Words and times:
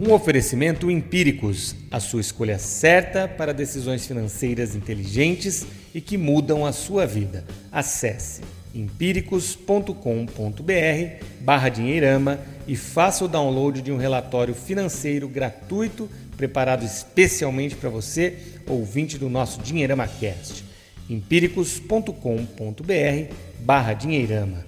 Um 0.00 0.12
oferecimento 0.12 0.88
Empíricos, 0.88 1.74
a 1.90 1.98
sua 1.98 2.20
escolha 2.20 2.56
certa 2.56 3.26
para 3.26 3.52
decisões 3.52 4.06
financeiras 4.06 4.76
inteligentes 4.76 5.66
e 5.92 6.00
que 6.00 6.16
mudam 6.16 6.64
a 6.64 6.70
sua 6.70 7.04
vida. 7.04 7.44
Acesse 7.72 8.42
empíricos.com.br 8.72 11.24
barra 11.40 11.68
dinheirama 11.68 12.38
e 12.68 12.76
faça 12.76 13.24
o 13.24 13.28
download 13.28 13.82
de 13.82 13.90
um 13.90 13.96
relatório 13.96 14.54
financeiro 14.54 15.26
gratuito 15.26 16.08
preparado 16.36 16.84
especialmente 16.84 17.74
para 17.74 17.90
você, 17.90 18.36
ouvinte 18.68 19.18
do 19.18 19.28
nosso 19.28 19.60
Dinheirama 19.60 20.06
Cast. 20.06 20.64
empíricos.com.br 21.10 23.34
barra 23.58 23.94
dinheirama. 23.94 24.64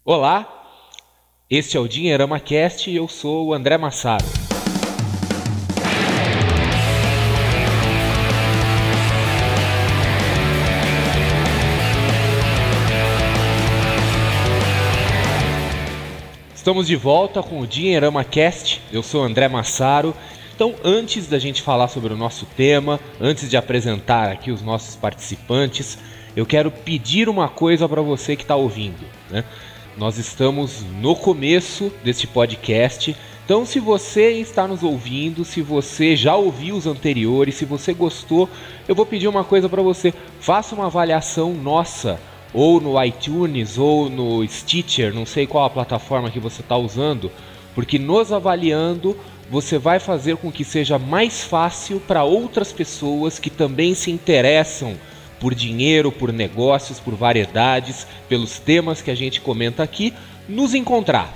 Olá, 0.04 0.65
este 1.48 1.76
é 1.76 1.80
o 1.80 1.86
Dinheirama 1.86 2.40
Cast 2.40 2.90
e 2.90 2.96
eu 2.96 3.06
sou 3.06 3.46
o 3.46 3.54
André 3.54 3.78
Massaro. 3.78 4.24
Estamos 16.52 16.88
de 16.88 16.96
volta 16.96 17.40
com 17.44 17.60
o 17.60 17.66
Dinheirama 17.66 18.24
Cast. 18.24 18.82
Eu 18.92 19.04
sou 19.04 19.22
André 19.22 19.46
Massaro. 19.46 20.12
Então, 20.52 20.74
antes 20.82 21.28
da 21.28 21.38
gente 21.38 21.62
falar 21.62 21.86
sobre 21.86 22.12
o 22.12 22.16
nosso 22.16 22.44
tema, 22.56 22.98
antes 23.20 23.48
de 23.48 23.56
apresentar 23.56 24.32
aqui 24.32 24.50
os 24.50 24.62
nossos 24.62 24.96
participantes, 24.96 25.96
eu 26.34 26.44
quero 26.44 26.72
pedir 26.72 27.28
uma 27.28 27.48
coisa 27.48 27.88
para 27.88 28.02
você 28.02 28.34
que 28.34 28.42
está 28.42 28.56
ouvindo. 28.56 29.06
Né? 29.30 29.44
Nós 29.96 30.18
estamos 30.18 30.82
no 31.00 31.16
começo 31.16 31.90
deste 32.04 32.26
podcast. 32.26 33.16
Então, 33.46 33.64
se 33.64 33.80
você 33.80 34.32
está 34.32 34.68
nos 34.68 34.82
ouvindo, 34.82 35.42
se 35.42 35.62
você 35.62 36.14
já 36.14 36.36
ouviu 36.36 36.76
os 36.76 36.86
anteriores, 36.86 37.54
se 37.54 37.64
você 37.64 37.94
gostou, 37.94 38.46
eu 38.86 38.94
vou 38.94 39.06
pedir 39.06 39.26
uma 39.26 39.42
coisa 39.42 39.70
para 39.70 39.80
você. 39.80 40.12
Faça 40.38 40.74
uma 40.74 40.86
avaliação 40.86 41.54
nossa 41.54 42.20
ou 42.52 42.78
no 42.78 43.02
iTunes 43.02 43.78
ou 43.78 44.10
no 44.10 44.46
Stitcher, 44.46 45.14
não 45.14 45.24
sei 45.24 45.46
qual 45.46 45.64
a 45.64 45.70
plataforma 45.70 46.30
que 46.30 46.40
você 46.40 46.60
está 46.60 46.76
usando, 46.76 47.32
porque 47.74 47.98
nos 47.98 48.32
avaliando 48.32 49.16
você 49.50 49.78
vai 49.78 49.98
fazer 49.98 50.36
com 50.36 50.52
que 50.52 50.64
seja 50.64 50.98
mais 50.98 51.42
fácil 51.42 52.00
para 52.00 52.22
outras 52.22 52.70
pessoas 52.70 53.38
que 53.38 53.48
também 53.48 53.94
se 53.94 54.10
interessam 54.10 54.94
por 55.40 55.54
dinheiro, 55.54 56.10
por 56.10 56.32
negócios, 56.32 56.98
por 56.98 57.14
variedades, 57.14 58.06
pelos 58.28 58.58
temas 58.58 59.02
que 59.02 59.10
a 59.10 59.14
gente 59.14 59.40
comenta 59.40 59.82
aqui, 59.82 60.12
nos 60.48 60.74
encontrar. 60.74 61.32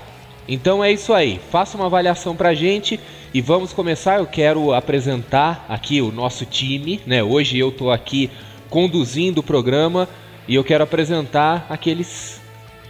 Então 0.47 0.83
é 0.83 0.91
isso 0.91 1.13
aí, 1.13 1.39
faça 1.51 1.77
uma 1.77 1.85
avaliação 1.85 2.35
para 2.35 2.49
a 2.49 2.53
gente 2.53 2.99
e 3.33 3.41
vamos 3.41 3.73
começar. 3.73 4.17
Eu 4.19 4.25
quero 4.25 4.73
apresentar 4.73 5.65
aqui 5.69 6.01
o 6.01 6.11
nosso 6.11 6.45
time, 6.45 6.99
né? 7.05 7.23
Hoje 7.23 7.57
eu 7.57 7.69
estou 7.69 7.91
aqui 7.91 8.29
conduzindo 8.69 9.39
o 9.39 9.43
programa 9.43 10.07
e 10.47 10.55
eu 10.55 10.63
quero 10.63 10.83
apresentar 10.83 11.65
aqueles 11.69 12.41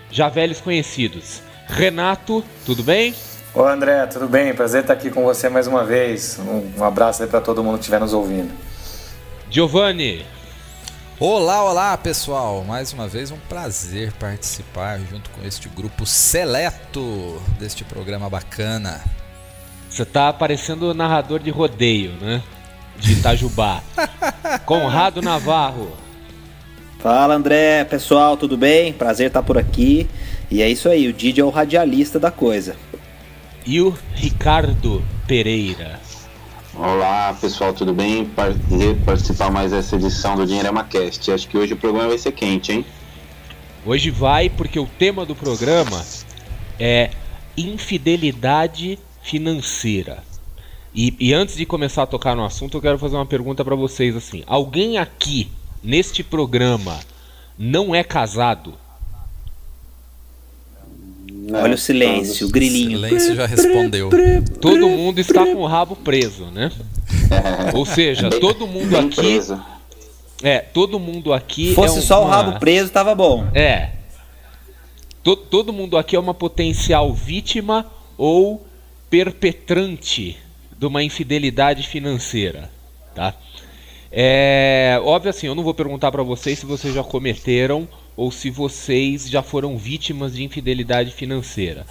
já 0.10 0.30
velhos 0.30 0.62
conhecidos. 0.62 1.42
Renato, 1.68 2.44
tudo 2.66 2.84
bem? 2.84 3.14
Ô 3.54 3.64
André, 3.64 4.06
tudo 4.06 4.28
bem? 4.28 4.54
Prazer 4.54 4.82
estar 4.82 4.94
aqui 4.94 5.10
com 5.10 5.24
você 5.24 5.50
mais 5.50 5.68
uma 5.68 5.84
vez. 5.84 6.40
Um, 6.40 6.80
um 6.82 6.84
abraço 6.84 7.22
aí 7.22 7.30
para 7.30 7.42
todo 7.42 7.64
mundo 7.64 7.76
que 7.76 7.82
estiver 7.82 8.00
nos 8.00 8.14
ouvindo. 8.14 8.52
Giovanni. 9.50 10.26
Olá, 11.24 11.64
olá 11.64 11.96
pessoal! 12.00 12.64
Mais 12.68 12.94
uma 12.94 13.08
vez 13.08 13.30
um 13.30 13.38
prazer 13.38 14.12
participar 14.14 15.00
junto 15.02 15.30
com 15.30 15.46
este 15.46 15.70
grupo 15.70 16.04
seleto 16.04 17.40
deste 17.60 17.84
programa 17.84 18.28
bacana. 18.28 19.00
Você 19.88 20.04
tá 20.04 20.30
aparecendo 20.30 20.96
narrador 20.96 21.40
de 21.40 21.52
rodeio, 21.52 22.14
né? 22.14 22.42
De 22.98 23.14
Itajubá. 23.14 23.84
Conrado 24.66 25.22
Navarro. 25.22 25.96
Fala 26.98 27.36
André, 27.36 27.84
pessoal, 27.84 28.36
tudo 28.36 28.58
bem? 28.58 28.92
Prazer 28.92 29.28
estar 29.28 29.44
por 29.44 29.60
aqui. 29.60 30.10
E 30.50 30.64
é 30.64 30.68
isso 30.68 30.90
aí, 30.90 31.08
o 31.08 31.14
Didi 31.14 31.40
é 31.40 31.46
o 31.46 31.52
radialista 31.52 32.20
da 32.20 32.32
coisa. 32.32 32.76
E 33.64 33.80
o 33.80 33.96
Ricardo 34.16 35.06
Pereira. 35.28 36.00
Olá 36.74 37.38
pessoal, 37.40 37.74
tudo 37.74 37.94
bem? 37.94 38.26
Prazer 38.26 38.96
participar 39.04 39.52
mais 39.52 39.72
dessa 39.72 39.98
edição 39.98 40.38
do 40.38 40.48
Dinheirama 40.48 40.86
Cast. 40.86 41.30
Acho 41.30 41.46
que 41.46 41.58
hoje 41.58 41.74
o 41.74 41.78
programa 41.78 42.08
vai 42.08 42.18
ser 42.18 42.32
quente, 42.32 42.72
hein? 42.72 42.86
Hoje 43.86 44.10
vai 44.10 44.50
porque 44.50 44.80
o 44.80 44.88
tema 44.88 45.26
do 45.26 45.36
programa 45.36 46.02
é 46.80 47.12
infidelidade 47.58 48.98
financeira. 49.22 50.24
E, 50.96 51.14
e 51.20 51.34
antes 51.34 51.58
de 51.58 51.66
começar 51.66 52.04
a 52.04 52.08
tocar 52.08 52.38
no 52.38 52.46
assunto, 52.46 52.78
eu 52.78 52.82
quero 52.82 52.98
fazer 52.98 53.18
uma 53.18 53.26
pergunta 53.26 53.66
para 53.66 53.76
vocês 53.76 54.16
assim: 54.16 54.42
alguém 54.48 54.98
aqui 54.98 55.52
neste 55.84 56.24
programa 56.24 57.02
não 57.58 57.94
é 57.94 58.02
casado? 58.02 58.76
Não, 61.42 61.64
Olha 61.64 61.74
o 61.74 61.78
silêncio, 61.78 62.46
o 62.46 62.52
grilinho. 62.52 63.00
O 63.00 63.02
silêncio 63.02 63.36
já 63.36 63.48
respondeu. 63.48 64.12
Todo 64.62 64.88
mundo 64.88 65.18
está 65.18 65.44
com 65.44 65.56
o 65.56 65.66
rabo 65.66 65.96
preso, 65.96 66.46
né? 66.46 66.72
Ou 67.74 67.84
seja, 67.84 68.30
todo 68.30 68.68
mundo 68.68 68.96
aqui. 68.96 69.40
É, 70.44 70.60
todo 70.60 71.00
mundo 71.00 71.34
aqui. 71.34 71.74
Fosse 71.74 71.98
é 71.98 72.02
só 72.02 72.24
o 72.24 72.28
rabo 72.28 72.60
preso, 72.60 72.92
tava 72.92 73.16
bom. 73.16 73.48
É. 73.56 73.90
Todo, 75.24 75.42
todo 75.42 75.74
mundo 75.74 75.98
aqui 75.98 76.16
é 76.16 76.20
uma 76.20 76.34
potencial 76.36 77.12
vítima 77.12 77.88
ou 78.16 78.64
perpetrante 79.10 80.38
de 80.78 80.86
uma 80.86 81.02
infidelidade 81.02 81.88
financeira, 81.88 82.70
tá? 83.16 83.34
É, 84.12 85.00
óbvio 85.04 85.32
assim, 85.32 85.48
eu 85.48 85.56
não 85.56 85.64
vou 85.64 85.74
perguntar 85.74 86.12
para 86.12 86.22
vocês 86.22 86.60
se 86.60 86.66
vocês 86.68 86.94
já 86.94 87.04
cometeram 87.04 87.88
ou 88.22 88.30
se 88.30 88.52
vocês 88.52 89.28
já 89.28 89.42
foram 89.42 89.76
vítimas 89.76 90.36
de 90.36 90.44
infidelidade 90.44 91.10
financeira. 91.12 91.88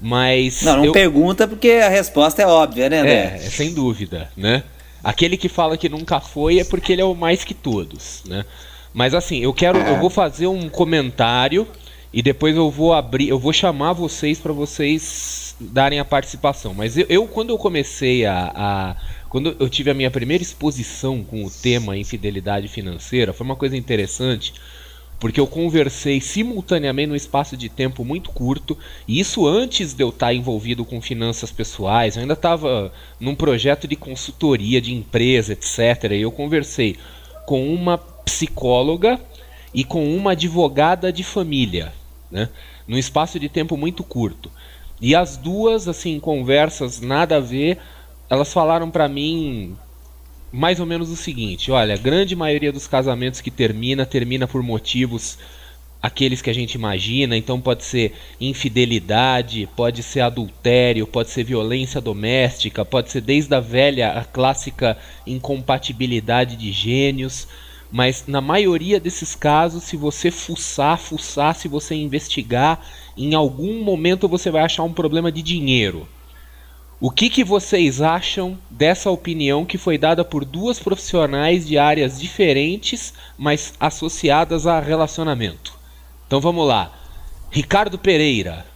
Mas 0.00 0.62
Não, 0.62 0.78
não 0.78 0.84
eu... 0.86 0.92
pergunta 0.92 1.46
porque 1.46 1.70
a 1.70 1.88
resposta 1.88 2.42
é 2.42 2.46
óbvia, 2.48 2.90
né, 2.90 2.98
André? 2.98 3.12
É, 3.12 3.34
é, 3.36 3.38
sem 3.38 3.72
dúvida, 3.72 4.28
né? 4.36 4.64
Aquele 5.04 5.36
que 5.36 5.48
fala 5.48 5.76
que 5.76 5.88
nunca 5.88 6.18
foi 6.18 6.58
é 6.58 6.64
porque 6.64 6.92
ele 6.92 7.02
é 7.02 7.04
o 7.04 7.14
mais 7.14 7.44
que 7.44 7.54
todos, 7.54 8.24
né? 8.26 8.44
Mas 8.92 9.14
assim, 9.14 9.38
eu 9.38 9.54
quero, 9.54 9.78
eu 9.78 10.00
vou 10.00 10.10
fazer 10.10 10.48
um 10.48 10.68
comentário 10.68 11.64
e 12.12 12.22
depois 12.22 12.56
eu 12.56 12.68
vou 12.72 12.92
abrir, 12.92 13.28
eu 13.28 13.38
vou 13.38 13.52
chamar 13.52 13.92
vocês 13.92 14.40
para 14.40 14.52
vocês 14.52 15.54
darem 15.60 16.00
a 16.00 16.04
participação. 16.04 16.74
Mas 16.74 16.98
eu, 16.98 17.06
eu 17.08 17.28
quando 17.28 17.50
eu 17.50 17.58
comecei 17.58 18.26
a, 18.26 18.52
a 18.52 18.96
quando 19.28 19.56
eu 19.60 19.68
tive 19.68 19.92
a 19.92 19.94
minha 19.94 20.10
primeira 20.10 20.42
exposição 20.42 21.22
com 21.22 21.44
o 21.44 21.50
tema 21.50 21.96
infidelidade 21.96 22.66
financeira, 22.66 23.32
foi 23.32 23.44
uma 23.44 23.56
coisa 23.56 23.76
interessante, 23.76 24.52
porque 25.18 25.40
eu 25.40 25.46
conversei 25.46 26.20
simultaneamente 26.20 27.08
num 27.08 27.16
espaço 27.16 27.56
de 27.56 27.68
tempo 27.68 28.04
muito 28.04 28.30
curto, 28.30 28.78
e 29.06 29.18
isso 29.18 29.46
antes 29.46 29.92
de 29.92 30.02
eu 30.02 30.10
estar 30.10 30.32
envolvido 30.32 30.84
com 30.84 31.00
finanças 31.00 31.50
pessoais, 31.50 32.16
eu 32.16 32.22
ainda 32.22 32.34
estava 32.34 32.92
num 33.18 33.34
projeto 33.34 33.88
de 33.88 33.96
consultoria 33.96 34.80
de 34.80 34.94
empresa, 34.94 35.52
etc. 35.52 36.12
E 36.12 36.20
eu 36.20 36.30
conversei 36.30 36.96
com 37.46 37.72
uma 37.72 37.98
psicóloga 37.98 39.20
e 39.74 39.82
com 39.82 40.16
uma 40.16 40.32
advogada 40.32 41.12
de 41.12 41.24
família, 41.24 41.92
né? 42.30 42.48
num 42.86 42.96
espaço 42.96 43.38
de 43.38 43.48
tempo 43.48 43.76
muito 43.76 44.04
curto. 44.04 44.50
E 45.00 45.14
as 45.14 45.36
duas, 45.36 45.86
assim, 45.86 46.18
conversas 46.18 47.00
nada 47.00 47.36
a 47.36 47.40
ver, 47.40 47.78
elas 48.30 48.52
falaram 48.52 48.90
para 48.90 49.08
mim 49.08 49.76
mais 50.52 50.80
ou 50.80 50.86
menos 50.86 51.10
o 51.10 51.16
seguinte: 51.16 51.70
olha, 51.70 51.94
a 51.94 51.98
grande 51.98 52.34
maioria 52.34 52.72
dos 52.72 52.86
casamentos 52.86 53.40
que 53.40 53.50
termina, 53.50 54.06
termina 54.06 54.46
por 54.46 54.62
motivos 54.62 55.38
aqueles 56.00 56.40
que 56.40 56.48
a 56.50 56.54
gente 56.54 56.74
imagina, 56.74 57.36
então 57.36 57.60
pode 57.60 57.84
ser 57.84 58.14
infidelidade, 58.40 59.68
pode 59.74 60.02
ser 60.02 60.20
adultério, 60.20 61.06
pode 61.06 61.30
ser 61.30 61.42
violência 61.42 62.00
doméstica, 62.00 62.84
pode 62.84 63.10
ser 63.10 63.20
desde 63.20 63.54
a 63.54 63.60
velha, 63.60 64.12
a 64.12 64.24
clássica 64.24 64.96
incompatibilidade 65.26 66.56
de 66.56 66.70
gênios. 66.72 67.48
Mas 67.90 68.24
na 68.28 68.40
maioria 68.40 69.00
desses 69.00 69.34
casos, 69.34 69.82
se 69.84 69.96
você 69.96 70.30
fuçar, 70.30 70.98
fuçar, 70.98 71.54
se 71.56 71.68
você 71.68 71.94
investigar, 71.94 72.80
em 73.16 73.34
algum 73.34 73.82
momento 73.82 74.28
você 74.28 74.50
vai 74.50 74.62
achar 74.62 74.84
um 74.84 74.92
problema 74.92 75.32
de 75.32 75.42
dinheiro 75.42 76.06
O 77.00 77.12
que, 77.12 77.30
que 77.30 77.44
vocês 77.44 78.02
acham 78.02 78.58
dessa 78.68 79.08
opinião 79.08 79.64
que 79.64 79.78
foi 79.78 79.96
dada 79.96 80.24
por 80.24 80.44
duas 80.44 80.80
profissionais 80.80 81.64
de 81.64 81.78
áreas 81.78 82.18
diferentes, 82.18 83.14
mas 83.38 83.72
associadas 83.78 84.66
a 84.66 84.80
relacionamento? 84.80 85.78
Então 86.26 86.40
vamos 86.40 86.66
lá. 86.66 86.90
Ricardo 87.52 88.00
Pereira. 88.00 88.66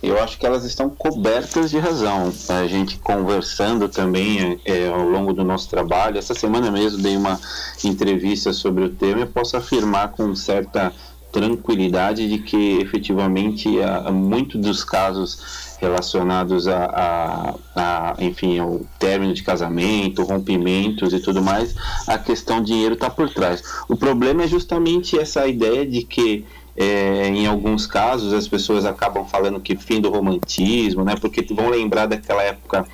Eu 0.00 0.22
acho 0.22 0.38
que 0.38 0.46
elas 0.46 0.64
estão 0.64 0.88
cobertas 0.88 1.72
de 1.72 1.78
razão. 1.78 2.32
A 2.50 2.68
gente 2.68 2.98
conversando 2.98 3.88
também 3.88 4.60
é, 4.64 4.86
ao 4.86 5.02
longo 5.02 5.32
do 5.32 5.42
nosso 5.42 5.68
trabalho. 5.68 6.18
Essa 6.18 6.34
semana 6.34 6.70
mesmo 6.70 7.02
dei 7.02 7.16
uma 7.16 7.40
entrevista 7.82 8.52
sobre 8.52 8.84
o 8.84 8.90
tema 8.90 9.22
e 9.22 9.26
posso 9.26 9.56
afirmar 9.56 10.12
com 10.12 10.36
certa 10.36 10.92
tranquilidade 11.32 12.28
de 12.28 12.38
que 12.38 12.78
efetivamente 12.80 13.68
muito 14.12 14.56
dos 14.56 14.84
casos 14.84 15.63
relacionados 15.78 16.68
a, 16.68 16.84
a, 16.84 17.54
a, 17.74 18.14
enfim 18.18 18.58
ao 18.58 18.80
término 18.98 19.34
de 19.34 19.42
casamento, 19.42 20.22
rompimentos 20.22 21.12
e 21.12 21.20
tudo 21.20 21.42
mais, 21.42 21.74
a 22.06 22.18
questão 22.18 22.62
dinheiro 22.62 22.94
está 22.94 23.10
por 23.10 23.28
trás. 23.30 23.62
O 23.88 23.96
problema 23.96 24.44
é 24.44 24.46
justamente 24.48 25.18
essa 25.18 25.46
ideia 25.46 25.86
de 25.86 26.02
que 26.02 26.44
é, 26.76 27.28
em 27.28 27.46
alguns 27.46 27.86
casos 27.86 28.32
as 28.32 28.48
pessoas 28.48 28.84
acabam 28.84 29.24
falando 29.26 29.60
que 29.60 29.76
fim 29.76 30.00
do 30.00 30.10
romantismo, 30.10 31.04
né? 31.04 31.14
Porque 31.20 31.42
vão 31.54 31.68
lembrar 31.68 32.06
daquela 32.06 32.42
época 32.42 32.86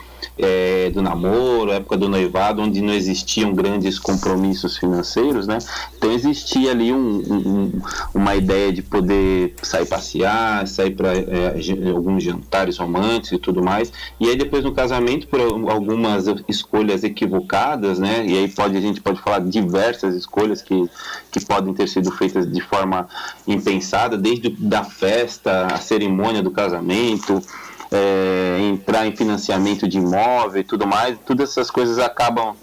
é, 0.43 0.91
do 0.91 1.03
namoro, 1.03 1.73
época 1.73 1.97
do 1.97 2.09
noivado, 2.09 2.63
onde 2.63 2.81
não 2.81 2.93
existiam 2.93 3.53
grandes 3.53 3.99
compromissos 3.99 4.77
financeiros, 4.77 5.47
né? 5.47 5.59
Então 5.97 6.11
existia 6.13 6.71
ali 6.71 6.93
um, 6.93 6.99
um, 6.99 7.83
uma 8.15 8.35
ideia 8.35 8.73
de 8.73 8.83
poder 8.83 9.55
sair 9.63 9.87
passear, 9.87 10.67
sair 10.67 10.93
para 10.93 11.15
é, 11.15 11.55
alguns 11.95 12.23
jantares 12.23 12.79
românticos 12.79 13.33
e 13.33 13.39
tudo 13.39 13.63
mais. 13.63 13.93
E 14.19 14.29
aí 14.29 14.37
depois 14.37 14.65
no 14.65 14.73
casamento, 14.73 15.27
por 15.29 15.41
algumas 15.41 16.27
escolhas 16.49 17.05
equivocadas, 17.05 17.99
né? 17.99 18.25
E 18.27 18.37
aí 18.37 18.49
pode 18.49 18.77
a 18.77 18.81
gente 18.81 19.01
pode 19.01 19.21
falar 19.21 19.41
diversas 19.41 20.15
escolhas 20.15 20.63
que, 20.63 20.89
que 21.31 21.45
podem 21.45 21.75
ter 21.75 21.89
sido 21.89 22.11
feitas 22.13 22.51
de 22.51 22.61
forma 22.61 23.09
impensada, 23.47 24.17
desde 24.17 24.51
da 24.51 24.85
festa, 24.85 25.67
a 25.67 25.79
cerimônia 25.79 26.43
do 26.43 26.51
casamento 26.51 27.43
é, 27.91 28.59
entrar 28.61 29.07
em 29.07 29.17
financiamento 29.17 29.89
de 29.89 29.99
imóvel 29.99 30.61
e 30.61 30.65
tudo 30.65 30.87
mais, 30.87 31.19
todas 31.27 31.51
essas 31.51 31.71
coisas 31.71 31.99
acabam 31.99 32.55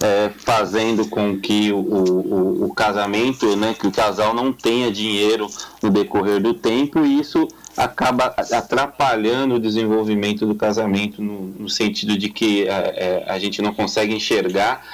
é, 0.00 0.30
fazendo 0.38 1.06
com 1.08 1.38
que 1.40 1.72
o, 1.72 1.78
o, 1.78 2.64
o, 2.66 2.74
casamento, 2.74 3.56
né, 3.56 3.74
que 3.78 3.86
o 3.86 3.92
casal 3.92 4.34
não 4.34 4.52
tenha 4.52 4.92
dinheiro 4.92 5.48
no 5.82 5.90
decorrer 5.90 6.40
do 6.40 6.54
tempo 6.54 7.04
e 7.04 7.18
isso 7.18 7.48
acaba 7.76 8.34
atrapalhando 8.52 9.54
o 9.54 9.60
desenvolvimento 9.60 10.46
do 10.46 10.54
casamento 10.54 11.22
no, 11.22 11.46
no 11.58 11.68
sentido 11.68 12.16
de 12.16 12.28
que 12.28 12.68
é, 12.68 12.70
é 12.70 13.24
a 13.28 13.38
gente 13.38 13.62
não 13.62 13.72
consegue 13.72 14.14
enxergar 14.14 14.84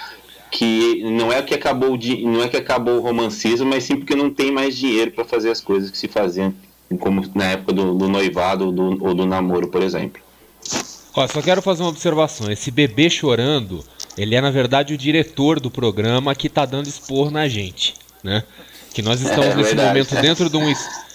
que 0.51 1.03
não 1.11 1.33
é 1.33 1.43
que 1.43 1.53
acabou 1.53 1.99
não 2.23 2.43
é 2.43 2.49
que 2.49 2.57
acabou 2.57 2.99
o 2.99 3.01
romancismo, 3.01 3.67
mas 3.67 3.85
sim 3.85 3.97
porque 3.97 4.15
não 4.15 4.31
tem 4.31 4.53
mais 4.53 4.77
dinheiro 4.77 5.11
para 5.11 5.25
fazer 5.25 5.51
as 5.51 5.61
coisas 5.61 5.91
que 5.91 5.99
se 5.99 6.07
faziam 6.07 6.55
como 6.99 7.23
na 7.35 7.45
época 7.53 7.73
do, 7.73 7.95
do 7.95 8.09
noivado 8.09 8.71
do, 8.71 9.05
ou 9.05 9.15
do 9.15 9.27
namoro, 9.27 9.69
por 9.69 9.83
exemplo. 9.83 10.23
Ó, 11.15 11.27
só 11.29 11.41
quero 11.41 11.63
fazer 11.63 11.83
uma 11.83 11.91
observação. 11.91 12.51
Esse 12.51 12.71
bebê 12.71 13.09
chorando, 13.09 13.85
ele 14.17 14.35
é 14.35 14.41
na 14.41 14.51
verdade 14.51 14.95
o 14.95 14.99
diretor 14.99 15.61
do 15.61 15.71
programa 15.71 16.35
que 16.35 16.49
está 16.49 16.65
dando 16.65 16.89
expor 16.89 17.31
na 17.31 17.49
gente, 17.49 17.95
né? 18.23 18.43
Que 18.93 19.03
nós 19.03 19.21
estamos 19.21 19.47
é, 19.47 19.55
nesse 19.57 19.75
verdade. 19.75 19.89
momento 19.89 20.15
dentro 20.21 20.51
de 20.51 20.57
um 20.57 20.73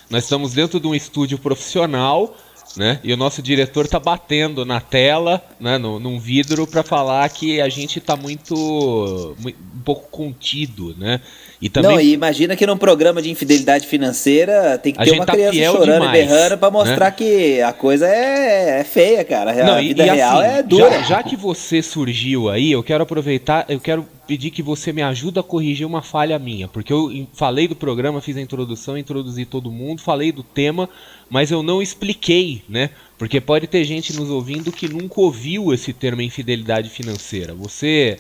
nós 0.10 0.24
estamos 0.24 0.54
dentro 0.54 0.80
de 0.80 0.88
um 0.88 0.96
estúdio 0.96 1.38
profissional 1.38 2.36
né? 2.76 3.00
E 3.04 3.12
o 3.12 3.18
nosso 3.18 3.42
diretor 3.42 3.88
tá 3.88 4.00
batendo 4.00 4.66
na 4.66 4.80
tela, 4.80 5.44
né, 5.60 5.78
no, 5.78 6.00
num 6.00 6.20
vidro 6.20 6.68
para 6.68 6.84
falar 6.84 7.28
que 7.30 7.60
a 7.60 7.70
gente 7.70 8.00
tá 8.00 8.16
muito, 8.16 9.36
muito, 9.40 9.58
um 9.76 9.82
pouco 9.82 10.10
contido, 10.10 10.96
né? 10.98 11.20
E 11.62 11.68
também 11.68 11.92
Não, 11.92 12.00
e 12.00 12.14
imagina 12.14 12.56
que 12.56 12.66
num 12.66 12.78
programa 12.78 13.22
de 13.22 13.30
infidelidade 13.30 13.86
financeira 13.86 14.78
tem 14.78 14.94
que 14.94 15.04
ter 15.04 15.12
uma 15.12 15.26
tá 15.26 15.34
criança 15.34 15.72
chorando 15.72 16.02
demais, 16.02 16.24
e 16.24 16.28
berrando 16.28 16.58
para 16.58 16.72
mostrar 16.72 17.06
né? 17.08 17.12
que 17.12 17.62
a 17.62 17.74
coisa 17.74 18.08
é, 18.08 18.80
é 18.80 18.84
feia, 18.86 19.26
cara. 19.26 19.52
A 19.52 19.66
Não, 19.66 19.80
vida 19.80 20.06
e, 20.06 20.08
e 20.08 20.12
real 20.12 20.40
assim, 20.40 20.48
é 20.48 20.64
dura. 20.64 20.90
Já, 20.90 21.02
já 21.02 21.24
que 21.24 21.36
você 21.36 21.82
surgiu 21.82 22.50
aí, 22.50 22.72
eu 22.72 22.82
quero 22.82 23.04
aproveitar, 23.04 23.66
eu 23.68 23.80
quero 23.80 24.08
pedir 24.26 24.52
que 24.52 24.64
você 24.64 24.94
me 24.94 25.02
ajude 25.02 25.38
a 25.40 25.44
corrigir 25.44 25.86
uma 25.86 26.02
falha 26.02 26.40
minha, 26.40 26.68
porque 26.68 26.94
eu 26.94 27.28
falei 27.34 27.68
do 27.68 27.76
programa, 27.76 28.22
fiz 28.22 28.38
a 28.38 28.42
introdução, 28.42 28.98
introduzi 28.98 29.44
todo 29.44 29.70
mundo, 29.70 30.02
falei 30.02 30.32
do 30.32 30.44
tema, 30.44 30.88
mas 31.30 31.52
eu 31.52 31.62
não 31.62 31.82
expliquei, 31.82 32.62
né? 32.70 32.92
Porque 33.18 33.42
pode 33.42 33.68
ter 33.68 33.84
gente 33.84 34.16
nos 34.16 34.30
ouvindo 34.30 34.72
que 34.72 34.88
nunca 34.88 35.20
ouviu 35.20 35.74
esse 35.74 35.92
termo 35.92 36.22
infidelidade 36.22 36.90
financeira. 36.90 37.54
Você 37.54 38.18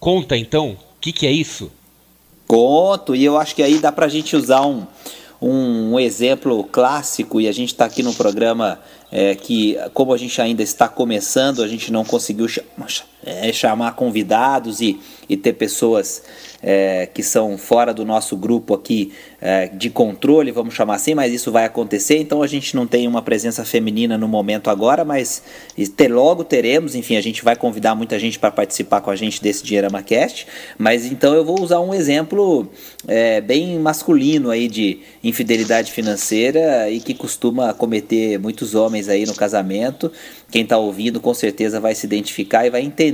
conta 0.00 0.36
então 0.36 0.70
o 0.70 1.00
que, 1.00 1.12
que 1.12 1.26
é 1.26 1.30
isso? 1.30 1.70
Conto, 2.50 3.14
e 3.14 3.24
eu 3.24 3.38
acho 3.38 3.54
que 3.54 3.62
aí 3.62 3.78
dá 3.78 3.92
pra 3.92 4.08
gente 4.08 4.34
usar 4.34 4.66
um, 4.66 4.84
um, 5.40 5.92
um 5.92 6.00
exemplo 6.00 6.64
clássico, 6.64 7.40
e 7.40 7.46
a 7.46 7.52
gente 7.52 7.68
está 7.68 7.84
aqui 7.84 8.02
no 8.02 8.12
programa 8.12 8.80
é, 9.12 9.36
que, 9.36 9.78
como 9.94 10.12
a 10.12 10.16
gente 10.16 10.42
ainda 10.42 10.60
está 10.60 10.88
começando, 10.88 11.62
a 11.62 11.68
gente 11.68 11.92
não 11.92 12.04
conseguiu 12.04 12.48
é, 13.24 13.52
chamar 13.52 13.92
convidados 13.96 14.80
e, 14.80 14.98
e 15.28 15.36
ter 15.36 15.52
pessoas 15.54 16.22
é, 16.62 17.08
que 17.12 17.22
são 17.22 17.56
fora 17.56 17.92
do 17.94 18.04
nosso 18.04 18.36
grupo 18.36 18.74
aqui 18.74 19.12
é, 19.40 19.68
de 19.68 19.88
controle, 19.88 20.50
vamos 20.50 20.74
chamar 20.74 20.96
assim, 20.96 21.14
mas 21.14 21.32
isso 21.32 21.50
vai 21.50 21.64
acontecer. 21.64 22.18
Então 22.18 22.42
a 22.42 22.46
gente 22.46 22.76
não 22.76 22.86
tem 22.86 23.08
uma 23.08 23.22
presença 23.22 23.64
feminina 23.64 24.18
no 24.18 24.28
momento 24.28 24.68
agora, 24.68 25.04
mas 25.04 25.42
ter, 25.96 26.08
logo 26.08 26.44
teremos. 26.44 26.94
Enfim, 26.94 27.16
a 27.16 27.20
gente 27.20 27.42
vai 27.42 27.56
convidar 27.56 27.94
muita 27.94 28.18
gente 28.18 28.38
para 28.38 28.50
participar 28.50 29.00
com 29.00 29.10
a 29.10 29.16
gente 29.16 29.42
desse 29.42 29.64
Dinheirama 29.64 30.02
Cast. 30.02 30.46
Mas 30.76 31.06
então 31.06 31.34
eu 31.34 31.44
vou 31.44 31.60
usar 31.60 31.80
um 31.80 31.94
exemplo 31.94 32.68
é, 33.08 33.40
bem 33.40 33.78
masculino 33.78 34.50
aí 34.50 34.68
de 34.68 35.00
infidelidade 35.24 35.92
financeira 35.92 36.90
e 36.90 37.00
que 37.00 37.14
costuma 37.14 37.72
cometer 37.72 38.38
muitos 38.38 38.74
homens 38.74 39.08
aí 39.08 39.24
no 39.24 39.34
casamento. 39.34 40.12
Quem 40.50 40.62
está 40.62 40.76
ouvindo 40.76 41.20
com 41.20 41.32
certeza 41.32 41.80
vai 41.80 41.94
se 41.94 42.04
identificar 42.04 42.66
e 42.66 42.70
vai 42.70 42.82
entender 42.82 43.09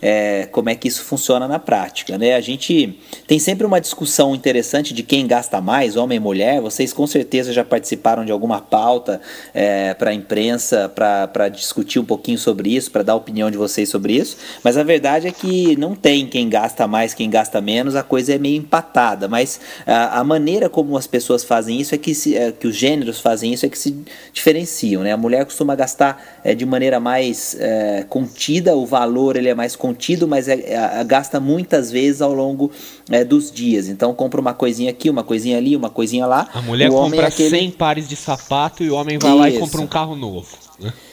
é, 0.00 0.48
como 0.50 0.68
é 0.68 0.74
que 0.74 0.88
isso 0.88 1.04
funciona 1.04 1.46
na 1.48 1.58
prática. 1.58 2.18
Né? 2.18 2.34
A 2.34 2.40
gente 2.40 2.98
tem 3.26 3.38
sempre 3.38 3.66
uma 3.66 3.80
discussão 3.80 4.34
interessante 4.34 4.92
de 4.92 5.02
quem 5.02 5.26
gasta 5.26 5.60
mais, 5.60 5.96
homem 5.96 6.16
e 6.16 6.20
mulher. 6.20 6.60
Vocês 6.60 6.92
com 6.92 7.06
certeza 7.06 7.52
já 7.52 7.64
participaram 7.64 8.24
de 8.24 8.32
alguma 8.32 8.60
pauta 8.60 9.20
é, 9.54 9.94
para 9.94 10.10
a 10.10 10.14
imprensa 10.14 10.88
para 10.88 11.48
discutir 11.48 11.98
um 11.98 12.04
pouquinho 12.04 12.38
sobre 12.38 12.74
isso, 12.74 12.90
para 12.90 13.02
dar 13.02 13.12
a 13.12 13.16
opinião 13.16 13.50
de 13.50 13.56
vocês 13.56 13.88
sobre 13.88 14.14
isso. 14.14 14.36
Mas 14.62 14.76
a 14.76 14.82
verdade 14.82 15.28
é 15.28 15.32
que 15.32 15.76
não 15.76 15.94
tem 15.94 16.26
quem 16.26 16.48
gasta 16.48 16.86
mais, 16.86 17.14
quem 17.14 17.30
gasta 17.30 17.60
menos, 17.60 17.96
a 17.96 18.02
coisa 18.02 18.34
é 18.34 18.38
meio 18.38 18.56
empatada. 18.56 19.28
Mas 19.28 19.60
a, 19.86 20.20
a 20.20 20.24
maneira 20.24 20.68
como 20.68 20.96
as 20.96 21.06
pessoas 21.06 21.44
fazem 21.44 21.80
isso 21.80 21.94
é 21.94 21.98
que, 21.98 22.14
se, 22.14 22.36
é, 22.36 22.52
que 22.52 22.66
os 22.66 22.76
gêneros 22.76 23.20
fazem 23.20 23.52
isso 23.52 23.66
é 23.66 23.68
que 23.68 23.78
se 23.78 23.96
diferenciam. 24.32 25.02
Né? 25.02 25.12
A 25.12 25.16
mulher 25.16 25.44
costuma 25.44 25.74
gastar 25.74 26.40
é, 26.44 26.54
de 26.54 26.66
maneira 26.66 26.98
mais 27.00 27.56
é, 27.58 28.04
contida, 28.08 28.74
o 28.74 28.86
valor 28.86 29.31
ele 29.38 29.48
é 29.48 29.54
mais 29.54 29.76
contido, 29.76 30.26
mas 30.28 30.48
é, 30.48 30.54
é, 30.54 31.04
gasta 31.04 31.40
muitas 31.40 31.90
vezes 31.90 32.22
ao 32.22 32.32
longo 32.32 32.70
é, 33.10 33.24
dos 33.24 33.50
dias. 33.50 33.88
Então 33.88 34.14
compra 34.14 34.40
uma 34.40 34.54
coisinha 34.54 34.90
aqui, 34.90 35.10
uma 35.10 35.22
coisinha 35.22 35.58
ali, 35.58 35.76
uma 35.76 35.90
coisinha 35.90 36.26
lá. 36.26 36.48
A 36.52 36.62
mulher 36.62 36.90
compra 36.90 37.22
é 37.22 37.26
aquele... 37.26 37.50
100 37.50 37.70
pares 37.72 38.08
de 38.08 38.16
sapato 38.16 38.82
e 38.82 38.90
o 38.90 38.94
homem 38.94 39.18
vai 39.18 39.30
Isso. 39.30 39.40
lá 39.40 39.50
e 39.50 39.58
compra 39.58 39.80
um 39.80 39.86
carro 39.86 40.16
novo. 40.16 40.48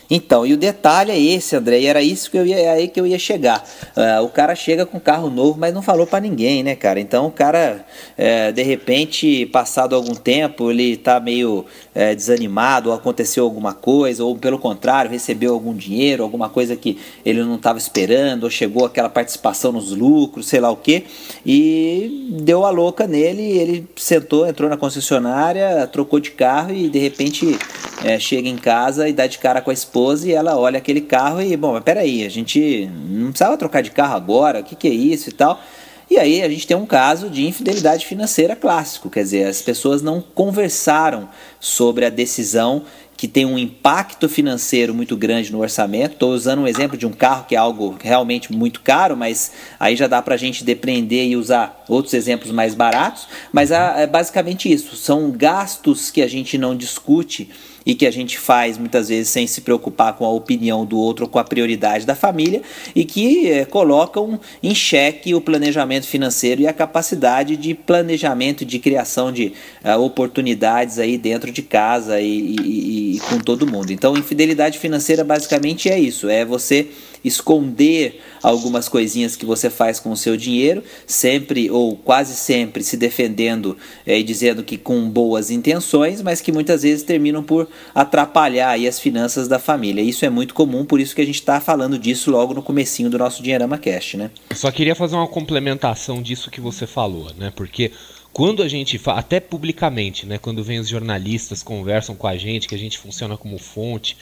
Então, 0.09 0.43
e 0.43 0.53
o 0.53 0.57
detalhe 0.57 1.11
é 1.11 1.19
esse, 1.19 1.55
André, 1.55 1.81
e 1.81 1.85
era 1.85 2.01
isso 2.01 2.31
que 2.31 2.37
eu 2.37 2.45
ia, 2.45 2.57
é 2.57 2.69
aí 2.69 2.87
que 2.87 2.99
eu 2.99 3.05
ia 3.05 3.19
chegar. 3.19 3.63
Uh, 3.95 4.23
o 4.23 4.29
cara 4.29 4.55
chega 4.55 4.83
com 4.83 4.99
carro 4.99 5.29
novo, 5.29 5.59
mas 5.59 5.71
não 5.71 5.83
falou 5.83 6.07
para 6.07 6.19
ninguém, 6.19 6.63
né, 6.63 6.75
cara? 6.75 6.99
Então 6.99 7.27
o 7.27 7.31
cara, 7.31 7.85
é, 8.17 8.51
de 8.51 8.63
repente, 8.63 9.45
passado 9.47 9.95
algum 9.95 10.15
tempo, 10.15 10.71
ele 10.71 10.97
tá 10.97 11.19
meio 11.19 11.63
é, 11.93 12.15
desanimado, 12.15 12.89
ou 12.89 12.95
aconteceu 12.95 13.43
alguma 13.43 13.73
coisa, 13.73 14.23
ou 14.23 14.35
pelo 14.35 14.57
contrário, 14.57 15.11
recebeu 15.11 15.53
algum 15.53 15.75
dinheiro, 15.75 16.23
alguma 16.23 16.49
coisa 16.49 16.75
que 16.75 16.97
ele 17.23 17.43
não 17.43 17.55
estava 17.55 17.77
esperando, 17.77 18.45
ou 18.45 18.49
chegou 18.49 18.85
aquela 18.85 19.09
participação 19.09 19.71
nos 19.71 19.91
lucros, 19.91 20.47
sei 20.47 20.59
lá 20.59 20.71
o 20.71 20.75
que, 20.75 21.05
e 21.45 22.35
deu 22.41 22.65
a 22.65 22.71
louca 22.71 23.05
nele, 23.05 23.43
ele 23.43 23.87
sentou, 23.95 24.47
entrou 24.47 24.67
na 24.69 24.77
concessionária, 24.77 25.85
trocou 25.85 26.19
de 26.19 26.31
carro 26.31 26.73
e 26.73 26.89
de 26.89 26.97
repente 26.97 27.57
é, 28.03 28.17
chega 28.17 28.49
em 28.49 28.57
casa 28.57 29.07
e 29.07 29.13
dá 29.13 29.27
de 29.27 29.37
cara 29.37 29.61
com 29.61 29.69
a 29.69 29.73
esposa 29.73 29.98
esposa 29.99 30.27
e 30.27 30.31
ela 30.31 30.57
olha 30.57 30.77
aquele 30.77 31.01
carro 31.01 31.41
e, 31.41 31.55
bom, 31.57 31.73
mas 31.73 31.83
peraí, 31.83 32.25
a 32.25 32.29
gente 32.29 32.89
não 33.09 33.29
precisava 33.29 33.57
trocar 33.57 33.81
de 33.81 33.91
carro 33.91 34.15
agora, 34.15 34.61
o 34.61 34.63
que, 34.63 34.75
que 34.75 34.87
é 34.87 34.93
isso 34.93 35.29
e 35.29 35.33
tal. 35.33 35.61
E 36.09 36.17
aí 36.17 36.41
a 36.41 36.49
gente 36.49 36.65
tem 36.65 36.75
um 36.75 36.87
caso 36.87 37.29
de 37.29 37.45
infidelidade 37.45 38.05
financeira 38.05 38.55
clássico, 38.55 39.09
quer 39.09 39.23
dizer, 39.23 39.43
as 39.43 39.61
pessoas 39.61 40.01
não 40.01 40.21
conversaram 40.21 41.29
sobre 41.59 42.05
a 42.05 42.09
decisão 42.09 42.83
que 43.15 43.27
tem 43.27 43.45
um 43.45 43.59
impacto 43.59 44.29
financeiro 44.29 44.95
muito 44.95 45.17
grande 45.17 45.51
no 45.51 45.59
orçamento. 45.59 46.13
Estou 46.13 46.31
usando 46.31 46.59
um 46.59 46.67
exemplo 46.67 46.97
de 46.97 47.05
um 47.05 47.11
carro 47.11 47.45
que 47.45 47.53
é 47.53 47.57
algo 47.57 47.97
realmente 48.01 48.51
muito 48.51 48.79
caro, 48.79 49.17
mas 49.17 49.51
aí 49.77 49.97
já 49.97 50.07
dá 50.07 50.21
para 50.21 50.35
a 50.35 50.37
gente 50.37 50.63
depreender 50.63 51.27
e 51.27 51.35
usar 51.35 51.83
outros 51.89 52.13
exemplos 52.13 52.49
mais 52.49 52.73
baratos. 52.73 53.27
Mas 53.51 53.71
é 53.71 54.07
basicamente 54.07 54.71
isso: 54.71 54.95
são 54.95 55.31
gastos 55.31 56.09
que 56.09 56.21
a 56.21 56.29
gente 56.29 56.57
não 56.57 56.73
discute 56.73 57.49
e 57.89 57.95
que 57.95 58.05
a 58.05 58.11
gente 58.11 58.37
faz 58.37 58.77
muitas 58.77 59.09
vezes 59.09 59.29
sem 59.29 59.47
se 59.47 59.61
preocupar 59.61 60.13
com 60.13 60.23
a 60.23 60.29
opinião 60.29 60.85
do 60.85 60.95
outro 60.95 61.25
ou 61.25 61.29
com 61.29 61.39
a 61.39 61.43
prioridade 61.43 62.05
da 62.05 62.13
família 62.13 62.61
e 62.95 63.03
que 63.03 63.49
é, 63.49 63.65
colocam 63.65 64.39
em 64.61 64.75
xeque 64.75 65.33
o 65.33 65.41
planejamento 65.41 66.05
financeiro 66.05 66.61
e 66.61 66.67
a 66.67 66.73
capacidade 66.73 67.57
de 67.57 67.73
planejamento, 67.73 68.63
de 68.63 68.77
criação 68.77 69.31
de 69.31 69.53
uh, 69.83 69.99
oportunidades 69.99 70.99
aí 70.99 71.17
dentro 71.17 71.51
de 71.51 71.63
casa 71.63 72.21
e, 72.21 72.27
e, 72.27 73.15
e 73.15 73.19
com 73.21 73.39
todo 73.39 73.65
mundo. 73.65 73.91
Então, 73.91 74.15
infidelidade 74.15 74.77
financeira 74.77 75.23
basicamente 75.23 75.89
é 75.89 75.99
isso: 75.99 76.29
é 76.29 76.45
você 76.45 76.89
esconder 77.23 78.21
algumas 78.41 78.87
coisinhas 78.87 79.35
que 79.35 79.45
você 79.45 79.69
faz 79.69 79.99
com 79.99 80.11
o 80.11 80.17
seu 80.17 80.37
dinheiro, 80.37 80.83
sempre 81.05 81.69
ou 81.69 81.95
quase 81.95 82.35
sempre 82.35 82.83
se 82.83 82.97
defendendo 82.97 83.77
é, 84.05 84.17
e 84.19 84.23
dizendo 84.23 84.63
que 84.63 84.77
com 84.77 85.09
boas 85.09 85.49
intenções, 85.51 86.21
mas 86.21 86.41
que 86.41 86.51
muitas 86.51 86.83
vezes 86.83 87.03
terminam 87.03 87.43
por 87.43 87.67
atrapalhar 87.93 88.69
aí 88.69 88.87
as 88.87 88.99
finanças 88.99 89.47
da 89.47 89.59
família. 89.59 90.01
Isso 90.01 90.25
é 90.25 90.29
muito 90.29 90.53
comum, 90.53 90.85
por 90.85 90.99
isso 90.99 91.15
que 91.15 91.21
a 91.21 91.25
gente 91.25 91.35
está 91.35 91.59
falando 91.59 91.97
disso 91.97 92.31
logo 92.31 92.53
no 92.53 92.61
comecinho 92.61 93.09
do 93.09 93.17
nosso 93.17 93.43
Dinheirama 93.43 93.77
Cast, 93.77 94.17
né? 94.17 94.31
Só 94.53 94.71
queria 94.71 94.95
fazer 94.95 95.15
uma 95.15 95.27
complementação 95.27 96.21
disso 96.21 96.49
que 96.49 96.61
você 96.61 96.87
falou, 96.87 97.31
né? 97.37 97.51
Porque 97.55 97.91
quando 98.31 98.61
a 98.61 98.67
gente 98.67 98.97
fala, 98.97 99.19
até 99.19 99.39
publicamente, 99.39 100.25
né, 100.25 100.37
quando 100.37 100.63
vem 100.63 100.79
os 100.79 100.87
jornalistas 100.87 101.63
conversam 101.63 102.15
com 102.15 102.27
a 102.27 102.37
gente, 102.37 102.67
que 102.67 102.75
a 102.75 102.77
gente 102.77 102.97
funciona 102.97 103.35
como 103.35 103.57
fonte, 103.57 104.15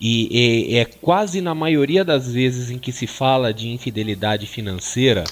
e, 0.00 0.72
e 0.72 0.76
é 0.76 0.84
quase 0.84 1.40
na 1.40 1.54
maioria 1.54 2.04
das 2.04 2.32
vezes 2.32 2.70
em 2.70 2.78
que 2.78 2.92
se 2.92 3.06
fala 3.06 3.52
de 3.52 3.68
infidelidade 3.68 4.46
financeira, 4.46 5.24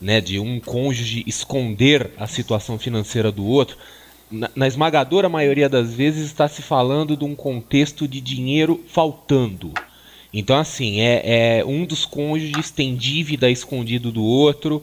né, 0.00 0.20
de 0.20 0.38
um 0.38 0.60
cônjuge 0.60 1.24
esconder 1.26 2.10
a 2.18 2.26
situação 2.26 2.78
financeira 2.78 3.32
do 3.32 3.44
outro, 3.44 3.76
na, 4.30 4.50
na, 4.54 4.66
esmagadora 4.66 5.28
maioria 5.28 5.68
das 5.68 5.94
vezes 5.94 6.26
está 6.26 6.48
se 6.48 6.60
falando 6.60 7.16
de 7.16 7.24
um 7.24 7.34
contexto 7.34 8.06
de 8.06 8.20
dinheiro 8.20 8.82
faltando. 8.86 9.72
Então, 10.32 10.56
assim, 10.56 11.00
é, 11.00 11.58
é 11.58 11.64
um 11.64 11.84
dos 11.84 12.04
cônjuges 12.04 12.70
tem 12.70 12.96
dívida 12.96 13.48
escondido 13.48 14.10
do 14.10 14.24
outro, 14.24 14.82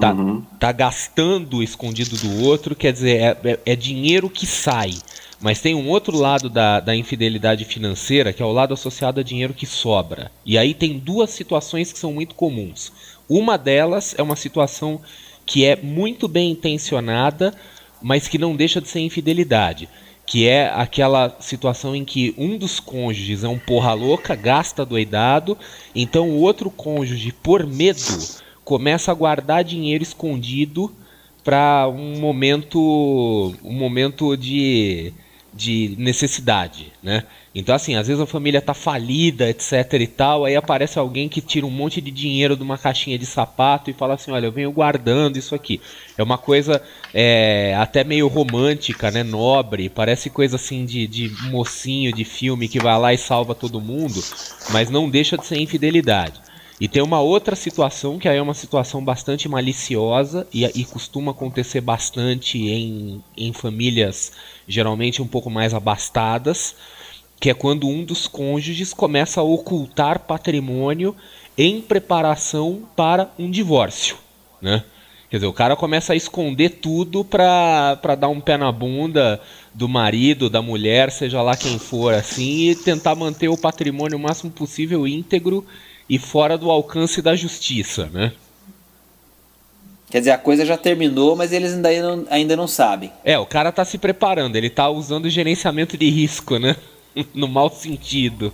tá, 0.00 0.12
uhum. 0.12 0.42
tá 0.60 0.70
gastando 0.70 1.62
escondido 1.62 2.16
do 2.16 2.44
outro, 2.44 2.76
quer 2.76 2.92
dizer, 2.92 3.16
é, 3.16 3.36
é, 3.44 3.58
é 3.66 3.76
dinheiro 3.76 4.30
que 4.30 4.46
sai. 4.46 4.94
Mas 5.42 5.60
tem 5.60 5.74
um 5.74 5.88
outro 5.88 6.16
lado 6.16 6.48
da, 6.48 6.78
da 6.78 6.94
infidelidade 6.94 7.64
financeira, 7.64 8.32
que 8.32 8.40
é 8.40 8.46
o 8.46 8.52
lado 8.52 8.72
associado 8.72 9.18
a 9.18 9.24
dinheiro 9.24 9.52
que 9.52 9.66
sobra. 9.66 10.30
E 10.46 10.56
aí 10.56 10.72
tem 10.72 10.96
duas 10.96 11.30
situações 11.30 11.92
que 11.92 11.98
são 11.98 12.12
muito 12.12 12.36
comuns. 12.36 12.92
Uma 13.28 13.58
delas 13.58 14.14
é 14.16 14.22
uma 14.22 14.36
situação 14.36 15.00
que 15.44 15.64
é 15.64 15.74
muito 15.74 16.28
bem 16.28 16.52
intencionada, 16.52 17.52
mas 18.00 18.28
que 18.28 18.38
não 18.38 18.54
deixa 18.54 18.80
de 18.80 18.88
ser 18.88 19.00
infidelidade. 19.00 19.88
Que 20.24 20.46
é 20.46 20.70
aquela 20.72 21.36
situação 21.40 21.96
em 21.96 22.04
que 22.04 22.32
um 22.38 22.56
dos 22.56 22.78
cônjuges 22.78 23.42
é 23.42 23.48
um 23.48 23.58
porra 23.58 23.94
louca, 23.94 24.36
gasta 24.36 24.86
doidado, 24.86 25.58
então 25.92 26.30
o 26.30 26.40
outro 26.40 26.70
cônjuge, 26.70 27.32
por 27.32 27.66
medo, 27.66 27.98
começa 28.64 29.10
a 29.10 29.14
guardar 29.14 29.64
dinheiro 29.64 30.04
escondido 30.04 30.94
para 31.42 31.88
um 31.88 32.20
momento 32.20 33.52
um 33.64 33.72
momento 33.72 34.36
de 34.36 35.12
de 35.52 35.94
necessidade, 35.98 36.92
né? 37.02 37.24
Então 37.54 37.74
assim, 37.74 37.94
às 37.94 38.06
vezes 38.06 38.22
a 38.22 38.26
família 38.26 38.62
tá 38.62 38.72
falida, 38.72 39.48
etc 39.50 39.92
e 40.00 40.06
tal, 40.06 40.44
aí 40.44 40.56
aparece 40.56 40.98
alguém 40.98 41.28
que 41.28 41.40
tira 41.40 41.66
um 41.66 41.70
monte 41.70 42.00
de 42.00 42.10
dinheiro 42.10 42.56
de 42.56 42.62
uma 42.62 42.78
caixinha 42.78 43.18
de 43.18 43.26
sapato 43.26 43.90
e 43.90 43.92
fala 43.92 44.14
assim, 44.14 44.30
olha, 44.30 44.46
eu 44.46 44.52
venho 44.52 44.72
guardando 44.72 45.36
isso 45.36 45.54
aqui. 45.54 45.80
É 46.16 46.22
uma 46.22 46.38
coisa 46.38 46.82
é, 47.12 47.74
até 47.78 48.02
meio 48.02 48.28
romântica, 48.28 49.10
né? 49.10 49.22
Nobre, 49.22 49.88
parece 49.88 50.30
coisa 50.30 50.56
assim 50.56 50.86
de, 50.86 51.06
de 51.06 51.28
mocinho 51.50 52.12
de 52.12 52.24
filme 52.24 52.68
que 52.68 52.80
vai 52.80 52.98
lá 52.98 53.12
e 53.12 53.18
salva 53.18 53.54
todo 53.54 53.80
mundo, 53.80 54.22
mas 54.70 54.88
não 54.88 55.10
deixa 55.10 55.36
de 55.36 55.44
ser 55.44 55.58
infidelidade. 55.58 56.51
E 56.82 56.88
tem 56.88 57.00
uma 57.00 57.20
outra 57.20 57.54
situação 57.54 58.18
que 58.18 58.28
aí 58.28 58.38
é 58.38 58.42
uma 58.42 58.54
situação 58.54 59.04
bastante 59.04 59.48
maliciosa 59.48 60.48
e, 60.52 60.64
e 60.64 60.84
costuma 60.84 61.30
acontecer 61.30 61.80
bastante 61.80 62.58
em, 62.58 63.22
em 63.36 63.52
famílias 63.52 64.32
geralmente 64.66 65.22
um 65.22 65.26
pouco 65.28 65.48
mais 65.48 65.74
abastadas, 65.74 66.74
que 67.38 67.48
é 67.48 67.54
quando 67.54 67.86
um 67.86 68.02
dos 68.02 68.26
cônjuges 68.26 68.92
começa 68.92 69.40
a 69.40 69.44
ocultar 69.44 70.26
patrimônio 70.26 71.14
em 71.56 71.80
preparação 71.80 72.82
para 72.96 73.30
um 73.38 73.48
divórcio, 73.48 74.16
né? 74.60 74.82
Quer 75.30 75.36
dizer, 75.36 75.46
o 75.46 75.52
cara 75.52 75.76
começa 75.76 76.12
a 76.12 76.16
esconder 76.16 76.80
tudo 76.80 77.24
para 77.24 78.16
dar 78.18 78.28
um 78.28 78.40
pé 78.40 78.56
na 78.56 78.72
bunda 78.72 79.40
do 79.72 79.88
marido, 79.88 80.50
da 80.50 80.60
mulher, 80.60 81.12
seja 81.12 81.40
lá 81.42 81.56
quem 81.56 81.78
for, 81.78 82.12
assim, 82.12 82.70
e 82.70 82.74
tentar 82.74 83.14
manter 83.14 83.48
o 83.48 83.56
patrimônio 83.56 84.18
o 84.18 84.20
máximo 84.20 84.50
possível 84.50 85.06
íntegro 85.06 85.64
e 86.12 86.18
fora 86.18 86.58
do 86.58 86.70
alcance 86.70 87.22
da 87.22 87.34
justiça, 87.34 88.10
né? 88.12 88.34
Quer 90.10 90.18
dizer, 90.18 90.32
a 90.32 90.36
coisa 90.36 90.62
já 90.62 90.76
terminou, 90.76 91.34
mas 91.34 91.54
eles 91.54 91.72
ainda 91.72 92.02
não, 92.02 92.26
ainda 92.28 92.54
não 92.54 92.68
sabem. 92.68 93.10
É, 93.24 93.38
o 93.38 93.46
cara 93.46 93.72
tá 93.72 93.82
se 93.82 93.96
preparando, 93.96 94.56
ele 94.56 94.68
tá 94.68 94.90
usando 94.90 95.30
gerenciamento 95.30 95.96
de 95.96 96.10
risco, 96.10 96.58
né? 96.58 96.76
no 97.32 97.48
mau 97.48 97.70
sentido. 97.70 98.52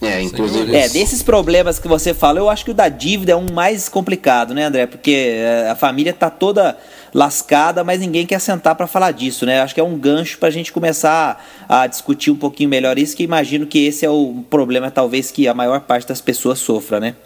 É, 0.00 0.22
inclusive. 0.22 0.74
É, 0.74 0.88
desses 0.88 1.22
problemas 1.22 1.78
que 1.78 1.88
você 1.88 2.14
fala, 2.14 2.38
eu 2.38 2.48
acho 2.48 2.64
que 2.64 2.70
o 2.70 2.74
da 2.74 2.88
dívida 2.88 3.32
é 3.32 3.36
um 3.36 3.52
mais 3.52 3.88
complicado, 3.88 4.54
né, 4.54 4.64
André? 4.64 4.86
Porque 4.86 5.36
é, 5.36 5.68
a 5.68 5.74
família 5.74 6.12
tá 6.12 6.30
toda 6.30 6.78
lascada, 7.12 7.82
mas 7.82 8.00
ninguém 8.00 8.24
quer 8.24 8.40
sentar 8.40 8.76
para 8.76 8.86
falar 8.86 9.10
disso, 9.10 9.44
né? 9.44 9.60
Acho 9.60 9.74
que 9.74 9.80
é 9.80 9.84
um 9.84 9.98
gancho 9.98 10.38
para 10.38 10.48
a 10.48 10.52
gente 10.52 10.72
começar 10.72 11.44
a 11.68 11.86
discutir 11.86 12.30
um 12.30 12.36
pouquinho 12.36 12.68
melhor 12.68 12.98
isso, 12.98 13.16
que 13.16 13.24
imagino 13.24 13.66
que 13.66 13.86
esse 13.86 14.04
é 14.04 14.10
o 14.10 14.44
problema, 14.48 14.90
talvez, 14.90 15.30
que 15.30 15.48
a 15.48 15.54
maior 15.54 15.80
parte 15.80 16.06
das 16.06 16.20
pessoas 16.20 16.60
sofra, 16.60 17.00
né? 17.00 17.16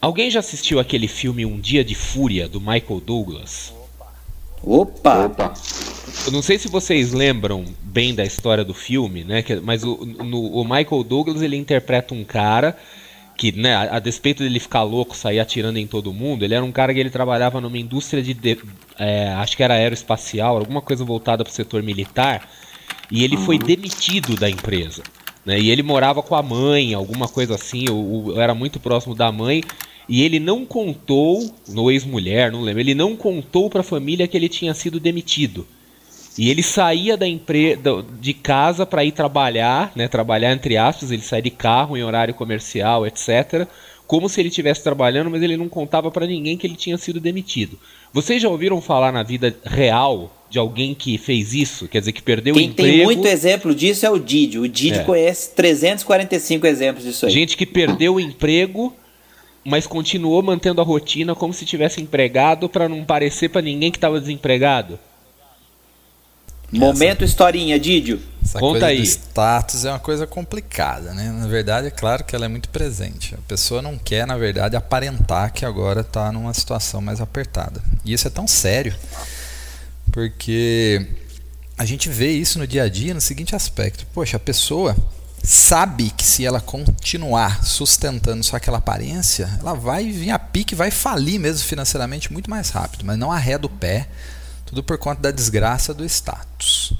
Alguém 0.00 0.30
já 0.30 0.38
assistiu 0.38 0.78
aquele 0.78 1.08
filme 1.08 1.44
Um 1.44 1.58
Dia 1.58 1.84
de 1.84 1.96
Fúria, 1.96 2.48
do 2.48 2.60
Michael 2.60 3.00
Douglas? 3.04 3.77
Opa! 4.62 5.26
Opa! 5.26 5.54
Eu 6.26 6.32
não 6.32 6.42
sei 6.42 6.58
se 6.58 6.68
vocês 6.68 7.12
lembram 7.12 7.64
bem 7.82 8.14
da 8.14 8.24
história 8.24 8.64
do 8.64 8.74
filme, 8.74 9.24
né? 9.24 9.44
Mas 9.62 9.82
o, 9.84 10.04
no, 10.04 10.52
o 10.52 10.64
Michael 10.64 11.04
Douglas 11.04 11.42
ele 11.42 11.56
interpreta 11.56 12.14
um 12.14 12.24
cara 12.24 12.76
que, 13.38 13.52
né, 13.52 13.74
a, 13.74 13.96
a, 13.96 13.98
despeito 14.00 14.42
dele 14.42 14.58
ficar 14.58 14.82
louco, 14.82 15.16
sair 15.16 15.38
atirando 15.38 15.78
em 15.78 15.86
todo 15.86 16.12
mundo, 16.12 16.44
ele 16.44 16.54
era 16.54 16.64
um 16.64 16.72
cara 16.72 16.92
que 16.92 16.98
ele 16.98 17.08
trabalhava 17.08 17.60
numa 17.60 17.78
indústria 17.78 18.20
de, 18.20 18.34
de 18.34 18.58
é, 18.98 19.28
acho 19.34 19.56
que 19.56 19.62
era 19.62 19.74
aeroespacial, 19.74 20.58
alguma 20.58 20.82
coisa 20.82 21.04
voltada 21.04 21.44
para 21.44 21.50
o 21.52 21.54
setor 21.54 21.80
militar, 21.80 22.50
e 23.10 23.22
ele 23.22 23.36
foi 23.36 23.56
demitido 23.56 24.34
da 24.34 24.50
empresa. 24.50 25.04
Né, 25.46 25.60
e 25.60 25.70
ele 25.70 25.84
morava 25.84 26.20
com 26.20 26.34
a 26.34 26.42
mãe, 26.42 26.92
alguma 26.94 27.28
coisa 27.28 27.54
assim, 27.54 27.88
ou, 27.88 28.32
ou 28.34 28.42
era 28.42 28.54
muito 28.56 28.80
próximo 28.80 29.14
da 29.14 29.30
mãe, 29.30 29.62
e 30.08 30.22
ele 30.22 30.40
não 30.40 30.64
contou, 30.64 31.54
no 31.68 31.90
ex-mulher, 31.90 32.50
não 32.50 32.62
lembro, 32.62 32.80
ele 32.80 32.94
não 32.94 33.14
contou 33.14 33.68
para 33.68 33.80
a 33.80 33.84
família 33.84 34.26
que 34.26 34.36
ele 34.36 34.48
tinha 34.48 34.72
sido 34.72 34.98
demitido. 34.98 35.66
E 36.38 36.50
ele 36.50 36.62
saía 36.62 37.16
da 37.16 37.26
empresa 37.26 38.04
de 38.20 38.32
casa 38.32 38.86
para 38.86 39.04
ir 39.04 39.12
trabalhar, 39.12 39.92
né, 39.94 40.06
trabalhar 40.08 40.52
entre 40.52 40.76
aspas, 40.76 41.10
ele 41.10 41.20
saía 41.20 41.42
de 41.42 41.50
carro 41.50 41.96
em 41.96 42.02
horário 42.02 42.32
comercial, 42.32 43.06
etc, 43.06 43.66
como 44.06 44.28
se 44.28 44.40
ele 44.40 44.48
estivesse 44.48 44.82
trabalhando, 44.82 45.30
mas 45.30 45.42
ele 45.42 45.56
não 45.56 45.68
contava 45.68 46.10
para 46.10 46.26
ninguém 46.26 46.56
que 46.56 46.66
ele 46.66 46.76
tinha 46.76 46.96
sido 46.96 47.20
demitido. 47.20 47.78
Vocês 48.12 48.40
já 48.40 48.48
ouviram 48.48 48.80
falar 48.80 49.12
na 49.12 49.22
vida 49.22 49.54
real 49.62 50.32
de 50.48 50.58
alguém 50.58 50.94
que 50.94 51.18
fez 51.18 51.52
isso? 51.52 51.86
Quer 51.86 51.98
dizer, 51.98 52.12
que 52.12 52.22
perdeu 52.22 52.54
Quem 52.54 52.68
o 52.68 52.70
emprego? 52.70 52.88
Quem 52.88 52.96
tem 52.96 53.04
muito 53.04 53.26
exemplo 53.26 53.74
disso 53.74 54.06
é 54.06 54.10
o 54.10 54.18
Didi. 54.18 54.58
O 54.58 54.66
Didi 54.66 55.00
é. 55.00 55.04
conhece 55.04 55.54
345 55.54 56.66
exemplos 56.66 57.04
disso 57.04 57.26
aí. 57.26 57.32
Gente 57.32 57.54
que 57.54 57.66
perdeu 57.66 58.14
o 58.14 58.20
emprego, 58.20 58.94
mas 59.68 59.86
continuou 59.86 60.42
mantendo 60.42 60.80
a 60.80 60.84
rotina 60.84 61.34
como 61.34 61.52
se 61.52 61.66
tivesse 61.66 62.00
empregado 62.00 62.68
para 62.68 62.88
não 62.88 63.04
parecer 63.04 63.50
para 63.50 63.60
ninguém 63.60 63.90
que 63.90 63.98
estava 63.98 64.18
desempregado. 64.18 64.98
Momento 66.72 67.24
historinha, 67.24 67.78
Didio. 67.78 68.20
Essa 68.42 68.58
Conta 68.58 68.72
coisa 68.80 68.86
aí. 68.86 68.98
do 68.98 69.02
status 69.02 69.84
é 69.84 69.90
uma 69.90 69.98
coisa 69.98 70.26
complicada, 70.26 71.12
né? 71.12 71.30
Na 71.30 71.46
verdade, 71.46 71.86
é 71.86 71.90
claro 71.90 72.24
que 72.24 72.34
ela 72.34 72.46
é 72.46 72.48
muito 72.48 72.68
presente. 72.70 73.34
A 73.34 73.48
pessoa 73.48 73.82
não 73.82 73.98
quer, 73.98 74.26
na 74.26 74.36
verdade, 74.36 74.76
aparentar 74.76 75.52
que 75.52 75.64
agora 75.64 76.00
está 76.00 76.32
numa 76.32 76.52
situação 76.54 77.00
mais 77.00 77.20
apertada. 77.20 77.82
E 78.04 78.12
isso 78.12 78.26
é 78.26 78.30
tão 78.30 78.46
sério, 78.46 78.94
porque 80.12 81.06
a 81.76 81.84
gente 81.84 82.08
vê 82.08 82.32
isso 82.32 82.58
no 82.58 82.66
dia 82.66 82.84
a 82.84 82.88
dia 82.88 83.12
no 83.14 83.20
seguinte 83.20 83.54
aspecto: 83.54 84.06
poxa, 84.12 84.36
a 84.36 84.40
pessoa 84.40 84.96
sabe 85.42 86.10
que 86.10 86.24
se 86.24 86.44
ela 86.44 86.60
continuar 86.60 87.64
sustentando 87.64 88.42
só 88.44 88.56
aquela 88.56 88.78
aparência, 88.78 89.48
ela 89.60 89.74
vai 89.74 90.10
vir 90.10 90.30
a 90.30 90.38
pique, 90.38 90.74
vai 90.74 90.90
falir 90.90 91.38
mesmo 91.38 91.66
financeiramente 91.66 92.32
muito 92.32 92.50
mais 92.50 92.70
rápido, 92.70 93.04
mas 93.04 93.18
não 93.18 93.32
arreda 93.32 93.66
o 93.66 93.70
pé 93.70 94.08
tudo 94.68 94.82
por 94.82 94.98
conta 94.98 95.22
da 95.22 95.30
desgraça 95.30 95.94
do 95.94 96.04
status. 96.04 96.92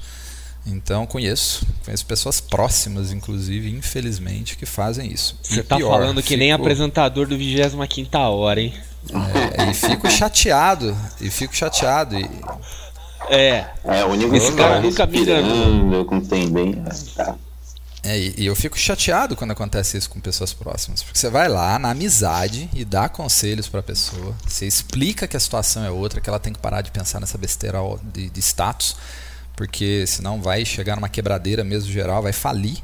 Então 0.65 1.05
conheço, 1.05 1.65
conheço 1.85 2.05
pessoas 2.05 2.41
próximas, 2.41 3.11
inclusive, 3.11 3.69
infelizmente, 3.69 4.57
que 4.57 4.65
fazem 4.65 5.11
isso. 5.11 5.37
Você 5.41 5.63
tá 5.63 5.77
pior, 5.77 5.91
falando 5.91 6.21
que 6.21 6.29
fico... 6.29 6.39
nem 6.39 6.51
apresentador 6.51 7.27
do 7.27 7.37
25 7.37 8.17
hora, 8.17 8.59
hein? 8.59 8.73
É, 9.57 9.69
e 9.69 9.73
fico 9.73 10.09
chateado, 10.09 10.97
e 11.21 11.29
fico 11.29 11.55
chateado. 11.55 12.17
E 12.17 12.29
É. 13.29 13.65
É, 13.85 14.03
o 14.03 14.09
único 14.09 14.35
Esse 14.35 14.51
cara 14.53 14.81
nunca 14.81 15.05
me 15.05 15.19
enganou. 15.19 16.05
com 16.05 16.19
tem 16.21 16.49
bem. 16.51 16.73
Tá. 17.15 17.35
É, 18.09 18.17
e 18.17 18.47
eu 18.47 18.55
fico 18.55 18.75
chateado 18.75 19.35
quando 19.35 19.51
acontece 19.51 19.95
isso 19.95 20.09
com 20.09 20.19
pessoas 20.19 20.51
próximas. 20.51 21.03
Porque 21.03 21.19
você 21.19 21.29
vai 21.29 21.47
lá 21.47 21.77
na 21.77 21.91
amizade 21.91 22.67
e 22.73 22.83
dá 22.83 23.07
conselhos 23.07 23.69
pra 23.69 23.83
pessoa. 23.83 24.35
Você 24.47 24.65
explica 24.65 25.27
que 25.27 25.37
a 25.37 25.39
situação 25.39 25.85
é 25.85 25.91
outra, 25.91 26.19
que 26.19 26.27
ela 26.27 26.39
tem 26.39 26.51
que 26.51 26.57
parar 26.57 26.81
de 26.81 26.89
pensar 26.89 27.19
nessa 27.19 27.37
besteira 27.37 27.77
de, 28.11 28.31
de 28.31 28.39
status. 28.39 28.95
Porque 29.55 30.05
senão 30.07 30.41
vai 30.41 30.65
chegar 30.65 30.95
numa 30.95 31.07
quebradeira 31.07 31.63
mesmo 31.63 31.91
geral, 31.91 32.23
vai 32.23 32.33
falir. 32.33 32.79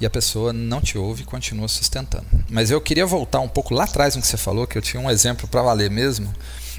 E 0.00 0.04
a 0.04 0.10
pessoa 0.10 0.52
não 0.52 0.80
te 0.80 0.98
ouve 0.98 1.22
e 1.22 1.24
continua 1.24 1.68
sustentando. 1.68 2.26
Mas 2.50 2.68
eu 2.68 2.80
queria 2.80 3.06
voltar 3.06 3.38
um 3.38 3.48
pouco 3.48 3.72
lá 3.72 3.84
atrás 3.84 4.16
no 4.16 4.20
que 4.20 4.26
você 4.26 4.36
falou, 4.36 4.66
que 4.66 4.76
eu 4.76 4.82
tinha 4.82 5.00
um 5.00 5.08
exemplo 5.08 5.46
para 5.46 5.62
valer 5.62 5.92
mesmo, 5.92 6.34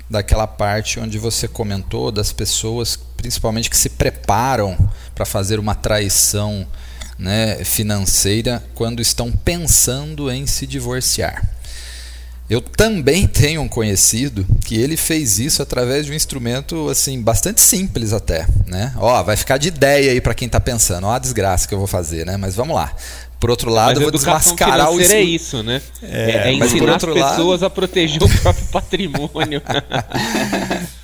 daquela 0.10 0.46
parte 0.46 1.00
onde 1.00 1.17
você 1.17 1.48
comentou 1.48 2.12
das 2.12 2.34
pessoas, 2.34 3.00
principalmente 3.15 3.70
que 3.70 3.77
se 3.77 3.91
preparam 3.91 4.77
para 5.15 5.25
fazer 5.25 5.58
uma 5.58 5.74
traição 5.74 6.67
né, 7.18 7.64
financeira 7.64 8.64
quando 8.76 9.02
estão 9.02 9.32
pensando 9.32 10.32
em 10.32 10.46
se 10.46 10.68
divorciar. 10.68 11.44
Eu 12.50 12.62
também 12.62 13.28
tenho 13.28 13.62
um 13.62 13.68
conhecido 13.68 14.46
que 14.64 14.76
ele 14.76 14.96
fez 14.96 15.38
isso 15.40 15.62
através 15.62 16.06
de 16.06 16.12
um 16.12 16.16
instrumento 16.16 16.90
assim 16.90 17.22
bastante 17.22 17.60
simples 17.60 18.14
até, 18.14 18.48
né? 18.66 18.94
Ó, 18.98 19.22
vai 19.24 19.36
ficar 19.36 19.58
de 19.58 19.68
ideia 19.68 20.12
aí 20.12 20.22
para 20.22 20.34
quem 20.34 20.46
está 20.46 20.60
pensando, 20.60 21.08
ó 21.08 21.12
a 21.14 21.20
desgraça 21.20 21.68
que 21.68 21.74
eu 21.74 21.78
vou 21.80 21.88
fazer, 21.88 22.26
né? 22.26 22.38
Mas 22.38 22.56
vamos 22.56 22.76
lá. 22.76 22.94
Por 23.40 23.52
outro 23.52 23.70
lado, 23.70 23.90
Mas 23.90 23.98
eu 23.98 24.02
vou 24.02 24.12
desmascarar 24.12 24.90
o 24.92 25.00
é 25.00 25.22
isso, 25.22 25.62
né? 25.62 25.80
É, 26.02 26.32
é 26.54 26.58
por 26.58 26.66
ensinar 26.66 26.96
as 26.96 27.04
outro 27.04 27.14
lado- 27.20 27.36
pessoas 27.36 27.62
a 27.62 27.70
proteger 27.70 28.24
o 28.24 28.30
próprio 28.42 28.66
patrimônio. 28.68 29.62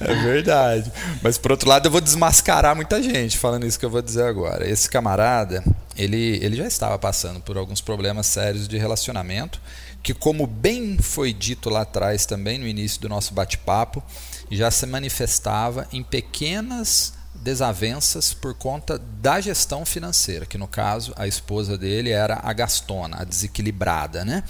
É 0.05 0.15
verdade. 0.15 0.91
Mas 1.22 1.38
por 1.38 1.51
outro 1.51 1.70
lado, 1.70 1.88
eu 1.88 1.91
vou 1.91 2.01
desmascarar 2.01 2.75
muita 2.75 3.01
gente 3.01 3.38
falando 3.38 3.65
isso 3.65 3.79
que 3.79 3.86
eu 3.86 3.89
vou 3.89 4.01
dizer 4.01 4.24
agora. 4.25 4.70
Esse 4.70 4.89
camarada, 4.89 5.63
ele, 5.97 6.39
ele 6.43 6.55
já 6.55 6.65
estava 6.65 6.97
passando 6.97 7.39
por 7.39 7.57
alguns 7.57 7.81
problemas 7.81 8.27
sérios 8.27 8.67
de 8.67 8.77
relacionamento, 8.77 9.62
que 10.01 10.13
como 10.13 10.45
bem 10.45 10.97
foi 10.97 11.33
dito 11.33 11.69
lá 11.69 11.81
atrás 11.81 12.25
também 12.25 12.57
no 12.57 12.67
início 12.67 13.01
do 13.01 13.09
nosso 13.09 13.33
bate-papo, 13.33 14.03
já 14.51 14.69
se 14.69 14.85
manifestava 14.85 15.88
em 15.91 16.03
pequenas 16.03 17.13
desavenças 17.35 18.33
por 18.33 18.53
conta 18.53 18.97
da 18.97 19.41
gestão 19.41 19.85
financeira, 19.85 20.45
que 20.45 20.57
no 20.57 20.67
caso 20.67 21.13
a 21.15 21.27
esposa 21.27 21.77
dele 21.77 22.12
era 22.12 22.39
a 22.43 22.53
gastona, 22.53 23.17
a 23.21 23.23
desequilibrada, 23.23 24.23
né? 24.23 24.43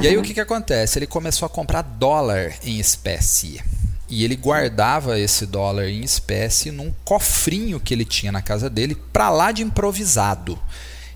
E 0.00 0.06
aí 0.06 0.16
o 0.16 0.22
que, 0.22 0.34
que 0.34 0.40
acontece? 0.40 0.98
Ele 0.98 1.06
começou 1.06 1.46
a 1.46 1.48
comprar 1.48 1.82
dólar 1.82 2.54
em 2.62 2.78
espécie. 2.78 3.60
E 4.10 4.24
ele 4.24 4.34
guardava 4.34 5.18
esse 5.18 5.46
dólar 5.46 5.88
em 5.88 6.02
espécie 6.02 6.70
num 6.72 6.92
cofrinho 7.04 7.78
que 7.78 7.94
ele 7.94 8.04
tinha 8.04 8.32
na 8.32 8.42
casa 8.42 8.68
dele, 8.68 8.96
pra 9.12 9.30
lá 9.30 9.52
de 9.52 9.62
improvisado. 9.62 10.58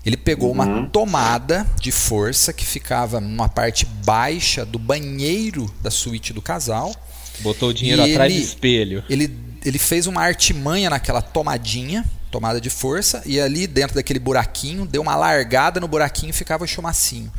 Ele 0.05 0.15
pegou 0.15 0.51
uma 0.51 0.87
tomada 0.87 1.65
de 1.81 1.91
força 1.91 2.53
que 2.53 2.65
ficava 2.65 3.19
numa 3.19 3.49
parte 3.49 3.85
baixa 3.85 4.63
do 4.63 4.79
banheiro 4.79 5.69
da 5.81 5.89
suíte 5.91 6.31
do 6.31 6.41
casal. 6.41 6.95
Botou 7.39 7.69
o 7.69 7.73
dinheiro 7.73 8.01
atrás 8.03 8.31
do 8.31 8.37
ele- 8.37 8.45
espelho. 8.45 9.03
Ele, 9.09 9.35
ele 9.65 9.79
fez 9.79 10.07
uma 10.07 10.21
artimanha 10.21 10.89
naquela 10.89 11.21
tomadinha, 11.21 12.05
tomada 12.31 12.61
de 12.61 12.69
força, 12.69 13.23
e 13.25 13.39
ali 13.41 13.65
dentro 13.67 13.95
daquele 13.95 14.19
buraquinho, 14.19 14.85
deu 14.85 15.01
uma 15.01 15.15
largada 15.15 15.79
no 15.79 15.87
buraquinho 15.87 16.29
e 16.29 16.33
ficava 16.33 16.63
o 16.63 16.67
chumacinho. 16.67 17.31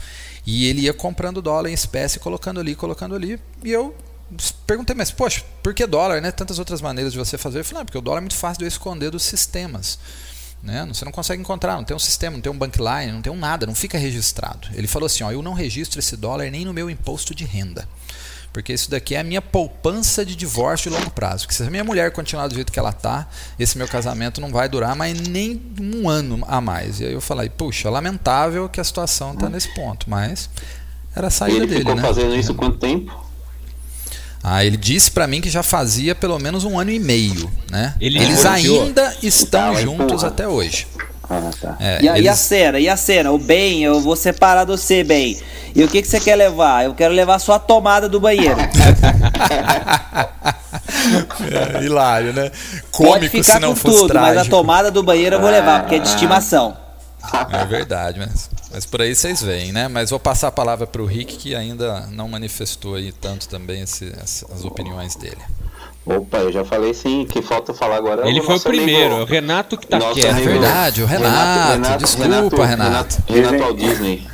E 0.44 0.66
ele 0.66 0.82
ia 0.82 0.92
comprando 0.92 1.40
dólar 1.40 1.70
em 1.70 1.72
espécie, 1.72 2.18
colocando 2.18 2.60
ali, 2.60 2.74
colocando 2.74 3.14
ali. 3.14 3.38
E 3.64 3.70
eu 3.70 3.94
perguntei, 4.66 4.94
mas 4.94 5.10
poxa, 5.10 5.44
por 5.62 5.74
que 5.74 5.86
dólar, 5.86 6.20
né? 6.20 6.30
Tantas 6.30 6.58
outras 6.58 6.80
maneiras 6.80 7.12
de 7.12 7.18
você 7.18 7.38
fazer. 7.38 7.58
Ele 7.58 7.64
falou, 7.64 7.80
não, 7.80 7.86
porque 7.86 7.98
o 7.98 8.00
dólar 8.00 8.18
é 8.18 8.20
muito 8.22 8.36
fácil 8.36 8.58
de 8.58 8.64
eu 8.64 8.68
esconder 8.68 9.10
dos 9.10 9.22
sistemas. 9.22 9.98
Né? 10.62 10.84
Você 10.88 11.04
não 11.04 11.12
consegue 11.12 11.40
encontrar, 11.40 11.76
não 11.76 11.84
tem 11.84 11.96
um 11.96 12.00
sistema, 12.00 12.34
não 12.34 12.40
tem 12.40 12.50
um 12.50 12.58
bankline, 12.58 13.12
não 13.12 13.22
tem 13.22 13.32
um 13.32 13.36
nada, 13.36 13.66
não 13.66 13.74
fica 13.74 13.96
registrado. 13.98 14.68
Ele 14.74 14.88
falou 14.88 15.06
assim, 15.06 15.22
ó, 15.22 15.30
eu 15.30 15.42
não 15.42 15.52
registro 15.52 16.00
esse 16.00 16.16
dólar 16.16 16.50
nem 16.50 16.64
no 16.64 16.72
meu 16.72 16.90
imposto 16.90 17.34
de 17.34 17.44
renda. 17.44 17.88
Porque 18.52 18.72
isso 18.72 18.90
daqui 18.90 19.14
é 19.14 19.20
a 19.20 19.22
minha 19.22 19.42
poupança 19.42 20.24
de 20.24 20.34
divórcio 20.34 20.90
de 20.90 20.96
longo 20.96 21.10
prazo. 21.10 21.44
Porque 21.44 21.54
se 21.54 21.62
a 21.62 21.70
minha 21.70 21.84
mulher 21.84 22.10
continuar 22.10 22.48
do 22.48 22.54
jeito 22.54 22.72
que 22.72 22.78
ela 22.78 22.92
tá, 22.92 23.28
esse 23.58 23.76
meu 23.76 23.86
casamento 23.86 24.40
não 24.40 24.50
vai 24.50 24.66
durar 24.66 24.96
mais 24.96 25.20
nem 25.20 25.60
um 25.78 26.08
ano 26.08 26.42
a 26.48 26.58
mais. 26.58 26.98
E 27.00 27.04
aí 27.04 27.12
eu 27.12 27.20
falei, 27.20 27.50
puxa, 27.50 27.90
lamentável 27.90 28.66
que 28.68 28.80
a 28.80 28.84
situação 28.84 29.34
está 29.34 29.50
nesse 29.50 29.72
ponto, 29.74 30.08
mas 30.08 30.48
era 31.14 31.26
a 31.26 31.28
E 31.28 31.32
saída 31.32 31.58
ele 31.58 31.66
dele, 31.66 31.80
ficou 31.80 31.94
né? 31.96 32.02
fazendo 32.02 32.34
isso 32.34 32.54
quanto 32.54 32.78
tempo? 32.78 33.25
Ah, 34.48 34.64
ele 34.64 34.76
disse 34.76 35.10
pra 35.10 35.26
mim 35.26 35.40
que 35.40 35.50
já 35.50 35.60
fazia 35.62 36.14
pelo 36.14 36.38
menos 36.38 36.62
um 36.64 36.78
ano 36.78 36.92
e 36.92 37.00
meio, 37.00 37.50
né? 37.68 37.94
Ele 38.00 38.16
Eles 38.20 38.46
ainda 38.46 39.12
estão 39.20 39.74
Tá, 39.74 39.80
juntos 39.80 40.06
porra. 40.22 40.28
até 40.28 40.46
hoje. 40.46 40.86
Ah, 41.28 41.50
tá. 41.60 41.76
É, 41.80 41.98
E 42.02 42.08
a, 42.08 42.12
e 42.12 42.14
a 42.14 42.30
eles- 42.30 42.38
cena, 42.38 42.78
e 42.78 42.88
a 42.88 42.96
cena? 42.96 43.32
O 43.32 43.38
bem, 43.38 43.82
eu 43.82 44.00
vou 44.00 44.14
separar 44.14 44.62
do 44.62 44.78
você, 44.78 45.02
bem. 45.02 45.36
E 45.74 45.82
o 45.82 45.88
que, 45.88 46.00
que 46.00 46.06
você 46.06 46.20
quer 46.20 46.36
levar? 46.36 46.84
Eu 46.84 46.94
quero 46.94 47.12
levar 47.12 47.40
só 47.40 47.54
a 47.54 47.58
tomada 47.58 48.08
do 48.08 48.20
banheiro. 48.20 48.54
É, 51.78 51.84
hilário, 51.84 52.32
né? 52.32 52.50
Pode 52.96 53.10
Cômico 53.30 53.36
se 53.36 53.42
ficar 53.44 53.60
não 53.60 53.70
com 53.70 53.76
fosse 53.76 53.98
tudo, 53.98 54.14
mas 54.14 54.28
a 54.30 54.32
trágico. 54.34 54.56
tomada 54.56 54.90
do 54.90 55.02
banheiro 55.02 55.36
eu 55.36 55.40
vou 55.40 55.50
levar, 55.50 55.80
porque 55.80 55.96
é 55.96 55.98
de 55.98 56.08
estimação. 56.08 56.76
É 57.52 57.64
verdade, 57.64 58.18
mas, 58.20 58.50
mas 58.72 58.86
por 58.86 59.00
aí 59.02 59.14
vocês 59.14 59.42
veem, 59.42 59.72
né? 59.72 59.88
Mas 59.88 60.10
vou 60.10 60.18
passar 60.20 60.48
a 60.48 60.52
palavra 60.52 60.86
para 60.86 61.02
o 61.02 61.06
Rick, 61.06 61.36
que 61.36 61.54
ainda 61.54 62.06
não 62.12 62.28
manifestou 62.28 62.94
aí 62.96 63.12
tanto 63.12 63.48
também 63.48 63.82
esse- 63.82 64.12
as, 64.22 64.44
as 64.54 64.64
opiniões 64.64 65.14
dele. 65.16 65.38
Opa, 66.04 66.38
eu 66.38 66.52
já 66.52 66.64
falei 66.64 66.94
sim, 66.94 67.26
que 67.28 67.42
falta 67.42 67.74
falar 67.74 67.96
agora. 67.96 68.26
é 68.26 68.28
Ele 68.28 68.40
foi 68.40 68.56
o 68.56 68.60
primeiro, 68.60 69.14
amigo- 69.16 69.22
o 69.22 69.24
Renato 69.34 69.76
que 69.76 69.86
tá 69.88 69.98
quieto. 70.12 70.30
amigo- 70.30 70.48
verdade, 70.50 71.02
o 71.02 71.06
Renato, 71.06 71.98
desculpa, 71.98 72.64
Renato. 72.64 73.22
Renato, 73.26 73.32
Renato 73.32 73.58
Walt 73.58 73.76
Disney. 73.76 74.26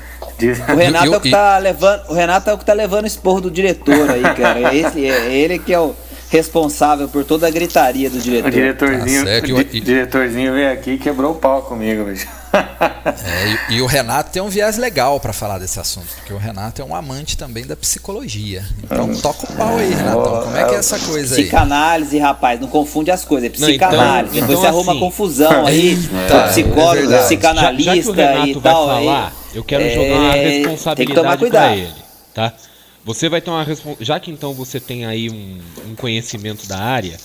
O 0.73 0.77
Renato 0.77 1.07
Eu- 1.07 1.15
é 1.15 1.17
o 1.17 1.21
que 1.21 1.31
tá 1.31 1.57
levando, 1.59 2.11
o 2.11 2.15
Renato 2.15 2.51
é 2.51 2.53
o 2.53 2.59
que 2.59 2.65
tá 2.65 2.73
levando 2.73 3.05
o 3.05 3.07
esporro 3.07 3.41
do 3.41 3.51
diretor 3.51 4.11
aí, 4.11 4.23
cara. 4.35 4.75
Esse, 4.75 5.07
é 5.07 5.33
ele 5.35 5.59
que 5.59 5.73
é 5.73 5.79
o 5.81 5.95
responsável 6.29 7.09
por 7.09 7.25
toda 7.25 7.47
a 7.47 7.51
gritaria 7.51 8.11
do 8.11 8.19
O 8.19 8.21
diretor. 8.21 8.51
diretorzinho, 8.51 9.21
Tá 9.25 9.27
certo, 9.31 9.55
o 9.55 9.61
e- 9.61 9.65
di- 9.65 9.81
diretorzinho 9.81 10.53
veio 10.53 10.73
aqui 10.73 10.91
e 10.93 10.99
quebrou 10.99 11.33
o 11.33 11.35
pau 11.37 11.63
comigo, 11.63 12.05
bicho. 12.05 12.27
É, 12.55 13.73
e, 13.73 13.77
e 13.77 13.83
o 13.83 13.87
Renato 13.87 14.31
tem 14.31 14.43
um 14.43 14.49
viés 14.49 14.77
legal 14.77 15.19
para 15.19 15.33
falar 15.33 15.59
desse 15.59 15.81
assunto, 15.81 16.07
porque 16.17 16.33
o 16.33 16.37
Renato 16.39 16.81
é 16.83 16.85
um 16.85 16.95
amante 16.95 17.37
também 17.37 17.67
da 17.67 17.75
psicologia. 17.75 18.65
Então 18.83 19.15
toca 19.17 19.45
o 19.45 19.57
pau 19.57 19.77
aí, 19.79 19.93
Renatão. 19.95 20.43
Como 20.45 20.57
é 20.57 20.65
que 20.65 20.75
é 20.75 20.79
essa 20.79 20.99
coisa 20.99 21.35
aí? 21.37 21.43
Psicanálise, 21.43 22.19
rapaz, 22.19 22.61
não 22.61 22.69
confunde 22.69 23.11
as 23.11 23.25
coisas. 23.25 23.51
É 23.51 23.59
Não, 23.59 23.69
então- 23.71 23.89
psicanálise. 23.89 24.35
Depois 24.35 24.51
então, 24.51 24.61
você 24.61 24.67
arruma 24.67 24.93
assim- 24.93 25.01
confusão 25.01 25.67
aí. 25.67 25.89
Eita, 25.91 26.49
psicólogo, 26.49 26.91
é 26.91 26.95
verdade. 26.95 27.11
Já, 27.11 27.11
já 27.11 27.19
que 27.19 27.23
psicanalista 27.27 28.11
o 28.11 28.15
Renato 28.15 28.49
e 28.49 28.53
vai 28.55 28.63
tal. 28.73 28.87
falar, 28.87 29.27
aí, 29.27 29.33
eu 29.55 29.65
quero 29.65 29.83
é, 29.85 29.95
jogar 29.95 30.15
uma 30.21 30.33
responsabilidade 30.35 31.27
pra 31.27 31.37
cuidado. 31.37 31.73
ele, 31.75 31.93
tá? 32.35 32.53
Você 33.05 33.29
vai 33.29 33.41
ter 33.41 33.51
uma 33.51 33.65
respon- 33.65 33.97
já 34.01 34.21
que 34.21 34.31
então 34.31 34.55
você 34.55 34.79
tem 34.79 35.05
aí 35.07 35.29
um, 35.29 35.59
um 35.91 35.95
conhecimento 35.97 36.69
da 36.69 36.79
área, 36.79 37.17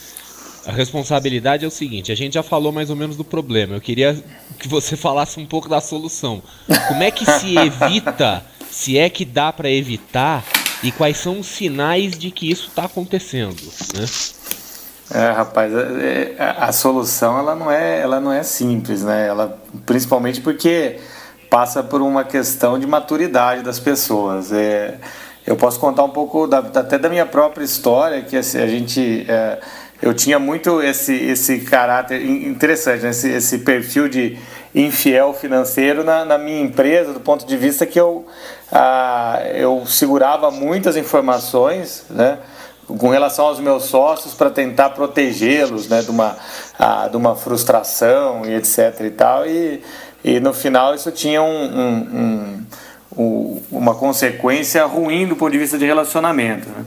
a 0.68 0.72
responsabilidade 0.72 1.64
é 1.64 1.68
o 1.68 1.72
seguinte, 1.72 2.12
a 2.12 2.16
gente 2.16 2.34
já 2.34 2.44
falou 2.44 2.72
mais 2.74 2.90
ou 2.90 2.96
menos 2.96 3.16
do 3.16 3.24
problema. 3.24 3.76
Eu 3.76 3.82
queria 3.82 4.22
que 4.60 4.68
você 4.68 4.96
falasse 4.98 5.40
um 5.40 5.46
pouco 5.46 5.70
da 5.70 5.80
solução. 5.80 6.44
Como 6.90 7.02
é 7.02 7.10
que 7.10 7.26
se 7.26 7.56
evita, 7.58 8.44
se 8.70 8.98
é 8.98 9.10
que 9.10 9.24
dá 9.24 9.54
pra 9.54 9.70
evitar 9.70 10.44
e 10.84 10.92
quais 10.92 11.18
são 11.18 11.40
os 11.40 11.48
sinais 11.48 12.18
de 12.18 12.30
que 12.32 12.52
isso 12.52 12.70
tá 12.76 12.84
acontecendo, 12.84 13.62
né? 13.96 14.06
É, 15.10 15.32
rapaz, 15.32 15.74
é, 15.74 16.36
é, 16.38 16.44
a, 16.44 16.66
a 16.66 16.72
solução 16.74 17.40
ela 17.40 17.56
não 17.56 17.72
é, 17.72 18.02
ela 18.02 18.20
não 18.20 18.32
é 18.32 18.44
simples, 18.44 19.04
né? 19.04 19.26
Ela, 19.26 19.58
principalmente 19.86 20.42
porque 20.42 21.00
passa 21.50 21.82
por 21.82 22.02
uma 22.02 22.26
questão 22.26 22.78
de 22.78 22.86
maturidade 22.86 23.64
das 23.64 23.80
pessoas. 23.80 24.52
É, 24.52 24.96
eu 25.46 25.56
posso 25.56 25.80
contar 25.80 26.04
um 26.04 26.10
pouco 26.10 26.46
da- 26.46 26.60
até 26.60 27.00
da 27.00 27.08
minha 27.08 27.26
própria 27.26 27.64
história, 27.64 28.22
que 28.22 28.36
assim, 28.36 28.58
a 28.60 28.68
gente, 28.68 29.26
é, 29.30 29.60
eu 30.02 30.14
tinha 30.14 30.38
muito 30.40 30.82
esse, 30.82 31.14
esse 31.14 31.60
caráter 31.60 32.22
in- 32.24 32.48
interessante, 32.50 33.04
né? 33.04 33.10
esse, 33.10 33.30
esse 33.30 33.58
perfil 33.60 34.08
de 34.08 34.38
infiel 34.76 35.34
financeiro 35.34 36.04
na, 36.04 36.24
na 36.24 36.38
minha 36.38 36.62
empresa, 36.62 37.14
do 37.14 37.20
ponto 37.20 37.46
de 37.48 37.58
vista 37.58 37.86
que 37.86 38.00
eu, 38.00 38.26
ah, 38.72 39.42
eu 39.56 39.84
segurava 39.88 40.52
muitas 40.52 40.96
informações, 40.96 42.06
né? 42.10 42.38
com 42.88 43.10
relação 43.10 43.48
aos 43.48 43.60
meus 43.60 43.84
sócios 43.84 44.34
para 44.34 44.50
tentar 44.50 44.92
protegê-los 44.92 45.90
né, 45.90 46.02
de, 46.02 46.10
uma, 46.10 46.38
ah, 46.80 47.08
de 47.10 47.18
uma 47.18 47.36
frustração 47.36 48.46
e 48.46 48.54
etc 48.56 49.02
e 49.02 49.10
tal 49.10 49.46
e, 49.46 49.84
e 50.24 50.40
no 50.40 50.54
final 50.54 50.96
isso 50.96 51.12
tinha 51.12 51.42
um, 51.44 51.48
um- 51.66 52.66
um- 53.18 53.22
um- 53.22 53.62
uma 53.72 53.94
consequência 53.94 54.86
ruim 54.86 55.28
do 55.28 55.36
ponto 55.36 55.52
de 55.52 55.58
vista 55.58 55.78
de 55.78 55.86
relacionamento 55.86 56.70
né? 56.70 56.86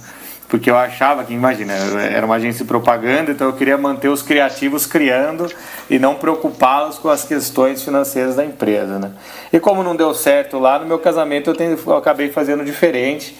Porque 0.50 0.68
eu 0.70 0.76
achava 0.76 1.22
que 1.24 1.32
imagina 1.32 1.72
era 1.72 2.26
uma 2.26 2.34
agência 2.34 2.64
de 2.64 2.68
propaganda 2.68 3.30
então 3.30 3.46
eu 3.46 3.52
queria 3.54 3.78
manter 3.78 4.08
os 4.08 4.20
criativos 4.20 4.84
criando 4.84 5.46
e 5.88 5.98
não 5.98 6.16
preocupá-los 6.16 6.98
com 6.98 7.08
as 7.08 7.24
questões 7.24 7.82
financeiras 7.82 8.34
da 8.36 8.44
empresa 8.44 8.98
né? 8.98 9.12
e 9.52 9.60
como 9.60 9.82
não 9.82 9.94
deu 9.96 10.12
certo 10.12 10.58
lá 10.58 10.78
no 10.78 10.86
meu 10.86 10.98
casamento 10.98 11.50
eu, 11.50 11.54
tenho- 11.54 11.78
eu 11.86 11.96
acabei 11.96 12.30
fazendo 12.30 12.64
diferente 12.64 13.36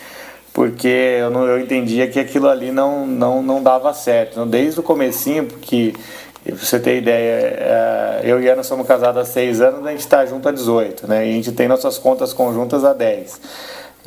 porque 0.53 0.88
eu, 1.20 1.31
não, 1.31 1.46
eu 1.46 1.61
entendia 1.61 2.09
que 2.09 2.18
aquilo 2.18 2.49
ali 2.49 2.73
não, 2.73 3.07
não, 3.07 3.40
não 3.40 3.62
dava 3.62 3.94
certo. 3.94 4.33
Então, 4.33 4.49
desde 4.49 4.81
o 4.81 4.83
comecinho 4.83 5.46
que, 5.46 5.94
E 6.44 6.51
pra 6.51 6.64
você 6.66 6.81
ter 6.81 6.99
ideia, 6.99 7.55
é, 7.57 8.20
eu 8.25 8.40
e 8.42 8.49
Ana 8.49 8.64
somos 8.64 8.85
casados 8.85 9.23
há 9.23 9.25
seis 9.25 9.61
anos, 9.61 9.87
a 9.87 9.90
gente 9.92 10.01
está 10.01 10.27
junto 10.27 10.49
há 10.49 10.53
18, 10.53 11.07
né? 11.07 11.25
E 11.25 11.31
a 11.31 11.35
gente 11.35 11.53
tem 11.53 11.68
nossas 11.68 11.99
contas 11.99 12.33
conjuntas 12.33 12.85
há 12.85 12.92
10. 12.92 13.40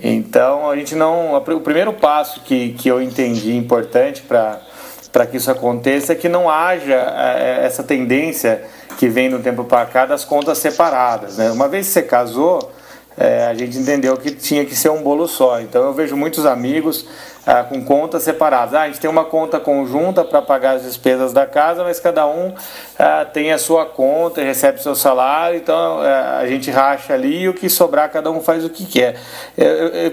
Então 0.02 0.70
a 0.70 0.76
gente 0.76 0.96
não. 0.96 1.36
O 1.36 1.62
primeiro 1.62 1.94
passo 1.94 2.42
que, 2.42 2.74
que 2.74 2.88
eu 2.88 3.02
entendi 3.02 3.56
importante 3.56 4.24
para 4.24 5.26
que 5.30 5.38
isso 5.38 5.52
aconteça 5.52 6.14
é 6.14 6.16
que 6.16 6.28
não 6.28 6.50
haja 6.50 6.96
é, 6.96 7.66
essa 7.66 7.84
tendência 7.84 8.64
que 8.98 9.08
vem 9.08 9.30
do 9.30 9.40
tempo 9.40 9.64
para 9.64 9.86
cá 9.86 10.06
das 10.06 10.26
contas 10.26 10.58
separadas. 10.58 11.38
Né? 11.38 11.52
Uma 11.52 11.68
vez 11.68 11.88
que 11.88 11.94
você 11.94 12.02
casou, 12.02 12.72
é, 13.18 13.46
a 13.46 13.54
gente 13.54 13.78
entendeu 13.78 14.18
que 14.18 14.32
tinha 14.32 14.66
que 14.66 14.76
ser 14.76 14.90
um 14.90 15.02
bolo 15.02 15.28
só. 15.28 15.60
Então 15.62 15.84
eu 15.84 15.94
vejo 15.94 16.16
muitos 16.16 16.46
amigos 16.46 17.08
ah, 17.46 17.64
com 17.64 17.84
contas 17.84 18.24
separadas. 18.24 18.74
Ah, 18.74 18.84
a 18.84 18.88
gente 18.88 19.00
tem 19.00 19.10
uma 19.10 19.26
conta 19.26 19.60
conjunta 19.60 20.24
para 20.24 20.42
pagar 20.42 20.78
as 20.78 20.84
despesas 20.84 21.34
da 21.34 21.46
casa, 21.46 21.84
mas 21.84 22.00
cada 22.00 22.26
um 22.26 22.54
ah, 22.98 23.26
tem 23.26 23.52
a 23.52 23.58
sua 23.58 23.86
conta 23.86 24.42
e 24.42 24.46
recebe 24.46 24.82
seu 24.82 24.96
salário, 24.96 25.58
então 25.58 26.00
ah, 26.02 26.40
a 26.40 26.48
gente 26.48 26.72
racha 26.72 27.14
ali 27.14 27.42
e 27.42 27.50
o 27.50 27.54
que 27.54 27.70
sobrar 27.70 28.10
cada 28.10 28.32
um 28.32 28.42
faz 28.42 28.64
o 28.64 28.70
que 28.70 28.86
quer. 28.86 29.20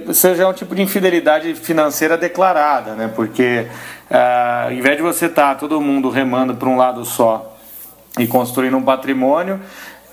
Isso 0.08 0.34
já 0.34 0.44
é 0.44 0.46
um 0.46 0.52
tipo 0.52 0.74
de 0.74 0.82
infidelidade 0.82 1.54
financeira 1.54 2.16
declarada, 2.16 2.94
né? 2.94 3.10
porque 3.14 3.66
ah, 4.10 4.68
invés 4.72 4.96
de 4.96 5.02
você 5.02 5.26
estar 5.26 5.54
tá, 5.54 5.54
todo 5.54 5.80
mundo 5.80 6.10
remando 6.10 6.54
para 6.56 6.68
um 6.68 6.76
lado 6.76 7.04
só 7.04 7.56
e 8.18 8.26
construindo 8.26 8.76
um 8.76 8.82
patrimônio, 8.82 9.60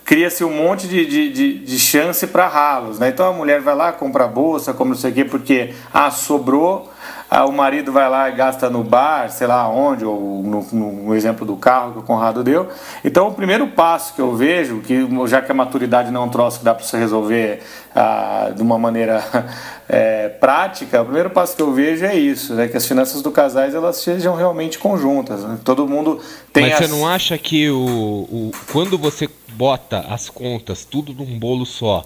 cria-se 0.06 0.43
um 0.43 0.51
monte 0.51 0.88
de, 0.88 1.06
de, 1.06 1.34
de, 1.34 1.60
de 1.60 1.80
chance 1.80 2.27
para 2.27 2.47
ralos. 2.47 2.99
Né? 2.99 3.10
Então 3.10 3.27
a 3.27 3.34
mulher 3.34 3.60
vai 3.60 3.75
lá, 3.75 3.91
compra 3.91 4.25
a 4.25 4.27
bolsa, 4.27 4.71
como 4.73 4.91
não 4.91 4.97
sei 4.97 5.12
o 5.12 5.13
quê, 5.15 5.25
porque 5.25 5.73
ah, 5.91 6.12
sobrou, 6.12 6.91
ah, 7.29 7.45
o 7.45 7.51
marido 7.51 7.91
vai 7.91 8.09
lá 8.09 8.29
e 8.29 8.33
gasta 8.33 8.69
no 8.69 8.83
bar, 8.83 9.29
sei 9.29 9.47
lá 9.47 9.67
onde, 9.67 10.05
ou 10.05 10.41
no, 10.41 10.61
no, 10.71 11.15
exemplo 11.15 11.45
do 11.45 11.57
carro 11.57 11.91
que 11.91 11.99
o 11.99 12.01
Conrado 12.01 12.41
deu. 12.41 12.69
Então 13.03 13.27
o 13.27 13.33
primeiro 13.33 13.67
passo 13.67 14.13
que 14.13 14.21
eu 14.21 14.33
vejo, 14.33 14.79
que 14.79 15.05
já 15.25 15.41
que 15.41 15.51
a 15.51 15.55
maturidade 15.55 16.09
não 16.09 16.21
é 16.21 16.25
um 16.25 16.29
troço 16.29 16.59
que 16.59 16.65
dá 16.65 16.73
para 16.73 16.85
você 16.85 16.97
resolver 16.97 17.61
ah, 17.93 18.51
de 18.55 18.61
uma 18.61 18.79
maneira 18.79 19.21
é, 19.89 20.29
prática, 20.29 21.01
o 21.01 21.05
primeiro 21.05 21.29
passo 21.29 21.53
que 21.55 21.61
eu 21.61 21.73
vejo 21.73 22.05
é 22.05 22.15
isso, 22.15 22.53
né? 22.53 22.69
que 22.69 22.77
as 22.77 22.85
finanças 22.85 23.21
do 23.21 23.29
casais 23.29 23.75
elas 23.75 23.97
sejam 23.97 24.33
realmente 24.33 24.79
conjuntas. 24.79 25.43
Né? 25.43 25.59
Todo 25.65 25.85
mundo 25.85 26.21
tem 26.53 26.63
Mas 26.63 26.73
as... 26.73 26.79
você 26.79 26.95
não 26.95 27.05
acha 27.05 27.37
que 27.37 27.69
o, 27.69 27.77
o, 27.77 28.51
quando 28.71 28.97
você 28.97 29.29
bota 29.49 30.05
as 30.09 30.29
contas 30.29 30.85
tudo 30.85 31.13
num 31.13 31.37
bolo 31.37 31.65
só 31.65 32.05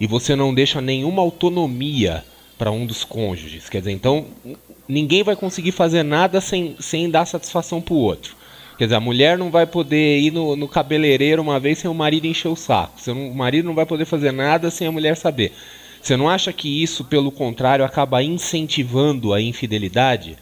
e 0.00 0.06
você 0.06 0.34
não 0.34 0.54
deixa 0.54 0.80
nenhuma 0.80 1.20
autonomia 1.20 2.24
para 2.58 2.70
um 2.70 2.86
dos 2.86 3.04
cônjuges, 3.04 3.68
quer 3.68 3.78
dizer, 3.78 3.92
então 3.92 4.26
ninguém 4.88 5.22
vai 5.22 5.34
conseguir 5.34 5.72
fazer 5.72 6.02
nada 6.02 6.40
sem, 6.40 6.76
sem 6.78 7.10
dar 7.10 7.24
satisfação 7.26 7.80
para 7.80 7.94
o 7.94 7.98
outro. 7.98 8.36
Quer 8.78 8.84
dizer, 8.84 8.96
a 8.96 9.00
mulher 9.00 9.38
não 9.38 9.50
vai 9.50 9.66
poder 9.66 10.18
ir 10.18 10.32
no, 10.32 10.56
no 10.56 10.66
cabeleireiro 10.66 11.40
uma 11.40 11.60
vez 11.60 11.78
sem 11.78 11.90
o 11.90 11.94
marido 11.94 12.26
encher 12.26 12.48
o 12.48 12.56
saco. 12.56 12.98
O 13.10 13.34
marido 13.34 13.66
não 13.66 13.74
vai 13.74 13.86
poder 13.86 14.04
fazer 14.04 14.32
nada 14.32 14.70
sem 14.70 14.86
a 14.86 14.92
mulher 14.92 15.16
saber. 15.16 15.52
Você 16.02 16.16
não 16.16 16.28
acha 16.28 16.52
que 16.52 16.82
isso, 16.82 17.04
pelo 17.04 17.30
contrário, 17.30 17.84
acaba 17.84 18.22
incentivando 18.22 19.32
a 19.32 19.40
infidelidade? 19.40 20.36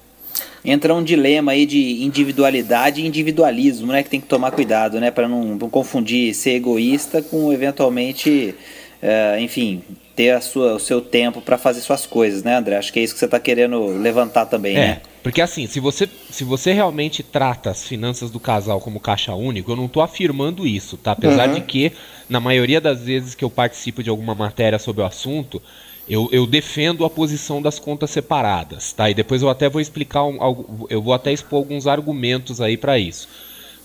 entra 0.64 0.94
um 0.94 1.03
dilema 1.03 1.53
aí 1.53 1.66
de 1.66 2.03
individualidade 2.05 3.01
e 3.01 3.07
individualismo, 3.07 3.92
né? 3.92 4.03
Que 4.03 4.11
tem 4.11 4.20
que 4.20 4.27
tomar 4.27 4.53
cuidado, 4.53 5.01
né? 5.01 5.11
Para 5.11 5.29
não, 5.29 5.57
não, 5.57 5.68
confundir 5.68 6.35
ser 6.35 6.53
egoísta 6.53 7.20
com 7.20 7.53
eventualmente, 7.53 8.55
uh, 9.03 9.40
enfim, 9.40 9.83
ter 10.14 10.31
a 10.31 10.40
sua, 10.40 10.75
o 10.75 10.79
seu 10.79 11.01
tempo 11.01 11.40
para 11.40 11.57
fazer 11.57 11.81
suas 11.81 12.07
coisas, 12.07 12.42
né, 12.42 12.57
André? 12.57 12.77
Acho 12.77 12.92
que 12.92 13.01
é 13.01 13.03
isso 13.03 13.14
que 13.14 13.18
você 13.20 13.25
está 13.25 13.40
querendo 13.40 13.87
levantar 13.87 14.46
também, 14.46 14.77
é, 14.77 14.79
né? 14.79 15.01
Porque 15.22 15.40
assim, 15.40 15.66
se 15.66 15.81
você, 15.81 16.09
se 16.31 16.44
você 16.44 16.72
realmente 16.72 17.22
trata 17.22 17.70
as 17.70 17.87
finanças 17.87 18.31
do 18.31 18.40
casal 18.40 18.81
como 18.81 19.01
caixa 19.01 19.35
único, 19.35 19.70
eu 19.70 19.77
não 19.77 19.87
estou 19.87 20.03
afirmando 20.03 20.66
isso, 20.66 20.96
tá? 20.96 21.12
Apesar 21.12 21.48
uhum. 21.48 21.55
de 21.55 21.61
que, 21.62 21.92
na 22.29 22.40
maioria 22.40 22.81
das 22.81 23.03
vezes 23.03 23.35
que 23.35 23.44
eu 23.44 23.51
participo 23.51 24.03
de 24.03 24.11
alguma 24.11 24.35
matéria 24.35 24.79
sobre 24.79 25.03
o 25.03 25.07
assunto, 25.07 25.62
eu, 26.09 26.29
eu, 26.33 26.46
defendo 26.46 27.05
a 27.05 27.11
posição 27.11 27.62
das 27.62 27.79
contas 27.79 28.11
separadas, 28.11 28.92
tá? 28.92 29.09
E 29.09 29.14
depois 29.14 29.40
eu 29.40 29.48
até 29.48 29.68
vou 29.68 29.81
explicar, 29.81 30.25
um, 30.25 30.87
eu 30.90 31.01
vou 31.01 31.14
até 31.14 31.33
expor 31.33 31.59
alguns 31.59 31.87
argumentos 31.87 32.61
aí 32.61 32.77
para 32.77 32.98
isso. 32.98 33.29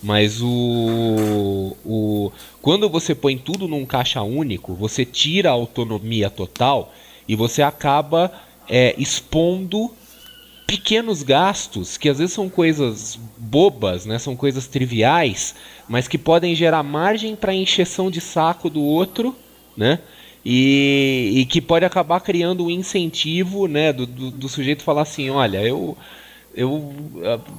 Mas 0.02 0.42
o, 0.42 1.76
o 1.84 2.32
quando 2.62 2.90
você 2.90 3.16
põe 3.16 3.38
tudo 3.38 3.68
num 3.68 3.86
caixa 3.86 4.22
único, 4.22 4.74
você 4.74 5.04
tira 5.04 5.50
a 5.50 5.54
autonomia 5.54 6.30
total 6.30 6.94
e 7.28 7.36
você 7.36 7.62
acaba 7.62 8.32
é, 8.70 8.94
expondo 8.98 9.92
pequenos 10.68 11.24
gastos 11.24 11.98
que 11.98 12.10
às 12.10 12.20
vezes 12.20 12.34
são 12.34 12.50
coisas 12.50 13.18
bobas, 13.38 14.06
né? 14.06 14.20
São 14.20 14.36
coisas 14.36 14.68
triviais, 14.68 15.56
mas 15.88 16.08
que 16.08 16.18
podem 16.18 16.54
gerar 16.54 16.84
margem 16.84 17.36
para 17.36 17.54
encheção 17.54 18.12
de 18.12 18.20
saco 18.22 18.70
do 18.70 18.84
outro, 18.84 19.36
né? 19.76 20.00
E, 20.46 21.34
e, 21.36 21.46
que 21.46 21.60
pode 21.60 21.84
acabar 21.84 22.22
criando 22.22 22.66
um 22.66 22.70
incentivo, 22.70 23.68
né, 23.68 23.92
do, 23.92 24.06
do, 24.06 24.32
do 24.32 24.48
sujeito 24.48 24.82
falar 24.82 25.02
assim, 25.02 25.30
olha, 25.30 25.62
eu 25.62 25.98
eu 26.58 26.92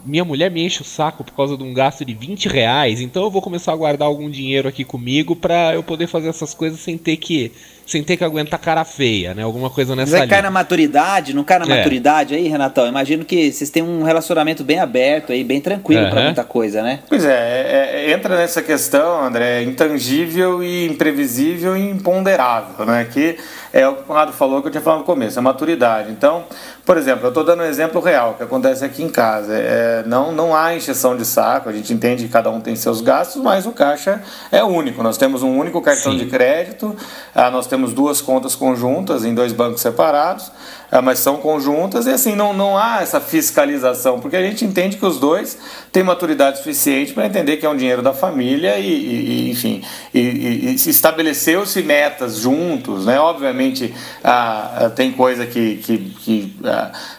minha 0.05 0.25
mulher 0.25 0.51
me 0.51 0.61
enche 0.61 0.83
o 0.83 0.85
saco 0.85 1.23
por 1.23 1.33
causa 1.33 1.57
de 1.57 1.63
um 1.63 1.73
gasto 1.73 2.05
de 2.05 2.13
20 2.13 2.49
reais, 2.49 3.01
então 3.01 3.23
eu 3.23 3.31
vou 3.31 3.41
começar 3.41 3.73
a 3.73 3.77
guardar 3.77 4.09
algum 4.09 4.29
dinheiro 4.29 4.69
aqui 4.69 4.85
comigo 4.85 5.37
para 5.37 5.73
eu 5.75 5.85
poder 5.85 6.09
fazer 6.09 6.29
essas 6.29 6.53
coisas 6.53 6.81
sem 6.81 6.99
ter 6.99 7.17
que 7.17 7.53
sem 7.89 8.05
ter 8.05 8.19
que 8.19 8.25
aguentar 8.25 8.61
cara 8.61 8.85
feia, 8.85 9.35
né? 9.35 9.43
Alguma 9.43 9.71
coisa 9.71 9.97
nessa 9.97 10.19
Vai 10.19 10.29
cair 10.29 10.43
na 10.43 10.51
maturidade, 10.51 11.35
não 11.35 11.43
cai 11.43 11.59
na 11.59 11.65
é. 11.65 11.79
maturidade 11.79 12.35
aí, 12.35 12.47
Renatão? 12.47 12.87
Imagino 12.87 13.25
que 13.25 13.51
vocês 13.51 13.71
têm 13.71 13.83
um 13.83 14.03
relacionamento 14.03 14.63
bem 14.63 14.79
aberto 14.79 15.33
aí, 15.33 15.43
bem 15.43 15.61
tranquilo 15.61 16.05
uhum. 16.05 16.11
para 16.11 16.23
muita 16.23 16.45
coisa, 16.45 16.83
né? 16.83 17.01
Pois 17.09 17.25
é, 17.25 17.33
é, 17.33 17.91
é, 17.95 18.13
entra 18.13 18.37
nessa 18.37 18.61
questão, 18.61 19.25
André, 19.25 19.63
intangível 19.63 20.63
e 20.63 20.87
imprevisível 20.87 21.77
e 21.77 21.89
imponderável, 21.89 22.85
né? 22.85 23.07
Que 23.11 23.37
é 23.73 23.87
o 23.87 23.95
que 23.95 24.03
o 24.03 24.05
Conrado 24.05 24.33
falou 24.33 24.61
que 24.61 24.69
eu 24.69 24.73
tinha 24.73 24.83
falado 24.83 25.01
no 25.01 25.05
começo, 25.05 25.39
a 25.39 25.43
maturidade. 25.43 26.11
Então, 26.11 26.45
por 26.85 26.97
exemplo, 26.97 27.27
eu 27.27 27.29
estou 27.29 27.45
dando 27.45 27.63
um 27.63 27.67
exemplo 27.67 28.01
real 28.01 28.35
que 28.35 28.43
acontece 28.43 28.85
aqui 28.85 29.03
em 29.03 29.11
casa. 29.11 29.55
É, 29.55 30.03
não, 30.07 30.33
não 30.33 30.57
há 30.57 30.75
encheção 30.75 31.17
de 31.17 31.25
saco, 31.25 31.69
a 31.69 31.73
gente 31.73 31.93
entende 31.93 32.25
que 32.25 32.31
cada 32.31 32.51
um 32.51 32.61
tem 32.61 32.75
seus 32.75 33.01
gastos, 33.01 33.43
mas 33.43 33.67
o 33.67 33.73
caixa 33.73 34.23
é 34.51 34.65
único. 34.65 35.03
Nós 35.03 35.19
temos 35.19 35.43
um 35.43 35.57
único 35.57 35.81
cartão 35.83 36.13
Sim. 36.13 36.19
de 36.19 36.27
crédito, 36.27 36.97
ah, 37.35 37.51
nós 37.51 37.67
temos 37.67 37.78
duas 37.93 38.21
contas 38.21 38.55
conjuntas 38.55 39.25
em 39.25 39.35
dois 39.35 39.53
bancos 39.53 39.81
separados, 39.81 40.51
ah, 40.91 41.03
mas 41.03 41.19
são 41.19 41.37
conjuntas 41.37 42.07
e 42.07 42.11
assim 42.11 42.35
não, 42.35 42.53
não 42.53 42.79
há 42.79 43.01
essa 43.03 43.21
fiscalização, 43.21 44.21
porque 44.21 44.37
a 44.37 44.43
gente 44.43 44.65
entende 44.65 44.97
que 44.97 45.05
os 45.05 45.19
dois 45.19 45.59
têm 45.93 46.03
maturidade 46.03 46.59
suficiente 46.59 47.13
para 47.13 47.27
entender 47.27 47.57
que 47.59 47.67
é 47.67 47.69
um 47.69 47.77
dinheiro 47.77 48.03
da 48.03 48.13
família 48.13 48.79
e, 48.79 48.89
e 48.89 49.51
enfim, 49.51 49.83
e, 50.15 50.21
e, 50.21 50.71
e 50.71 50.75
estabeleceu-se 50.75 51.83
metas 51.83 52.39
juntos, 52.39 53.07
né? 53.07 53.21
Obviamente 53.21 53.95
ah, 54.25 54.87
ah, 54.87 54.91
tem 54.91 55.13
coisa 55.13 55.47
que, 55.47 55.77
que, 55.77 55.99
que 55.99 56.57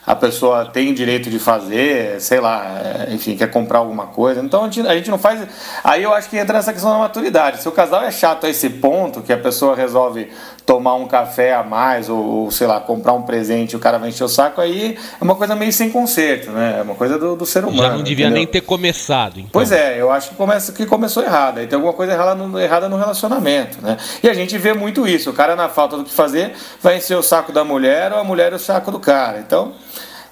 a 0.06 0.16
pessoa 0.16 0.66
tem 0.66 0.94
direito 0.94 1.30
de 1.30 1.40
fazer, 1.40 2.20
sei 2.22 2.40
lá, 2.40 2.80
eh, 2.84 3.14
enfim, 3.14 3.36
quer 3.36 3.50
comprar 3.52 3.80
alguma 3.80 4.08
coisa. 4.08 4.42
Então 4.42 4.64
a 4.64 4.70
gente, 4.70 4.88
a 4.88 4.96
gente 4.96 5.10
não 5.10 5.18
faz. 5.18 5.48
Aí 5.84 6.04
eu 6.04 6.14
acho 6.14 6.30
que 6.30 6.38
entra 6.38 6.58
nessa 6.58 6.74
questão 6.74 6.92
da 6.92 6.98
maturidade. 6.98 7.62
Se 7.62 7.68
o 7.68 7.72
casal 7.72 8.04
é 8.04 8.12
chato 8.12 8.46
a 8.46 8.50
esse 8.50 8.70
ponto, 8.70 9.22
que 9.22 9.32
a 9.32 9.38
pessoa 9.38 9.76
resolve 9.76 10.30
tomar 10.70 10.94
um 10.94 11.08
café 11.08 11.56
a 11.56 11.64
mais 11.64 12.10
ou, 12.10 12.24
ou, 12.24 12.52
sei 12.52 12.68
lá, 12.68 12.80
comprar 12.80 13.14
um 13.14 13.24
presente 13.24 13.72
e 13.72 13.76
o 13.76 13.80
cara 13.80 13.98
vai 13.98 14.10
encher 14.10 14.24
o 14.24 14.28
saco, 14.28 14.62
aí 14.62 15.00
é 15.20 15.24
uma 15.24 15.34
coisa 15.34 15.56
meio 15.56 15.74
sem 15.74 15.90
conserto, 15.90 16.52
né? 16.52 16.76
É 16.78 16.82
uma 16.84 16.94
coisa 16.94 17.18
do, 17.18 17.36
do 17.36 17.44
ser 17.44 17.66
humano. 17.66 17.82
Já 17.82 17.90
não 17.90 18.04
devia 18.04 18.26
entendeu? 18.26 18.38
nem 18.38 18.46
ter 18.46 18.62
começado. 18.62 19.40
Então. 19.40 19.50
Pois 19.52 19.72
é, 19.72 20.00
eu 20.00 20.12
acho 20.12 20.30
que, 20.30 20.36
começa, 20.36 20.72
que 20.72 20.86
começou 20.86 21.24
errado. 21.24 21.58
Aí 21.58 21.66
tem 21.66 21.76
alguma 21.76 21.94
coisa 21.94 22.14
errada 22.14 22.36
no, 22.36 22.60
errada 22.60 22.88
no 22.88 22.98
relacionamento, 22.98 23.82
né? 23.82 23.98
E 24.22 24.30
a 24.30 24.34
gente 24.36 24.56
vê 24.60 24.72
muito 24.72 25.08
isso. 25.08 25.32
O 25.32 25.34
cara, 25.34 25.56
na 25.56 25.70
falta 25.70 25.98
do 25.98 26.04
que 26.04 26.14
fazer, 26.14 26.54
vai 26.84 26.98
encher 26.98 27.18
o 27.18 27.24
saco 27.24 27.52
da 27.52 27.64
mulher 27.64 28.14
ou 28.14 28.20
a 28.20 28.24
mulher 28.24 28.54
o 28.54 28.60
saco 28.60 28.92
do 28.92 29.00
cara. 29.00 29.40
Então, 29.40 29.74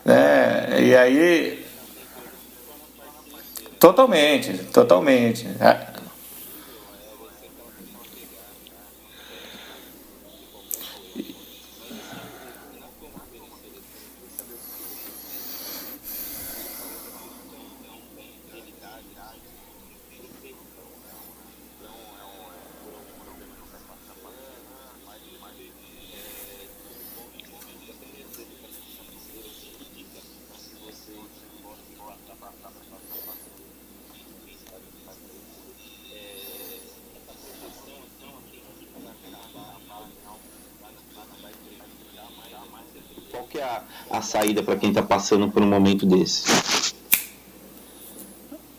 né? 0.06 0.68
E 0.82 0.96
aí. 0.96 1.66
Totalmente, 3.80 4.54
totalmente. 4.72 5.48
A 44.10 44.22
saída 44.22 44.64
para 44.64 44.76
quem 44.76 44.90
está 44.90 45.02
passando 45.02 45.50
por 45.50 45.62
um 45.62 45.68
momento 45.68 46.06
desse? 46.06 46.44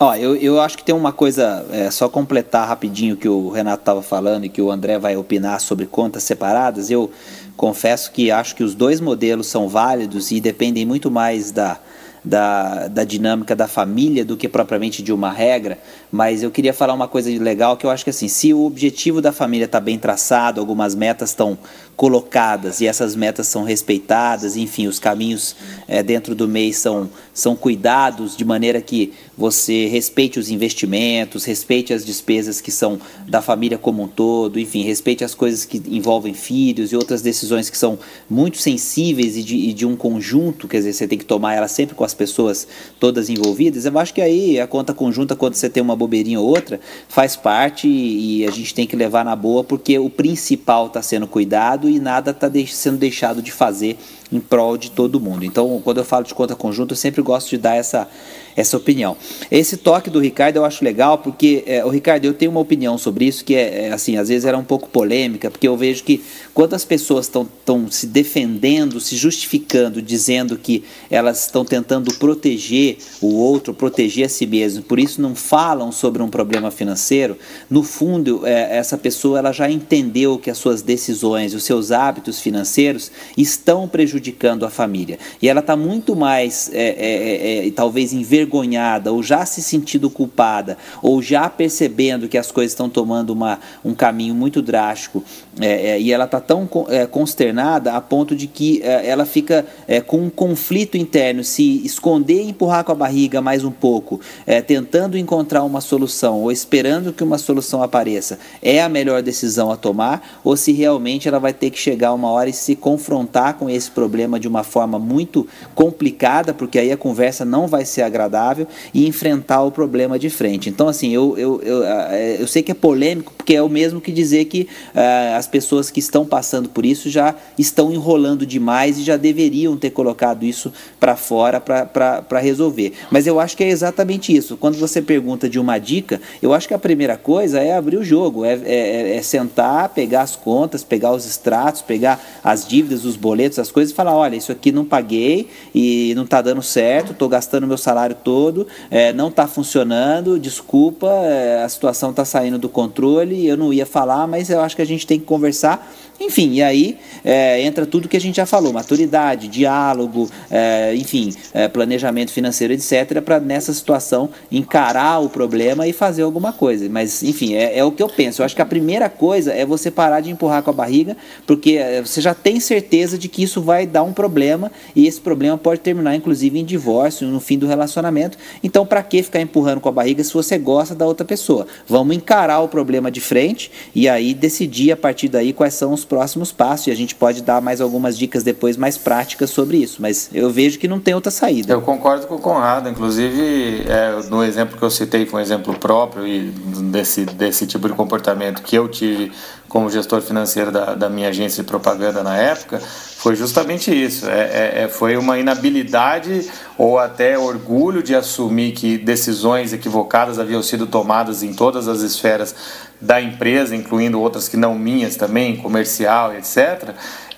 Ó, 0.01 0.15
eu, 0.15 0.35
eu 0.37 0.61
acho 0.61 0.77
que 0.77 0.83
tem 0.83 0.95
uma 0.95 1.11
coisa, 1.11 1.65
é, 1.71 1.91
só 1.91 2.07
completar 2.07 2.65
rapidinho 2.65 3.17
que 3.17 3.27
o 3.27 3.49
Renato 3.49 3.81
estava 3.81 4.01
falando 4.01 4.45
e 4.45 4.49
que 4.49 4.61
o 4.61 4.71
André 4.71 4.97
vai 4.97 5.17
opinar 5.17 5.59
sobre 5.59 5.85
contas 5.85 6.23
separadas. 6.23 6.89
Eu 6.89 7.11
confesso 7.57 8.09
que 8.11 8.31
acho 8.31 8.55
que 8.55 8.63
os 8.63 8.73
dois 8.73 9.01
modelos 9.01 9.47
são 9.47 9.67
válidos 9.67 10.31
e 10.31 10.39
dependem 10.39 10.85
muito 10.85 11.11
mais 11.11 11.51
da, 11.51 11.77
da, 12.23 12.87
da 12.87 13.03
dinâmica 13.03 13.55
da 13.55 13.67
família 13.67 14.25
do 14.25 14.35
que 14.35 14.47
propriamente 14.47 15.01
de 15.01 15.11
uma 15.11 15.31
regra, 15.31 15.77
mas 16.11 16.43
eu 16.43 16.51
queria 16.51 16.73
falar 16.73 16.93
uma 16.93 17.07
coisa 17.07 17.29
legal 17.41 17.77
que 17.77 17.85
eu 17.85 17.89
acho 17.89 18.03
que 18.03 18.09
assim, 18.09 18.27
se 18.27 18.53
o 18.53 18.65
objetivo 18.65 19.21
da 19.21 19.31
família 19.31 19.65
está 19.65 19.79
bem 19.79 19.97
traçado, 19.97 20.59
algumas 20.59 20.95
metas 20.95 21.29
estão 21.29 21.57
colocadas 21.99 22.79
e 22.79 22.87
essas 22.87 23.13
metas 23.13 23.47
são 23.47 23.65
respeitadas, 23.65 24.55
enfim, 24.55 24.87
os 24.87 24.99
caminhos 24.99 25.53
é, 25.85 26.01
dentro 26.01 26.33
do 26.33 26.47
mês 26.47 26.77
são, 26.77 27.09
são 27.33 27.57
cuidados 27.57 28.37
de 28.37 28.45
maneira 28.45 28.81
que 28.81 29.11
você 29.37 29.85
respeite 29.85 30.39
os 30.39 30.49
investimentos, 30.49 31.43
respeite 31.43 31.93
as 31.93 32.05
despesas 32.05 32.61
que 32.61 32.71
são 32.71 32.97
da 33.27 33.41
família 33.41 33.77
como 33.77 34.03
um 34.03 34.07
todo, 34.07 34.57
enfim, 34.57 34.81
respeite 34.81 35.25
as 35.25 35.35
coisas 35.35 35.65
que 35.65 35.81
envolvem 35.89 36.33
filhos 36.33 36.93
e 36.93 36.95
outras 36.95 37.21
decisões 37.21 37.69
que 37.69 37.77
são 37.77 37.99
muito 38.29 38.59
sensíveis 38.59 39.35
e 39.35 39.43
de, 39.43 39.57
e 39.57 39.73
de 39.73 39.85
um 39.85 39.97
conjunto, 39.97 40.69
quer 40.69 40.77
dizer, 40.77 40.93
você 40.93 41.05
tem 41.05 41.17
que 41.17 41.25
tomar 41.25 41.55
ela 41.55 41.67
sempre 41.67 41.95
com 41.95 42.05
as 42.05 42.13
pessoas 42.13 42.65
todas 42.97 43.29
envolvidas. 43.29 43.83
Eu 43.83 43.99
acho 43.99 44.13
que 44.13 44.21
aí 44.21 44.57
a 44.57 44.67
conta 44.67 44.93
conjunta, 44.93 45.35
quando 45.35 45.55
você 45.55 45.69
tem 45.69 45.83
uma 45.83 45.97
bobeirinha 45.97 46.39
ou 46.39 46.47
outra, 46.47 46.79
faz 47.09 47.35
parte 47.35 47.89
e, 47.89 48.39
e 48.39 48.47
a 48.47 48.51
gente 48.51 48.73
tem 48.73 48.87
que 48.87 48.95
levar 48.95 49.25
na 49.25 49.35
boa 49.35 49.65
porque 49.65 49.99
o 49.99 50.09
principal 50.09 50.87
está 50.87 51.01
sendo 51.01 51.27
cuidado 51.27 51.88
e 51.89 51.99
nada 51.99 52.31
está 52.31 52.49
sendo 52.67 52.97
deixado 52.97 53.41
de 53.41 53.51
fazer 53.51 53.97
em 54.31 54.39
prol 54.39 54.77
de 54.77 54.91
todo 54.91 55.19
mundo. 55.19 55.43
Então, 55.43 55.81
quando 55.83 55.97
eu 55.97 56.05
falo 56.05 56.23
de 56.23 56.33
conta 56.33 56.55
conjunta, 56.55 56.93
eu 56.93 56.97
sempre 56.97 57.21
gosto 57.21 57.49
de 57.49 57.57
dar 57.57 57.75
essa, 57.75 58.07
essa 58.55 58.77
opinião. 58.77 59.17
Esse 59.49 59.77
toque 59.77 60.09
do 60.09 60.19
Ricardo 60.19 60.57
eu 60.57 60.65
acho 60.65 60.83
legal, 60.83 61.17
porque 61.17 61.63
é, 61.65 61.83
o 61.83 61.89
Ricardo, 61.89 62.25
eu 62.25 62.33
tenho 62.33 62.51
uma 62.51 62.59
opinião 62.59 62.97
sobre 62.97 63.25
isso 63.25 63.43
que 63.43 63.55
é, 63.55 63.87
é, 63.87 63.91
assim, 63.91 64.17
às 64.17 64.29
vezes 64.29 64.45
era 64.45 64.57
um 64.57 64.63
pouco 64.63 64.87
polêmica, 64.89 65.49
porque 65.49 65.67
eu 65.67 65.75
vejo 65.75 66.03
que 66.03 66.23
quantas 66.59 66.83
pessoas 66.83 67.27
estão 67.27 67.89
se 67.89 68.05
defendendo, 68.05 68.99
se 68.99 69.15
justificando, 69.15 70.01
dizendo 70.01 70.57
que 70.57 70.83
elas 71.09 71.45
estão 71.45 71.63
tentando 71.63 72.13
proteger 72.15 72.97
o 73.21 73.33
outro, 73.33 73.73
proteger 73.73 74.25
a 74.25 74.29
si 74.29 74.45
mesmo, 74.45 74.83
por 74.83 74.99
isso 74.99 75.21
não 75.21 75.33
falam 75.33 75.89
sobre 75.89 76.21
um 76.21 76.27
problema 76.27 76.69
financeiro, 76.69 77.37
no 77.69 77.81
fundo, 77.81 78.45
é, 78.45 78.75
essa 78.75 78.97
pessoa 78.97 79.39
ela 79.39 79.53
já 79.53 79.71
entendeu 79.71 80.37
que 80.37 80.49
as 80.49 80.57
suas 80.57 80.81
decisões, 80.81 81.53
os 81.53 81.63
seus 81.63 81.93
hábitos 81.93 82.41
financeiros 82.41 83.09
estão 83.37 83.87
prejudicando 83.87 84.65
a 84.65 84.69
família. 84.69 85.17
E 85.41 85.47
ela 85.47 85.61
está 85.61 85.77
muito 85.77 86.13
mais, 86.13 86.69
é, 86.73 86.89
é, 86.89 87.67
é 87.67 87.71
talvez, 87.71 88.11
envergonhada 88.11 89.13
ou 89.13 89.23
já 89.23 89.45
se 89.45 89.61
sentindo 89.61 90.09
culpada, 90.09 90.77
ou 91.01 91.21
já 91.21 91.49
percebendo 91.49 92.27
que 92.27 92.37
as 92.37 92.51
coisas 92.51 92.73
estão 92.73 92.89
tomando 92.89 93.29
uma, 93.29 93.61
um 93.81 93.93
caminho 93.93 94.35
muito 94.35 94.61
drástico, 94.61 95.23
é, 95.61 95.91
é, 95.91 96.01
e 96.01 96.11
ela 96.11 96.25
está 96.25 96.48
tão 96.49 96.67
é, 96.89 97.05
consternada 97.05 97.93
a 97.93 98.01
ponto 98.01 98.35
de 98.35 98.47
que 98.47 98.81
é, 98.81 99.07
ela 99.07 99.23
fica 99.23 99.67
é, 99.87 100.01
com 100.01 100.17
um 100.17 100.31
conflito 100.31 100.97
interno, 100.97 101.43
se 101.43 101.85
esconder 101.85 102.41
e 102.41 102.49
empurrar 102.49 102.83
com 102.83 102.91
a 102.91 102.95
barriga 102.95 103.39
mais 103.39 103.63
um 103.63 103.69
pouco, 103.69 104.19
é, 104.47 104.59
tentando 104.59 105.15
encontrar 105.15 105.63
uma 105.63 105.79
solução, 105.79 106.41
ou 106.41 106.51
esperando 106.51 107.13
que 107.13 107.23
uma 107.23 107.37
solução 107.37 107.83
apareça, 107.83 108.39
é 108.63 108.81
a 108.81 108.89
melhor 108.89 109.21
decisão 109.21 109.71
a 109.71 109.77
tomar, 109.77 110.39
ou 110.43 110.57
se 110.57 110.71
realmente 110.71 111.27
ela 111.27 111.37
vai 111.37 111.53
ter 111.53 111.69
que 111.69 111.77
chegar 111.77 112.13
uma 112.13 112.31
hora 112.31 112.49
e 112.49 112.53
se 112.53 112.75
confrontar 112.75 113.53
com 113.53 113.69
esse 113.69 113.91
problema 113.91 114.39
de 114.39 114.47
uma 114.47 114.63
forma 114.63 114.97
muito 114.97 115.47
complicada, 115.75 116.51
porque 116.51 116.79
aí 116.79 116.91
a 116.91 116.97
conversa 116.97 117.45
não 117.45 117.67
vai 117.67 117.85
ser 117.85 118.01
agradável 118.01 118.65
e 118.91 119.05
enfrentar 119.05 119.61
o 119.61 119.69
problema 119.69 120.17
de 120.17 120.31
frente. 120.31 120.67
Então, 120.67 120.87
assim, 120.87 121.13
eu, 121.13 121.37
eu, 121.37 121.61
eu, 121.61 121.83
é, 121.83 122.41
eu 122.41 122.47
sei 122.47 122.63
que 122.63 122.71
é 122.71 122.75
polêmico, 122.75 123.33
porque 123.37 123.53
é 123.53 123.61
o 123.61 123.69
mesmo 123.69 124.01
que 124.01 124.11
dizer 124.11 124.45
que 124.45 124.61
uh, 124.95 125.37
as 125.37 125.45
pessoas 125.45 125.91
que 125.91 125.99
estão 125.99 126.25
passando 126.25 126.38
por 126.69 126.85
isso 126.85 127.09
já 127.09 127.35
estão 127.57 127.91
enrolando 127.91 128.45
demais 128.45 128.97
e 128.97 129.03
já 129.03 129.17
deveriam 129.17 129.77
ter 129.77 129.89
colocado 129.89 130.43
isso 130.43 130.71
para 130.99 131.15
fora 131.15 131.59
para 131.59 132.39
resolver. 132.39 132.93
Mas 133.11 133.27
eu 133.27 133.39
acho 133.39 133.55
que 133.55 133.63
é 133.63 133.69
exatamente 133.69 134.35
isso. 134.35 134.57
Quando 134.57 134.77
você 134.77 135.01
pergunta 135.01 135.49
de 135.49 135.59
uma 135.59 135.77
dica, 135.77 136.21
eu 136.41 136.53
acho 136.53 136.67
que 136.67 136.73
a 136.73 136.79
primeira 136.79 137.17
coisa 137.17 137.59
é 137.59 137.75
abrir 137.75 137.97
o 137.97 138.03
jogo, 138.03 138.45
é, 138.45 138.59
é, 138.63 139.17
é 139.17 139.21
sentar, 139.21 139.89
pegar 139.89 140.21
as 140.21 140.35
contas, 140.35 140.83
pegar 140.83 141.11
os 141.11 141.25
extratos, 141.25 141.81
pegar 141.81 142.19
as 142.43 142.67
dívidas, 142.67 143.05
os 143.05 143.15
boletos, 143.15 143.59
as 143.59 143.71
coisas 143.71 143.91
e 143.91 143.95
falar: 143.95 144.15
olha, 144.15 144.35
isso 144.35 144.51
aqui 144.51 144.71
não 144.71 144.85
paguei 144.85 145.47
e 145.73 146.13
não 146.15 146.23
está 146.23 146.41
dando 146.41 146.61
certo, 146.61 147.11
estou 147.11 147.29
gastando 147.29 147.67
meu 147.67 147.77
salário 147.77 148.15
todo, 148.15 148.67
é, 148.89 149.13
não 149.13 149.29
está 149.29 149.47
funcionando, 149.47 150.39
desculpa, 150.39 151.07
é, 151.07 151.63
a 151.63 151.69
situação 151.69 152.11
está 152.11 152.25
saindo 152.25 152.57
do 152.57 152.69
controle, 152.69 153.47
eu 153.47 153.57
não 153.57 153.73
ia 153.73 153.85
falar, 153.85 154.27
mas 154.27 154.49
eu 154.49 154.61
acho 154.61 154.75
que 154.75 154.81
a 154.81 154.85
gente 154.85 155.05
tem 155.05 155.19
que 155.19 155.25
conversar 155.25 155.91
enfim, 156.19 156.53
e 156.53 156.61
aí 156.61 156.97
é, 157.23 157.61
entra 157.61 157.85
tudo 157.85 158.07
que 158.07 158.17
a 158.17 158.21
gente 158.21 158.35
já 158.35 158.45
falou: 158.45 158.73
maturidade, 158.73 159.47
diálogo, 159.47 160.29
é, 160.51 160.93
enfim, 160.95 161.33
é, 161.53 161.67
planejamento 161.67 162.31
financeiro, 162.31 162.73
etc., 162.73 163.21
para 163.21 163.39
nessa 163.39 163.73
situação 163.73 164.29
encarar 164.51 165.19
o 165.19 165.29
problema 165.29 165.87
e 165.87 165.93
fazer 165.93 166.23
alguma 166.23 166.51
coisa. 166.51 166.89
Mas, 166.89 167.23
enfim, 167.23 167.53
é, 167.53 167.77
é, 167.77 167.83
o 167.83 167.91
que 167.91 168.03
eu 168.03 168.09
penso. 168.09 168.41
Eu 168.41 168.45
acho 168.45 168.55
que 168.55 168.61
a 168.61 168.65
primeira 168.65 169.09
coisa 169.09 169.53
é 169.53 169.65
você 169.65 169.89
parar 169.89 170.19
de 170.19 170.29
empurrar 170.29 170.61
com 170.61 170.69
a 170.69 170.73
barriga, 170.73 171.15
porque 171.47 171.73
é, 171.73 172.01
você 172.01 172.19
já 172.19 172.33
tem 172.33 172.59
certeza 172.59 173.17
de 173.17 173.29
que 173.29 173.43
isso 173.43 173.61
vai 173.61 173.87
dar 173.87 174.03
um 174.03 174.13
problema 174.13 174.71
e 174.95 175.07
esse 175.07 175.21
problema 175.21 175.57
pode 175.57 175.79
terminar, 175.81 176.15
inclusive, 176.15 176.59
em 176.59 176.65
divórcio, 176.65 177.27
no 177.27 177.39
fim 177.39 177.57
do 177.57 177.67
relacionamento. 177.67 178.37
Então, 178.63 178.85
para 178.85 179.01
que 179.03 179.23
ficar 179.23 179.41
empurrando 179.41 179.79
com 179.79 179.89
a 179.89 179.91
barriga 179.91 180.23
se 180.23 180.33
você 180.33 180.57
gosta 180.57 180.93
da 180.93 181.05
outra 181.05 181.25
pessoa? 181.25 181.65
Vamos 181.87 182.15
encarar 182.15 182.59
o 182.59 182.67
problema 182.67 183.09
de 183.09 183.21
frente 183.21 183.71
e 183.95 184.09
aí 184.09 184.33
decidir 184.33 184.91
a 184.91 184.97
partir 184.97 185.29
daí 185.29 185.53
quais 185.53 185.73
são 185.73 185.93
os 185.93 186.08
próximos 186.09 186.51
passos 186.51 186.87
e 186.87 186.91
a 186.91 186.95
gente 186.95 187.13
pode 187.13 187.43
dar 187.43 187.61
mais 187.61 187.79
algumas 187.79 188.17
dicas 188.17 188.43
depois 188.43 188.75
mais 188.75 188.97
práticas 188.97 189.51
sobre 189.51 189.77
isso, 189.77 190.01
mas 190.01 190.29
eu 190.33 190.49
vejo 190.49 190.79
que 190.79 190.87
não 190.87 190.99
tem 190.99 191.13
outra 191.13 191.31
saída. 191.31 191.71
Eu 191.71 191.81
concordo 191.81 192.25
com 192.25 192.35
o 192.35 192.39
Conrado, 192.39 192.89
inclusive 192.89 193.85
é, 193.87 194.19
no 194.29 194.43
exemplo 194.43 194.77
que 194.77 194.83
eu 194.83 194.89
citei 194.89 195.25
foi 195.25 195.39
um 195.39 195.43
exemplo 195.43 195.77
próprio 195.77 196.27
e 196.27 196.51
desse, 196.91 197.25
desse 197.25 197.67
tipo 197.67 197.87
de 197.87 197.93
comportamento 197.93 198.63
que 198.63 198.75
eu 198.75 198.87
tive 198.87 199.31
como 199.69 199.89
gestor 199.89 200.21
financeiro 200.21 200.71
da, 200.71 200.95
da 200.95 201.09
minha 201.09 201.29
agência 201.29 201.63
de 201.63 201.69
propaganda 201.69 202.23
na 202.23 202.35
época, 202.35 202.79
foi 202.79 203.35
justamente 203.35 203.91
isso. 203.91 204.27
É, 204.27 204.39
é, 204.39 204.83
é, 204.83 204.87
foi 204.87 205.15
uma 205.15 205.37
inabilidade 205.37 206.49
ou 206.77 206.97
até 206.97 207.37
orgulho 207.37 208.01
de 208.01 208.15
assumir 208.15 208.71
que 208.71 208.97
decisões 208.97 209.71
equivocadas 209.71 210.39
haviam 210.39 210.63
sido 210.63 210.87
tomadas 210.87 211.43
em 211.43 211.53
todas 211.53 211.87
as 211.87 212.01
esferas 212.01 212.55
da 212.99 213.21
empresa, 213.21 213.75
incluindo 213.75 214.19
outras 214.19 214.49
que 214.49 214.57
não 214.57 214.73
minhas 214.77 215.15
também, 215.15 215.55
comercial, 215.55 216.33
etc. 216.33 216.89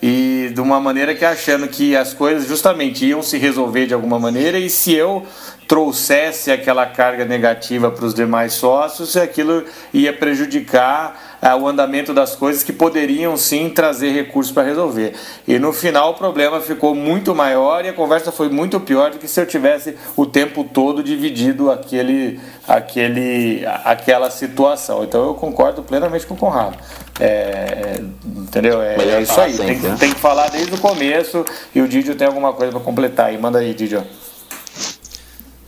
E 0.01 0.51
de 0.53 0.61
uma 0.61 0.79
maneira 0.79 1.13
que 1.13 1.25
achando 1.25 1.67
que 1.67 1.95
as 1.95 2.13
coisas 2.13 2.47
justamente 2.47 3.05
iam 3.05 3.21
se 3.21 3.37
resolver 3.37 3.85
de 3.85 3.93
alguma 3.93 4.17
maneira 4.17 4.57
e 4.57 4.69
se 4.69 4.93
eu 4.93 5.25
trouxesse 5.67 6.51
aquela 6.51 6.85
carga 6.85 7.23
negativa 7.23 7.89
para 7.91 8.05
os 8.05 8.13
demais 8.13 8.53
sócios, 8.53 9.15
aquilo 9.15 9.63
ia 9.93 10.11
prejudicar 10.11 11.30
ah, 11.41 11.55
o 11.55 11.67
andamento 11.67 12.13
das 12.13 12.35
coisas 12.35 12.61
que 12.63 12.71
poderiam 12.71 13.35
sim 13.35 13.69
trazer 13.69 14.11
recursos 14.11 14.53
para 14.53 14.63
resolver. 14.63 15.13
E 15.47 15.57
no 15.57 15.73
final 15.73 16.11
o 16.11 16.13
problema 16.13 16.61
ficou 16.61 16.93
muito 16.93 17.33
maior 17.33 17.83
e 17.83 17.89
a 17.89 17.93
conversa 17.93 18.31
foi 18.31 18.49
muito 18.49 18.79
pior 18.79 19.11
do 19.11 19.17
que 19.17 19.27
se 19.27 19.41
eu 19.41 19.45
tivesse 19.45 19.95
o 20.15 20.25
tempo 20.25 20.63
todo 20.63 21.03
dividido 21.03 21.71
aquele, 21.71 22.39
aquele, 22.67 23.65
aquela 23.83 24.29
situação. 24.29 25.03
Então 25.03 25.25
eu 25.25 25.33
concordo 25.33 25.81
plenamente 25.81 26.27
com 26.27 26.35
o 26.35 26.37
Conrado. 26.37 26.77
É, 27.19 27.99
entendeu? 28.23 28.81
É, 28.81 28.95
é 28.95 29.21
isso 29.21 29.39
aí. 29.39 29.53
Sempre, 29.53 29.75
tem, 29.75 29.89
né? 29.89 29.97
tem, 29.99 30.13
que 30.13 30.19
falar 30.19 30.49
desde 30.49 30.73
o 30.73 30.77
começo 30.77 31.43
e 31.73 31.81
o 31.81 31.87
Didio 31.87 32.15
tem 32.15 32.27
alguma 32.27 32.53
coisa 32.53 32.71
para 32.71 32.81
completar 32.81 33.27
aí. 33.27 33.37
Manda 33.37 33.59
aí, 33.59 33.73
Didio. 33.73 34.03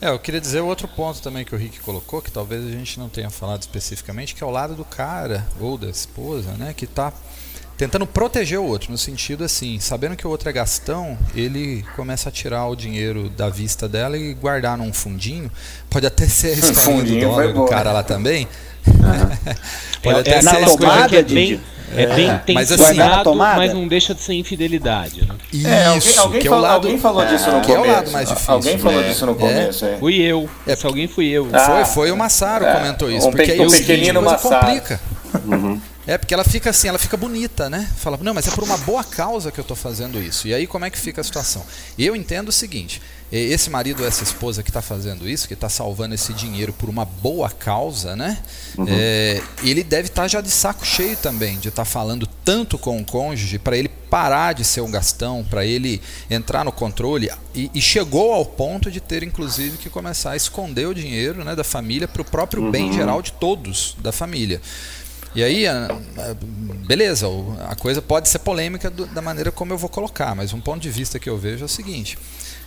É, 0.04 0.10
eu 0.10 0.20
queria 0.20 0.42
dizer 0.42 0.60
outro 0.60 0.86
ponto 0.86 1.22
também 1.22 1.46
que 1.46 1.56
o 1.56 1.58
Rick 1.58 1.80
colocou, 1.80 2.22
que 2.22 2.30
talvez 2.30 2.68
a 2.68 2.70
gente 2.70 3.00
não 3.00 3.08
tenha 3.08 3.30
falado 3.30 3.62
especificamente, 3.62 4.36
que 4.36 4.44
é 4.44 4.46
o 4.46 4.50
lado 4.50 4.76
do 4.76 4.84
cara 4.84 5.48
ou 5.62 5.78
da 5.78 5.89
esposa, 5.89 6.52
né, 6.58 6.74
que 6.76 6.84
está 6.84 7.13
tentando 7.78 8.06
proteger 8.06 8.60
o 8.60 8.66
outro, 8.66 8.92
no 8.92 8.98
sentido 8.98 9.46
assim, 9.46 9.80
sabendo 9.80 10.18
que 10.18 10.28
o 10.28 10.30
outro 10.30 10.50
é 10.50 10.52
gastão, 10.52 11.18
ele 11.34 11.86
começa 11.96 12.28
a 12.28 12.32
tirar 12.34 12.68
o 12.68 12.76
dinheiro 12.76 13.30
da 13.30 13.48
vista 13.48 13.88
dela 13.88 14.18
e 14.18 14.34
guardar 14.34 14.78
num 14.78 14.92
fundinho, 14.92 15.50
pode 15.89 16.06
até 16.06 16.28
ser 16.28 16.52
a 16.52 16.60
escolha 16.70 17.54
do 17.54 17.54
do 17.54 17.66
cara 17.66 17.94
lá 17.94 18.04
também. 18.04 18.46
Uhum. 18.86 19.54
pode 20.04 20.18
é, 20.18 20.20
até 20.20 20.32
é, 20.32 20.42
ser 20.42 20.50
a 20.50 20.62
escolha 20.63 21.08
que 21.08 21.62
é 22.01 22.06
bem 22.06 22.13
é 22.13 22.15
bem 22.15 22.29
é, 22.29 22.38
tem 22.39 22.56
mas, 22.56 22.71
assim, 22.71 22.97
mas 23.58 23.73
não 23.73 23.88
deixa 23.88 24.13
de 24.13 24.21
ser 24.21 24.34
infidelidade. 24.34 25.21
Né? 25.21 25.36
Isso, 25.51 25.67
é, 25.67 25.86
alguém, 25.86 26.17
alguém, 26.17 26.41
que 26.41 26.47
é 26.47 26.49
falou, 26.49 26.63
lado, 26.63 26.73
alguém 26.73 26.99
falou 26.99 27.25
disso 27.25 27.51
no 27.51 27.62
que 27.62 27.67
começo. 27.67 27.86
é 27.86 27.91
o 27.91 27.95
lado 27.95 28.12
mais 28.12 28.29
difícil. 28.29 28.53
Alguém 28.53 28.77
falou 28.77 29.01
é. 29.01 29.08
disso 29.08 29.25
no 29.25 29.36
começo. 29.36 29.86
É. 29.86 29.97
Fui 29.97 30.15
eu. 30.21 30.49
É, 30.67 30.75
Se 30.75 30.86
alguém 30.86 31.08
fui 31.08 31.27
eu. 31.27 31.47
Ah, 31.53 31.60
foi, 31.60 31.86
foi 31.86 32.12
o 32.12 32.17
Massaro 32.17 32.65
é. 32.65 32.73
comentou 32.73 33.12
isso. 33.12 33.27
Um, 33.27 33.32
porque 33.32 33.51
pe, 33.51 33.62
um 33.62 33.69
pequenino 33.69 34.21
Massaro. 34.21 34.65
complica. 34.65 34.99
Uhum. 35.45 35.82
É, 36.06 36.18
porque 36.18 36.34
ela 36.34 36.44
fica 36.44 36.70
assim, 36.70 36.88
ela 36.88 37.00
fica 37.00 37.16
bonita, 37.16 37.70
né? 37.70 37.89
Fala, 37.98 38.18
não, 38.22 38.34
mas 38.34 38.48
é 38.48 38.52
por 38.52 38.63
uma 38.63 38.78
boa 38.78 39.04
causa 39.04 39.52
que 39.52 39.60
eu 39.60 39.63
estou 39.63 39.78
fazendo 39.78 40.22
isso. 40.22 40.48
E 40.48 40.54
aí 40.54 40.68
como 40.68 40.86
é 40.86 40.89
que 40.89 40.98
fica 40.98 41.22
a 41.22 41.24
situação? 41.24 41.66
Eu 41.98 42.16
entendo 42.16 42.50
o 42.50 42.52
seguinte, 42.52 43.02
esse 43.32 43.70
marido, 43.70 44.06
essa 44.06 44.24
esposa 44.24 44.62
que 44.62 44.70
está 44.70 44.82
fazendo 44.82 45.28
isso, 45.28 45.48
que 45.48 45.56
está 45.56 45.68
salvando 45.70 46.13
esse 46.13 46.34
dinheiro 46.34 46.72
por 46.74 46.88
uma 46.88 47.04
boa 47.04 47.50
causa, 47.50 48.16
né? 48.16 48.38
Uhum. 48.78 48.86
É, 48.88 49.42
ele 49.63 49.84
deve 49.84 50.10
estar 50.10 50.24
tá 50.24 50.28
já 50.28 50.42
de 50.42 50.52
saco 50.52 50.86
cheio 50.86 51.18
também, 51.18 51.58
de 51.58 51.70
estar 51.70 51.84
tá 51.84 51.89
falando 51.89 52.28
tanto 52.46 52.78
com 52.78 53.00
o 53.00 53.06
cônjuge 53.06 53.58
para 53.58 53.76
ele 53.76 53.88
parar 53.88 54.54
de 54.54 54.63
ser 54.63 54.82
um 54.82 54.92
gastão, 54.92 55.44
para 55.50 55.66
ele 55.66 56.00
entrar 56.30 56.63
no 56.63 56.72
controle. 56.72 57.32
E, 57.56 57.72
e, 57.74 57.82
chegou 57.82 58.34
ao 58.34 58.46
ponto 58.46 58.92
de 58.92 59.02
ter, 59.02 59.24
inclusive, 59.24 59.78
que 59.78 59.89
começar 59.89 60.32
a 60.32 60.36
esconder 60.36 60.88
o 60.88 60.94
dinheiro 60.94 61.44
né, 61.44 61.56
da 61.56 61.63
família 61.63 62.08
para 62.08 62.22
o 62.22 62.26
próprio 62.26 62.63
uhum. 62.63 62.72
bem 62.72 62.94
geral 62.94 63.22
de 63.22 63.32
todos 63.32 63.96
da 64.00 64.12
família. 64.12 64.62
E 65.36 65.43
aí, 65.43 65.65
beleza, 66.86 67.28
a 67.67 67.76
coisa 67.76 68.02
pode 68.02 68.30
ser 68.30 68.39
polêmica 68.39 68.89
da 68.89 69.22
maneira 69.22 69.52
como 69.52 69.74
eu 69.74 69.78
vou 69.78 69.89
colocar, 69.89 70.36
mas 70.36 70.54
um 70.54 70.62
ponto 70.62 70.82
de 70.82 70.89
vista 70.89 71.17
que 71.19 71.30
eu 71.30 71.38
vejo 71.38 71.63
é 71.63 71.65
o 71.65 71.69
seguinte: 71.69 72.17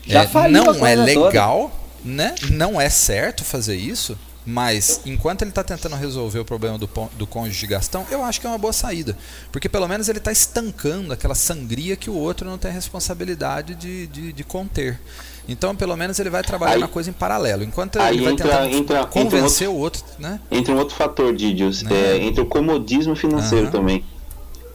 é, 0.09 0.49
não 0.49 0.87
é 0.87 0.97
legal, 0.97 1.71
toda. 1.71 2.15
né? 2.15 2.35
Não 2.51 2.81
é 2.81 2.91
certo 2.91 3.45
fazer 3.45 3.77
isso, 3.77 4.19
mas 4.47 5.01
enquanto 5.05 5.43
ele 5.43 5.51
está 5.51 5.65
tentando 5.65 5.97
resolver 5.97 6.39
o 6.39 6.45
problema 6.45 6.79
do, 6.79 6.89
do 7.19 7.27
cônjuge 7.27 7.67
Gastão, 7.67 8.07
eu 8.11 8.25
acho 8.25 8.41
que 8.41 8.47
é 8.47 8.51
uma 8.51 8.59
boa 8.59 8.73
saída. 8.73 9.17
Porque 9.51 9.69
pelo 9.69 9.89
menos 9.89 10.09
ele 10.09 10.19
está 10.19 10.31
estancando 10.31 11.13
aquela 11.13 11.35
sangria 11.35 11.97
que 11.97 12.09
o 12.09 12.15
outro 12.15 12.49
não 12.49 12.57
tem 12.57 12.71
responsabilidade 12.71 13.75
de, 13.75 14.07
de, 14.07 14.33
de 14.33 14.45
conter. 14.45 15.01
Então, 15.49 15.77
pelo 15.77 15.97
menos 15.97 16.19
ele 16.19 16.31
vai 16.31 16.43
trabalhar 16.43 16.75
aí, 16.75 16.81
na 16.81 16.89
coisa 16.89 17.11
em 17.11 17.13
paralelo. 17.13 17.63
Enquanto 17.63 17.97
ele 17.97 18.23
vai 18.23 18.33
entra, 18.33 18.49
tentar 18.49 18.69
entra, 18.69 19.07
convencer 19.07 19.69
entra 19.69 19.79
outro, 19.79 20.03
o 20.03 20.09
outro, 20.09 20.19
né? 20.19 20.41
Entra 20.51 20.75
um 20.75 20.79
outro 20.79 20.97
fator, 20.97 21.35
Didios. 21.35 21.83
Né? 21.83 21.91
É, 21.93 22.17
entra 22.19 22.43
o 22.43 22.47
comodismo 22.47 23.15
financeiro 23.15 23.67
uhum. 23.67 23.73
também. 23.73 24.05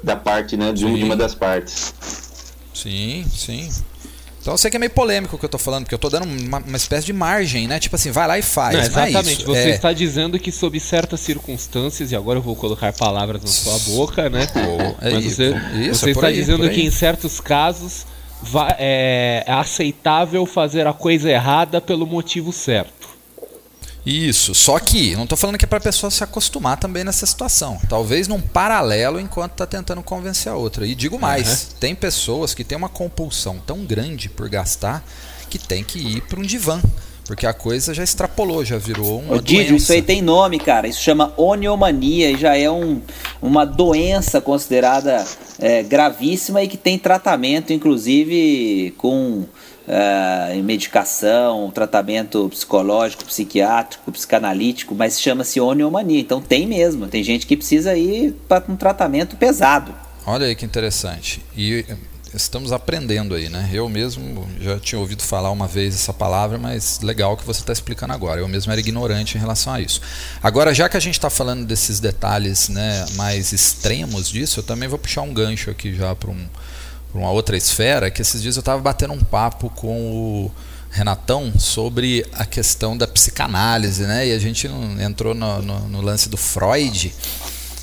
Da 0.01 0.15
parte, 0.15 0.55
né? 0.55 0.71
De, 0.71 0.85
de 0.85 1.03
uma 1.03 1.15
das 1.15 1.35
partes. 1.35 1.93
Sim, 2.73 3.25
sim. 3.29 3.69
Então 4.41 4.55
eu 4.55 4.57
sei 4.57 4.71
que 4.71 4.77
é 4.77 4.79
meio 4.79 4.89
polêmico 4.89 5.35
o 5.35 5.39
que 5.39 5.45
eu 5.45 5.49
tô 5.49 5.59
falando, 5.59 5.83
porque 5.83 5.93
eu 5.93 5.99
tô 5.99 6.09
dando 6.09 6.25
uma, 6.25 6.57
uma 6.57 6.77
espécie 6.77 7.05
de 7.05 7.13
margem, 7.13 7.67
né? 7.67 7.79
Tipo 7.79 7.95
assim, 7.95 8.09
vai 8.09 8.27
lá 8.27 8.39
e 8.39 8.41
faz. 8.41 8.75
Não, 8.75 8.83
exatamente. 8.83 9.45
Não 9.45 9.55
é 9.55 9.61
Você 9.61 9.69
é... 9.69 9.75
está 9.75 9.93
dizendo 9.93 10.39
que 10.39 10.51
sob 10.51 10.79
certas 10.79 11.19
circunstâncias, 11.19 12.11
e 12.11 12.15
agora 12.15 12.39
eu 12.39 12.43
vou 12.43 12.55
colocar 12.55 12.91
palavras 12.91 13.39
na 13.39 13.47
sua 13.47 13.77
boca, 13.95 14.31
né? 14.31 14.47
Oh, 14.55 15.05
é 15.05 15.11
Mas 15.11 15.25
isso, 15.25 15.35
você, 15.35 15.49
isso, 15.79 15.99
você 15.99 16.11
está 16.11 16.27
aí, 16.27 16.33
dizendo 16.33 16.67
que 16.71 16.81
em 16.81 16.89
certos 16.89 17.39
casos 17.39 18.07
é, 18.77 19.43
é 19.45 19.53
aceitável 19.53 20.45
fazer 20.45 20.87
a 20.87 20.93
coisa 20.93 21.29
errada 21.29 21.79
pelo 21.79 22.05
motivo 22.05 22.51
certo. 22.51 23.01
Isso, 24.05 24.55
só 24.55 24.79
que 24.79 25.15
não 25.15 25.23
estou 25.23 25.37
falando 25.37 25.59
que 25.59 25.65
é 25.65 25.67
para 25.67 25.77
a 25.77 25.81
pessoa 25.81 26.09
se 26.09 26.23
acostumar 26.23 26.77
também 26.77 27.03
nessa 27.03 27.25
situação. 27.25 27.79
Talvez 27.87 28.27
num 28.27 28.41
paralelo 28.41 29.19
enquanto 29.19 29.51
está 29.51 29.67
tentando 29.67 30.01
convencer 30.01 30.51
a 30.51 30.55
outra. 30.55 30.87
E 30.87 30.95
digo 30.95 31.19
mais, 31.19 31.47
uhum. 31.47 31.77
tem 31.79 31.95
pessoas 31.95 32.53
que 32.53 32.63
têm 32.63 32.77
uma 32.77 32.89
compulsão 32.89 33.59
tão 33.59 33.85
grande 33.85 34.27
por 34.27 34.49
gastar 34.49 35.03
que 35.49 35.59
tem 35.59 35.83
que 35.83 35.99
ir 35.99 36.21
para 36.21 36.39
um 36.39 36.43
divã. 36.43 36.81
Porque 37.25 37.45
a 37.45 37.53
coisa 37.53 37.93
já 37.93 38.03
extrapolou, 38.03 38.65
já 38.65 38.77
virou 38.77 39.19
uma 39.19 39.35
Ô, 39.35 39.41
Didio, 39.41 39.75
isso 39.75 39.93
aí 39.93 40.01
tem 40.01 40.21
nome, 40.21 40.59
cara. 40.59 40.87
Isso 40.87 41.01
chama 41.01 41.33
oniomania 41.37 42.31
e 42.31 42.37
já 42.37 42.57
é 42.57 42.69
um, 42.69 43.01
uma 43.41 43.65
doença 43.65 44.41
considerada 44.41 45.23
é, 45.59 45.83
gravíssima 45.83 46.63
e 46.63 46.67
que 46.67 46.77
tem 46.77 46.97
tratamento, 46.97 47.71
inclusive 47.71 48.93
com 48.97 49.45
uh, 49.87 50.63
medicação, 50.63 51.71
tratamento 51.71 52.49
psicológico, 52.49 53.25
psiquiátrico, 53.25 54.11
psicanalítico, 54.11 54.95
mas 54.95 55.21
chama-se 55.21 55.59
oniomania. 55.59 56.19
Então 56.19 56.41
tem 56.41 56.67
mesmo, 56.67 57.07
tem 57.07 57.23
gente 57.23 57.45
que 57.45 57.55
precisa 57.55 57.95
ir 57.95 58.33
para 58.47 58.63
um 58.67 58.75
tratamento 58.75 59.35
pesado. 59.35 59.93
Olha 60.25 60.45
aí 60.45 60.55
que 60.55 60.65
interessante. 60.65 61.41
E 61.55 61.85
estamos 62.33 62.71
aprendendo 62.71 63.35
aí, 63.35 63.49
né? 63.49 63.69
Eu 63.73 63.87
mesmo 63.89 64.47
já 64.59 64.79
tinha 64.79 64.99
ouvido 64.99 65.21
falar 65.21 65.51
uma 65.51 65.67
vez 65.67 65.95
essa 65.95 66.13
palavra, 66.13 66.57
mas 66.57 66.99
legal 67.01 67.35
que 67.35 67.45
você 67.45 67.61
está 67.61 67.73
explicando 67.73 68.13
agora. 68.13 68.39
Eu 68.39 68.47
mesmo 68.47 68.71
era 68.71 68.79
ignorante 68.79 69.37
em 69.37 69.39
relação 69.39 69.73
a 69.73 69.81
isso. 69.81 70.01
Agora, 70.41 70.73
já 70.73 70.87
que 70.87 70.97
a 70.97 70.99
gente 70.99 71.15
está 71.15 71.29
falando 71.29 71.65
desses 71.65 71.99
detalhes 71.99 72.69
né, 72.69 73.05
mais 73.15 73.51
extremos 73.51 74.29
disso, 74.29 74.59
eu 74.59 74.63
também 74.63 74.87
vou 74.87 74.99
puxar 74.99 75.21
um 75.21 75.33
gancho 75.33 75.69
aqui 75.69 75.93
já 75.93 76.15
para 76.15 76.29
um 76.31 76.47
uma 77.13 77.29
outra 77.29 77.57
esfera, 77.57 78.09
que 78.09 78.21
esses 78.21 78.41
dias 78.41 78.55
eu 78.55 78.61
estava 78.61 78.81
batendo 78.81 79.13
um 79.13 79.23
papo 79.23 79.69
com 79.69 80.45
o 80.45 80.51
Renatão 80.89 81.53
sobre 81.57 82.25
a 82.33 82.45
questão 82.45 82.97
da 82.97 83.07
psicanálise, 83.07 84.03
né? 84.03 84.27
E 84.27 84.33
a 84.33 84.39
gente 84.39 84.67
entrou 84.99 85.33
no, 85.33 85.61
no, 85.61 85.79
no 85.87 86.01
lance 86.01 86.27
do 86.27 86.37
Freud. 86.37 87.13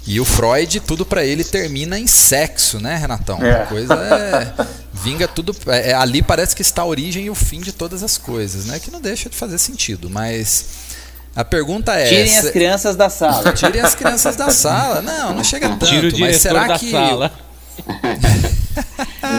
E 0.09 0.19
o 0.19 0.25
Freud, 0.25 0.81
tudo 0.81 1.05
para 1.05 1.23
ele 1.23 1.45
termina 1.45 1.99
em 1.99 2.07
sexo, 2.07 2.81
né, 2.81 2.97
Renatão? 2.97 3.39
É. 3.43 3.63
A 3.63 3.67
coisa 3.67 3.93
é. 3.93 4.67
Vinga 4.91 5.29
tudo. 5.29 5.55
É, 5.67 5.91
é, 5.91 5.95
ali 5.95 6.23
parece 6.23 6.57
que 6.57 6.63
está 6.63 6.81
a 6.81 6.87
origem 6.87 7.27
e 7.27 7.31
o 7.31 7.35
fim 7.35 7.61
de 7.61 7.73
todas 7.73 8.03
as 8.03 8.17
coisas, 8.17 8.65
né? 8.65 8.79
Que 8.79 8.91
não 8.91 9.03
deixa 9.03 9.29
de 9.29 9.37
fazer 9.37 9.59
sentido. 9.59 10.09
Mas 10.09 10.65
a 11.37 11.45
pergunta 11.45 11.93
é. 11.93 12.09
Tirem 12.09 12.39
as 12.39 12.51
crianças 12.51 12.97
da 12.97 13.11
sala. 13.11 13.53
Tirem 13.53 13.83
as 13.83 13.95
crianças 13.95 14.35
da 14.35 14.51
sala. 14.51 15.03
Não, 15.03 15.35
não 15.35 15.45
chega 15.45 15.69
tanto. 15.69 15.85
Tira 15.85 16.09
o 16.09 16.19
mas 16.19 16.39
será 16.39 16.79
que. 16.79 16.91
Sala. 16.91 17.31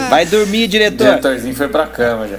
Vai 0.08 0.24
dormir, 0.24 0.68
diretor. 0.68 1.04
O 1.04 1.10
diretorzinho 1.10 1.54
foi 1.56 1.66
pra 1.66 1.88
cama 1.88 2.28
já. 2.28 2.38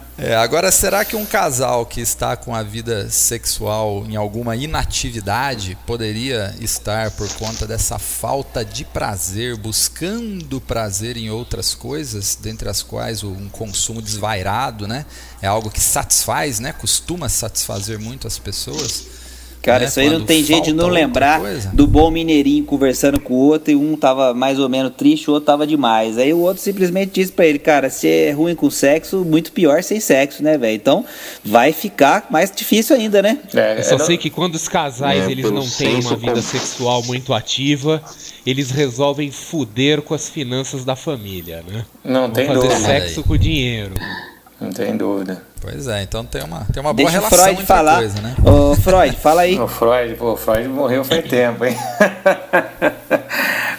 É, 0.16 0.36
agora, 0.36 0.70
será 0.70 1.04
que 1.04 1.16
um 1.16 1.26
casal 1.26 1.84
que 1.84 2.00
está 2.00 2.36
com 2.36 2.54
a 2.54 2.62
vida 2.62 3.10
sexual 3.10 4.06
em 4.06 4.14
alguma 4.14 4.54
inatividade 4.54 5.76
poderia 5.84 6.54
estar 6.60 7.10
por 7.10 7.28
conta 7.34 7.66
dessa 7.66 7.98
falta 7.98 8.64
de 8.64 8.84
prazer, 8.84 9.56
buscando 9.56 10.60
prazer 10.60 11.16
em 11.16 11.30
outras 11.30 11.74
coisas, 11.74 12.38
dentre 12.40 12.68
as 12.68 12.80
quais 12.80 13.24
um 13.24 13.48
consumo 13.48 14.00
desvairado, 14.00 14.86
né? 14.86 15.04
É 15.42 15.48
algo 15.48 15.68
que 15.68 15.80
satisfaz, 15.80 16.60
né? 16.60 16.72
Costuma 16.72 17.28
satisfazer 17.28 17.98
muito 17.98 18.28
as 18.28 18.38
pessoas. 18.38 19.23
Cara, 19.64 19.80
né? 19.80 19.86
isso 19.86 19.98
aí 19.98 20.08
Quando 20.08 20.18
não 20.18 20.26
tem 20.26 20.44
jeito 20.44 20.64
de 20.64 20.72
não 20.74 20.88
lembrar 20.88 21.40
do 21.72 21.86
bom 21.86 22.10
mineirinho 22.10 22.62
conversando 22.64 23.18
com 23.18 23.32
o 23.32 23.38
outro 23.38 23.70
e 23.72 23.74
um 23.74 23.96
tava 23.96 24.34
mais 24.34 24.58
ou 24.58 24.68
menos 24.68 24.92
triste, 24.94 25.30
o 25.30 25.32
outro 25.32 25.46
tava 25.46 25.66
demais. 25.66 26.18
Aí 26.18 26.34
o 26.34 26.40
outro 26.40 26.62
simplesmente 26.62 27.12
disse 27.12 27.32
para 27.32 27.46
ele, 27.46 27.58
cara, 27.58 27.88
se 27.88 28.06
é 28.06 28.30
ruim 28.30 28.54
com 28.54 28.68
sexo, 28.68 29.24
muito 29.24 29.52
pior 29.52 29.82
sem 29.82 30.00
sexo, 30.00 30.42
né, 30.42 30.58
velho? 30.58 30.76
Então 30.76 31.02
vai 31.42 31.72
ficar 31.72 32.26
mais 32.30 32.52
difícil 32.54 32.94
ainda, 32.94 33.22
né? 33.22 33.38
É, 33.54 33.78
Eu 33.78 33.84
só 33.84 33.96
não... 33.96 34.04
sei 34.04 34.18
que 34.18 34.28
quando 34.28 34.54
os 34.54 34.68
casais 34.68 35.26
é, 35.26 35.30
eles 35.30 35.50
não 35.50 35.66
têm 35.66 35.98
uma 36.00 36.14
vida 36.14 36.32
como... 36.32 36.42
sexual 36.42 37.02
muito 37.04 37.32
ativa, 37.32 38.02
eles 38.44 38.70
resolvem 38.70 39.30
fuder 39.30 40.02
com 40.02 40.12
as 40.12 40.28
finanças 40.28 40.84
da 40.84 40.94
família, 40.94 41.64
né? 41.66 41.86
Não 42.04 42.22
Vão 42.24 42.30
tem 42.32 42.46
fazer 42.48 42.60
dúvida. 42.60 42.80
sexo 42.80 43.22
com 43.22 43.36
dinheiro. 43.38 43.94
Não 44.60 44.70
tem 44.70 44.94
dúvida. 44.94 45.53
Pois 45.64 45.88
é, 45.88 46.02
então 46.02 46.22
tem 46.26 46.42
uma, 46.44 46.66
tem 46.72 46.82
uma 46.82 46.92
boa 46.92 47.10
Deixa 47.10 47.12
relação 47.12 47.38
o 47.38 47.42
Freud 47.42 47.66
falar. 47.66 47.96
coisa, 47.96 48.20
né? 48.20 48.34
Ô, 48.44 48.74
Freud, 48.74 49.16
fala 49.16 49.40
aí. 49.42 49.58
O 49.58 49.66
Freud, 49.66 50.14
pô, 50.16 50.32
o 50.32 50.36
Freud 50.36 50.68
morreu 50.68 51.02
faz 51.04 51.24
tempo, 51.28 51.64
hein? 51.64 51.74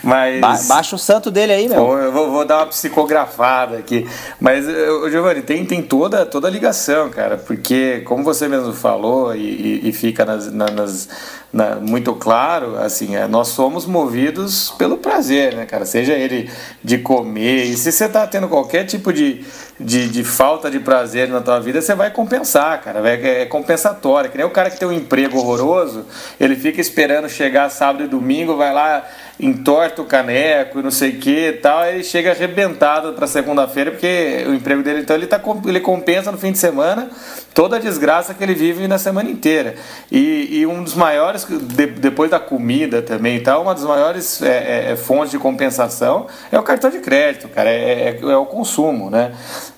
Mas. 0.06 0.40
Ba 0.40 0.76
baixa 0.76 0.96
o 0.96 1.00
santo 1.00 1.32
dele 1.32 1.52
aí, 1.52 1.68
meu. 1.68 1.98
Eu 1.98 2.12
vou, 2.12 2.32
vou 2.32 2.46
dar 2.46 2.60
uma 2.60 2.68
psicografada 2.68 3.78
aqui. 3.78 4.08
Mas, 4.40 4.66
o 4.68 5.10
Giovanni, 5.10 5.42
tem, 5.42 5.66
tem 5.66 5.82
toda, 5.82 6.26
toda 6.26 6.48
a 6.48 6.52
ligação, 6.52 7.10
cara. 7.10 7.38
Porque, 7.38 8.02
como 8.06 8.24
você 8.24 8.48
mesmo 8.48 8.72
falou, 8.72 9.36
e, 9.36 9.40
e, 9.40 9.90
e 9.90 9.92
fica 9.92 10.24
nas, 10.24 10.52
nas 10.52 11.10
na, 11.56 11.78
muito 11.78 12.14
claro, 12.16 12.78
assim, 12.78 13.16
é, 13.16 13.30
nós 13.30 13.48
somos 13.48 13.86
movidos 13.86 14.72
pelo 14.72 14.98
prazer, 14.98 15.56
né, 15.56 15.66
cara? 15.66 15.86
Seja 15.86 16.12
ele 16.12 16.52
de 16.84 16.98
comer. 16.98 17.64
E 17.64 17.78
se 17.78 17.94
você 17.94 18.10
tá 18.10 18.28
tendo 18.28 18.50
qualquer 18.50 18.84
tipo 18.84 19.14
de, 19.14 19.42
de, 19.80 20.10
de 20.10 20.22
falta 20.26 20.70
de 20.70 20.82
prazer 20.82 21.30
na 21.30 21.40
tua 21.40 21.62
vida, 21.62 21.82
você 21.82 21.96
vai 21.96 22.12
compensar, 22.12 22.82
cara. 22.82 23.00
É, 23.10 23.44
é 23.44 23.46
compensatório. 23.46 24.30
Que 24.30 24.38
nem 24.38 24.46
o 24.46 24.50
cara 24.50 24.70
que 24.70 24.78
tem 24.78 24.86
um 24.86 24.92
emprego 24.92 25.38
horroroso, 25.38 26.06
ele 26.38 26.58
fica 26.58 26.82
esperando 26.82 27.30
chegar 27.30 27.70
sábado 27.70 28.04
e 28.04 28.08
domingo, 28.08 28.58
vai 28.58 28.74
lá 28.74 29.06
entorta 29.40 30.02
o 30.02 30.06
caneco 30.06 30.80
e 30.80 30.84
não 30.84 30.92
sei 30.92 31.12
o 31.12 31.20
que 31.20 31.60
tal, 31.62 31.80
aí 31.80 32.04
chega 32.04 32.32
arrebentado 32.32 33.14
para 33.14 33.28
segunda-feira, 33.28 33.92
porque 33.92 34.46
o 34.48 34.54
emprego 34.54 34.82
dele, 34.82 35.02
então, 35.02 35.16
ele, 35.16 35.28
tá, 35.28 35.42
ele 35.66 35.80
compensa 35.80 36.32
no 36.32 36.38
fim 36.38 36.52
de 36.52 36.58
semana 36.58 37.10
toda 37.54 37.76
a 37.76 37.80
desgraça 37.80 38.34
que 38.34 38.44
ele 38.44 38.54
vive 38.54 38.88
na 38.88 38.98
semana 38.98 39.30
inteira. 39.30 39.76
E, 40.10 40.60
e 40.60 40.66
um 40.66 40.84
dos 40.84 40.94
maiores, 40.94 41.46
de, 41.46 41.86
depois 41.88 42.32
da 42.32 42.40
comida 42.40 43.02
também 43.02 43.38
e 43.38 43.42
tal, 43.42 43.62
uma 43.62 43.74
das 43.74 43.84
maiores 43.84 44.42
é, 44.42 44.90
é, 44.90 44.92
é 44.92 44.96
fontes 44.96 45.32
de 45.32 45.40
compensação 45.40 46.28
é 46.52 46.58
o 46.58 46.64
cartão 46.64 46.90
de 46.90 47.00
crédito, 47.00 47.50
cara, 47.50 47.70
é, 47.70 48.10
é, 48.10 48.20
é 48.22 48.38
o 48.38 48.46
consumo, 48.46 49.10
né? 49.10 49.34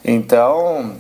Então 0.06 0.96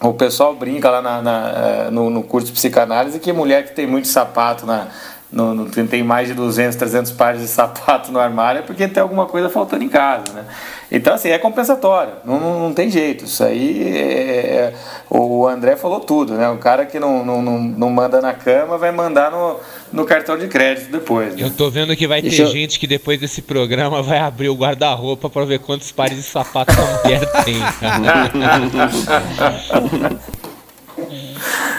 o 0.00 0.12
pessoal 0.14 0.54
brinca 0.54 0.90
lá 0.90 1.00
na, 1.00 1.22
na, 1.22 1.90
no, 1.92 2.10
no 2.10 2.24
curso 2.24 2.48
de 2.48 2.52
psicanálise 2.52 3.20
que 3.20 3.32
mulher 3.32 3.64
que 3.64 3.72
tem 3.72 3.86
muito 3.86 4.08
sapato 4.08 4.66
na, 4.66 4.88
não, 5.32 5.54
não 5.54 5.66
tem 5.66 6.02
mais 6.02 6.28
de 6.28 6.34
200, 6.34 6.76
300 6.76 7.12
pares 7.12 7.40
de 7.40 7.48
sapato 7.48 8.12
no 8.12 8.20
armário 8.20 8.58
é 8.58 8.62
porque 8.62 8.86
tem 8.86 9.02
alguma 9.02 9.24
coisa 9.24 9.48
faltando 9.48 9.82
em 9.82 9.88
casa, 9.88 10.24
né? 10.34 10.44
Então, 10.90 11.14
assim, 11.14 11.30
é 11.30 11.38
compensatório, 11.38 12.12
não, 12.22 12.38
não, 12.38 12.60
não 12.60 12.74
tem 12.74 12.90
jeito. 12.90 13.24
Isso 13.24 13.42
aí, 13.42 13.82
é, 13.82 13.94
é, 13.98 14.74
o 15.08 15.48
André 15.48 15.74
falou 15.74 16.00
tudo, 16.00 16.34
né? 16.34 16.50
O 16.50 16.58
cara 16.58 16.84
que 16.84 17.00
não, 17.00 17.24
não, 17.24 17.40
não, 17.40 17.58
não 17.58 17.88
manda 17.88 18.20
na 18.20 18.34
cama 18.34 18.76
vai 18.76 18.92
mandar 18.92 19.30
no, 19.30 19.58
no 19.90 20.04
cartão 20.04 20.36
de 20.36 20.48
crédito 20.48 20.92
depois. 20.92 21.34
Né? 21.34 21.44
Eu 21.44 21.50
tô 21.50 21.70
vendo 21.70 21.96
que 21.96 22.06
vai 22.06 22.20
Deixa 22.20 22.36
ter 22.36 22.42
eu... 22.42 22.52
gente 22.52 22.78
que 22.78 22.86
depois 22.86 23.18
desse 23.18 23.40
programa 23.40 24.02
vai 24.02 24.18
abrir 24.18 24.50
o 24.50 24.54
guarda-roupa 24.54 25.30
para 25.30 25.46
ver 25.46 25.60
quantos 25.60 25.90
pares 25.90 26.16
de 26.18 26.22
sapato 26.24 26.72
a 26.72 27.02
mulher 27.04 27.20
tem. 27.42 27.56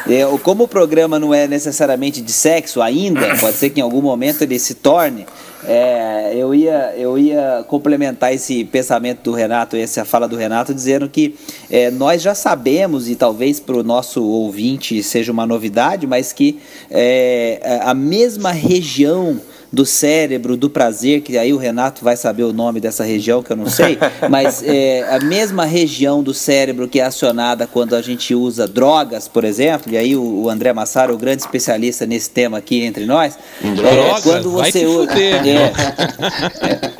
É, 0.08 0.26
como 0.42 0.66
o 0.66 0.68
programa 0.68 1.18
não 1.18 1.34
é 1.34 1.48
necessariamente 1.48 2.22
de 2.22 2.32
sexo 2.32 2.82
ainda, 2.82 3.36
pode 3.38 3.56
ser 3.56 3.70
que 3.70 3.80
em 3.80 3.84
algum 3.84 4.02
momento 4.02 4.42
ele 4.42 4.60
se 4.60 4.76
torne. 4.76 5.26
É, 5.66 6.34
eu, 6.36 6.54
ia, 6.54 6.94
eu 6.98 7.18
ia 7.18 7.64
complementar 7.68 8.34
esse 8.34 8.66
pensamento 8.66 9.22
do 9.22 9.32
Renato, 9.32 9.78
essa 9.78 10.04
fala 10.04 10.28
do 10.28 10.36
Renato, 10.36 10.74
dizendo 10.74 11.08
que 11.08 11.36
é, 11.70 11.90
nós 11.90 12.22
já 12.22 12.36
sabemos, 12.36 13.08
e 13.08 13.16
talvez 13.16 13.62
para 13.62 13.78
o 13.78 13.84
nosso 13.84 14.22
ouvinte 14.24 15.02
seja 15.02 15.32
uma 15.32 15.46
novidade, 15.46 16.06
mas 16.06 16.34
que 16.34 16.60
é, 16.92 17.80
a 17.82 17.94
mesma 17.94 18.52
região 18.52 19.40
do 19.74 19.88
cérebro, 19.88 20.56
do 20.56 20.70
prazer, 20.70 21.22
que 21.22 21.36
aí 21.36 21.52
o 21.52 21.58
Renato 21.58 22.04
vai 22.04 22.16
saber 22.16 22.44
o 22.44 22.54
nome 22.54 22.80
dessa 22.80 23.04
região 23.04 23.42
que 23.42 23.52
eu 23.52 23.58
não 23.58 23.66
sei, 23.66 23.98
mas 24.30 24.62
é 24.62 25.02
a 25.10 25.20
mesma 25.20 25.66
região 25.66 26.22
do 26.22 26.32
cérebro 26.32 26.88
que 26.88 27.00
é 27.00 27.04
acionada 27.04 27.66
quando 27.66 27.96
a 27.96 28.02
gente 28.02 28.36
usa 28.36 28.68
drogas, 28.68 29.28
por 29.28 29.44
exemplo, 29.44 29.92
e 29.92 29.98
aí 29.98 30.16
o, 30.16 30.44
o 30.44 30.50
André 30.50 30.72
Massaro 30.74 31.12
é 31.12 31.16
o 31.16 31.18
grande 31.18 31.42
especialista 31.42 32.06
nesse 32.06 32.30
tema 32.30 32.60
aqui 32.60 32.84
entre 32.84 33.08
nós. 33.08 33.36
Drogas, 33.62 34.28
é, 34.28 34.30
quando 34.30 34.52
você 34.52 34.86
usa, 34.86 35.08
fuder, 35.08 35.48
é, 35.48 35.74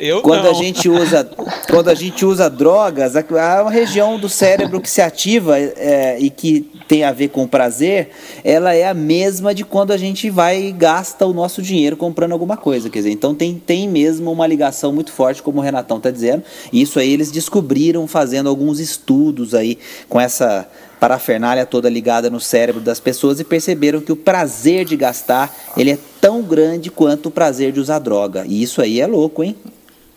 eu 0.00 0.20
quando 0.20 0.42
não. 0.42 0.50
a 0.50 0.54
gente 0.54 0.88
usa 0.88 1.30
quando 1.70 1.88
a 1.88 1.94
gente 1.94 2.24
usa 2.26 2.50
drogas, 2.50 3.14
há 3.14 3.62
uma 3.62 3.70
região 3.70 4.18
do 4.18 4.28
cérebro 4.28 4.80
que 4.80 4.90
se 4.90 5.00
ativa 5.00 5.56
é, 5.58 6.16
e 6.18 6.28
que 6.28 6.68
tem 6.88 7.04
a 7.04 7.12
ver 7.12 7.28
com 7.28 7.46
prazer, 7.46 8.10
ela 8.42 8.74
é 8.74 8.86
a 8.86 8.94
mesma 8.94 9.54
de 9.54 9.64
quando 9.64 9.92
a 9.92 9.96
gente 9.96 10.28
vai 10.28 10.66
e 10.66 10.72
gasta 10.72 11.24
o 11.24 11.32
nosso 11.32 11.62
dinheiro 11.62 11.96
comprando 11.96 12.32
alguma 12.32 12.56
coisa. 12.56 12.63
Quer 12.72 12.98
dizer, 12.98 13.10
então 13.10 13.34
tem, 13.34 13.58
tem 13.58 13.88
mesmo 13.88 14.32
uma 14.32 14.46
ligação 14.46 14.92
muito 14.92 15.12
forte, 15.12 15.42
como 15.42 15.58
o 15.58 15.62
Renatão 15.62 15.98
está 15.98 16.10
dizendo. 16.10 16.42
E 16.72 16.80
isso 16.80 16.98
aí 16.98 17.12
eles 17.12 17.30
descobriram 17.30 18.06
fazendo 18.06 18.48
alguns 18.48 18.80
estudos 18.80 19.54
aí 19.54 19.78
com 20.08 20.20
essa 20.20 20.68
parafernália 20.98 21.66
toda 21.66 21.90
ligada 21.90 22.30
no 22.30 22.40
cérebro 22.40 22.80
das 22.80 22.98
pessoas 22.98 23.38
e 23.38 23.44
perceberam 23.44 24.00
que 24.00 24.10
o 24.10 24.16
prazer 24.16 24.86
de 24.86 24.96
gastar 24.96 25.54
ele 25.76 25.90
é 25.90 25.98
tão 26.20 26.40
grande 26.42 26.90
quanto 26.90 27.26
o 27.26 27.30
prazer 27.30 27.72
de 27.72 27.80
usar 27.80 27.98
droga. 27.98 28.44
E 28.46 28.62
isso 28.62 28.80
aí 28.80 29.00
é 29.00 29.06
louco, 29.06 29.44
hein? 29.44 29.54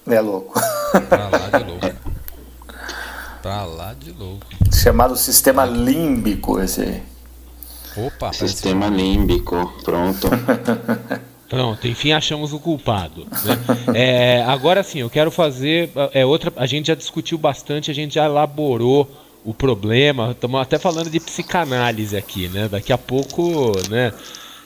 É 0.07 0.21
louco. 0.21 0.59
Pra 1.09 1.27
lá 1.27 1.49
de 1.57 1.63
louco. 1.65 1.95
Pra 3.41 3.65
lá 3.65 3.93
de 3.93 4.11
louco. 4.11 4.45
Chamado 4.73 5.17
sistema 5.17 5.65
límbico 5.65 6.61
esse 6.61 6.81
aí. 6.81 7.03
Opa, 7.97 8.31
sistema 8.31 8.87
límbico, 8.87 9.73
pronto. 9.83 10.29
Pronto, 11.49 11.87
enfim 11.87 12.11
achamos 12.11 12.53
o 12.53 12.59
culpado. 12.59 13.25
Né? 13.43 13.57
É, 13.95 14.43
agora 14.43 14.83
sim, 14.83 14.99
eu 14.99 15.09
quero 15.09 15.31
fazer 15.31 15.89
é 16.13 16.25
outra. 16.25 16.51
A 16.55 16.65
gente 16.65 16.87
já 16.87 16.95
discutiu 16.95 17.37
bastante, 17.37 17.89
a 17.89 17.93
gente 17.93 18.15
já 18.15 18.25
elaborou 18.25 19.09
o 19.43 19.53
problema. 19.53 20.31
Estamos 20.31 20.61
até 20.61 20.77
falando 20.77 21.09
de 21.09 21.19
psicanálise 21.19 22.15
aqui, 22.15 22.47
né? 22.49 22.67
Daqui 22.69 22.91
a 22.91 22.97
pouco, 22.97 23.71
né? 23.89 24.11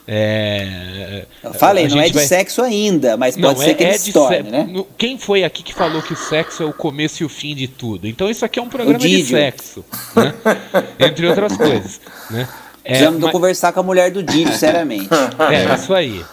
É, 0.07 1.25
Falei, 1.53 1.87
não 1.87 2.01
é 2.01 2.07
de 2.07 2.13
vai... 2.13 2.25
sexo 2.25 2.61
ainda, 2.61 3.15
mas 3.15 3.35
pode 3.35 3.47
não, 3.47 3.55
ser 3.55 3.69
é, 3.69 3.73
que 3.75 3.83
ele 3.83 3.91
é 3.91 3.97
se 3.97 4.11
torne, 4.11 4.43
se... 4.43 4.49
né? 4.49 4.85
Quem 4.97 5.17
foi 5.17 5.43
aqui 5.43 5.61
que 5.61 5.73
falou 5.73 6.01
que 6.01 6.11
o 6.11 6.17
sexo 6.17 6.63
é 6.63 6.65
o 6.65 6.73
começo 6.73 7.21
e 7.21 7.25
o 7.25 7.29
fim 7.29 7.55
de 7.55 7.67
tudo? 7.67 8.07
Então 8.07 8.29
isso 8.29 8.43
aqui 8.43 8.59
é 8.59 8.61
um 8.61 8.67
programa 8.67 8.97
de 8.97 9.23
sexo, 9.23 9.85
né? 10.15 10.33
Entre 10.99 11.27
outras 11.27 11.55
coisas, 11.55 12.01
né? 12.31 12.47
É, 12.83 12.89
Precisamos 12.89 13.21
mas... 13.21 13.31
conversar 13.31 13.71
com 13.71 13.79
a 13.79 13.83
mulher 13.83 14.11
do 14.11 14.23
Didio, 14.23 14.51
seriamente. 14.57 15.09
É, 15.49 15.75
isso 15.75 15.93
aí. 15.93 16.25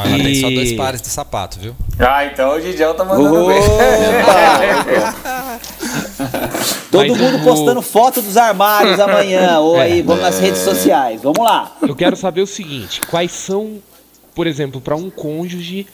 Olha, 0.00 0.16
e... 0.16 0.22
tem 0.22 0.34
só 0.36 0.50
dois 0.50 0.72
pares 0.74 1.02
de 1.02 1.08
sapato, 1.08 1.58
viu? 1.58 1.74
Ah, 1.98 2.24
então 2.24 2.56
o 2.56 2.60
Didião 2.60 2.94
tá 2.94 3.04
mandando 3.04 3.46
bem. 3.46 3.60
Todo 6.90 7.10
Mas 7.10 7.20
mundo 7.20 7.44
postando 7.44 7.82
foto 7.82 8.22
dos 8.22 8.36
armários 8.36 8.98
amanhã. 9.00 9.58
Ou 9.60 9.76
aí, 9.78 10.00
vamos 10.02 10.22
nas 10.22 10.38
redes 10.38 10.60
sociais. 10.60 11.20
Vamos 11.22 11.38
lá. 11.38 11.76
Eu 11.82 11.94
quero 11.96 12.16
saber 12.16 12.42
o 12.42 12.46
seguinte: 12.46 13.00
quais 13.10 13.32
são, 13.32 13.78
por 14.34 14.46
exemplo, 14.46 14.80
para 14.80 14.96
um 14.96 15.10
cônjuge 15.10 15.86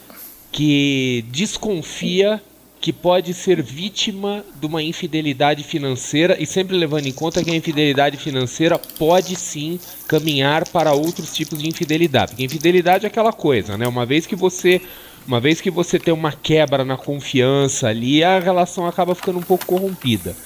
que 0.51 1.25
desconfia 1.29 2.41
que 2.85 2.93
pode 2.93 3.33
ser 3.33 3.63
vítima 3.63 4.45
de 4.61 4.67
uma 4.67 4.83
infidelidade 4.83 5.63
financeira 5.63 6.37
e 6.39 6.45
sempre 6.45 6.77
levando 6.77 7.07
em 7.07 7.11
conta 7.11 7.43
que 7.43 7.49
a 7.49 7.55
infidelidade 7.55 8.15
financeira 8.15 8.77
pode 8.77 9.35
sim 9.35 9.79
caminhar 10.07 10.69
para 10.69 10.93
outros 10.93 11.33
tipos 11.33 11.57
de 11.57 11.67
infidelidade. 11.67 12.33
Porque 12.33 12.43
infidelidade 12.43 13.03
é 13.03 13.07
aquela 13.07 13.33
coisa, 13.33 13.75
né? 13.75 13.87
Uma 13.87 14.05
vez 14.05 14.27
que 14.27 14.35
você 14.35 14.79
uma 15.25 15.39
vez 15.39 15.59
que 15.59 15.71
você 15.71 15.97
tem 15.97 16.13
uma 16.13 16.31
quebra 16.31 16.85
na 16.85 16.95
confiança 16.95 17.87
ali, 17.87 18.23
a 18.23 18.37
relação 18.37 18.85
acaba 18.85 19.15
ficando 19.15 19.39
um 19.39 19.41
pouco 19.41 19.65
corrompida. 19.65 20.37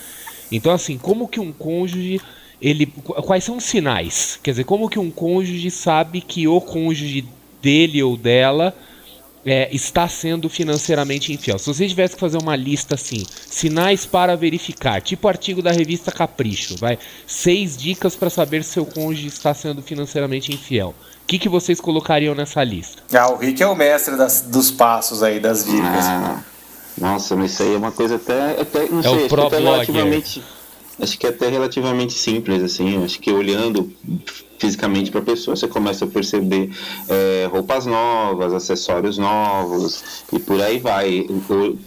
Então 0.50 0.72
assim, 0.72 0.98
como 0.98 1.28
que 1.28 1.42
um 1.42 1.52
cônjuge 1.52 2.22
ele 2.62 2.86
quais 2.86 3.44
são 3.44 3.58
os 3.58 3.66
sinais? 3.66 4.40
Quer 4.42 4.52
dizer, 4.52 4.64
como 4.64 4.88
que 4.88 4.98
um 4.98 5.12
cônjuge 5.12 5.70
sabe 5.70 6.22
que 6.22 6.48
o 6.48 6.62
cônjuge 6.62 7.26
dele 7.62 8.02
ou 8.02 8.16
dela 8.16 8.74
é, 9.46 9.74
está 9.74 10.08
sendo 10.08 10.50
financeiramente 10.50 11.32
infiel. 11.32 11.58
Se 11.58 11.68
você 11.68 11.88
tivesse 11.88 12.16
que 12.16 12.20
fazer 12.20 12.38
uma 12.38 12.56
lista 12.56 12.96
assim, 12.96 13.26
sinais 13.50 14.06
para 14.06 14.36
verificar, 14.36 15.02
tipo 15.02 15.28
artigo 15.28 15.62
da 15.62 15.72
revista 15.72 16.12
Capricho, 16.12 16.76
vai, 16.78 16.98
seis 17.26 17.78
dicas 17.78 18.16
para 18.16 18.30
saber 18.30 18.64
se 18.64 18.72
seu 18.72 18.86
cônjuge 18.86 19.28
está 19.28 19.54
sendo 19.54 19.82
financeiramente 19.82 20.54
infiel. 20.54 20.94
O 21.24 21.28
que, 21.30 21.38
que 21.38 21.50
vocês 21.50 21.80
colocariam 21.80 22.34
nessa 22.34 22.64
lista? 22.64 23.04
Ah, 23.14 23.32
o 23.32 23.38
Rick 23.38 23.62
é 23.62 23.68
o 23.68 23.76
mestre 23.76 24.18
das, 24.18 24.42
dos 24.42 24.72
passos 24.72 25.22
aí, 25.22 25.40
das 25.40 25.64
dicas. 25.64 26.06
Ah, 26.06 26.44
nossa, 26.98 27.36
mas 27.36 27.52
isso 27.52 27.64
aí 27.64 27.74
é 27.76 27.78
uma 27.78 27.92
coisa 27.92 28.16
até, 28.16 28.60
até 28.60 28.90
não 28.90 29.00
é 29.00 29.04
sei, 29.04 29.26
o 29.26 29.30
pro 29.30 29.48
até 29.48 29.60
relativamente, 29.60 30.44
acho 31.00 31.18
que 31.18 31.26
é 31.26 31.30
até 31.30 31.48
relativamente 31.48 32.14
simples, 32.14 32.64
assim, 32.64 33.04
acho 33.04 33.20
que 33.20 33.32
olhando 33.32 33.94
fisicamente 34.60 35.10
para 35.10 35.22
a 35.22 35.24
pessoa, 35.24 35.56
você 35.56 35.68
começa 35.68 36.06
a 36.06 36.08
perceber 36.08 36.70
é, 37.08 37.48
roupas 37.50 37.86
novas, 37.86 38.54
acessórios 38.54 39.18
novos 39.18 40.24
e 40.32 40.38
por 40.38 40.62
aí 40.62 40.78
vai. 40.78 41.26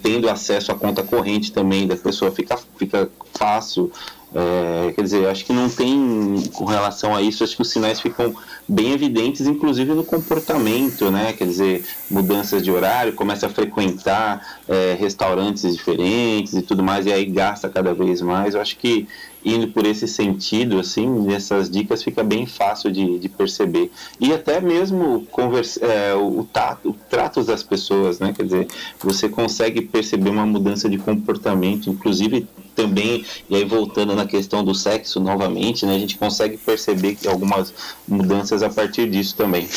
Tendo 0.02 0.28
acesso 0.28 0.72
à 0.72 0.74
conta 0.74 1.02
corrente 1.02 1.52
também 1.52 1.86
da 1.86 1.96
pessoa 1.96 2.32
fica, 2.32 2.58
fica 2.76 3.08
fácil. 3.34 3.92
É, 4.34 4.92
quer 4.92 5.02
dizer, 5.02 5.28
acho 5.28 5.44
que 5.44 5.52
não 5.52 5.68
tem 5.68 6.42
com 6.54 6.64
relação 6.64 7.14
a 7.14 7.20
isso, 7.20 7.44
acho 7.44 7.54
que 7.54 7.62
os 7.62 7.70
sinais 7.70 8.00
ficam 8.00 8.34
bem 8.66 8.92
evidentes, 8.92 9.46
inclusive 9.46 9.92
no 9.92 10.04
comportamento, 10.04 11.10
né? 11.10 11.34
Quer 11.34 11.46
dizer, 11.46 11.84
mudanças 12.10 12.62
de 12.62 12.70
horário, 12.70 13.12
começa 13.12 13.46
a 13.46 13.50
frequentar 13.50 14.60
é, 14.66 14.96
restaurantes 14.98 15.76
diferentes 15.76 16.54
e 16.54 16.62
tudo 16.62 16.82
mais, 16.82 17.06
e 17.06 17.12
aí 17.12 17.26
gasta 17.26 17.68
cada 17.68 17.92
vez 17.92 18.22
mais. 18.22 18.54
Eu 18.54 18.60
acho 18.60 18.78
que 18.78 19.06
indo 19.44 19.68
por 19.68 19.84
esse 19.84 20.06
sentido, 20.06 20.78
assim, 20.78 21.32
essas 21.32 21.68
dicas 21.68 22.02
fica 22.02 22.22
bem 22.22 22.46
fácil 22.46 22.90
de, 22.90 23.18
de 23.18 23.28
perceber. 23.28 23.90
E 24.20 24.32
até 24.32 24.60
mesmo 24.60 25.26
conversa, 25.30 25.84
é, 25.84 26.14
o, 26.14 26.46
tato, 26.50 26.90
o 26.90 26.96
trato 27.10 27.42
das 27.42 27.62
pessoas, 27.62 28.18
né? 28.18 28.32
Quer 28.34 28.44
dizer, 28.44 28.68
você 29.00 29.28
consegue 29.28 29.82
perceber 29.82 30.30
uma 30.30 30.46
mudança 30.46 30.88
de 30.88 30.96
comportamento, 30.96 31.90
inclusive 31.90 32.46
também, 32.74 33.24
e 33.48 33.56
aí 33.56 33.64
voltando 33.64 34.14
na 34.14 34.26
questão 34.26 34.64
do 34.64 34.74
sexo 34.74 35.20
novamente, 35.20 35.86
né? 35.86 35.94
A 35.94 35.98
gente 35.98 36.16
consegue 36.16 36.56
perceber 36.56 37.16
algumas 37.26 37.72
mudanças 38.06 38.62
a 38.62 38.70
partir 38.70 39.10
disso 39.10 39.36
também. 39.36 39.68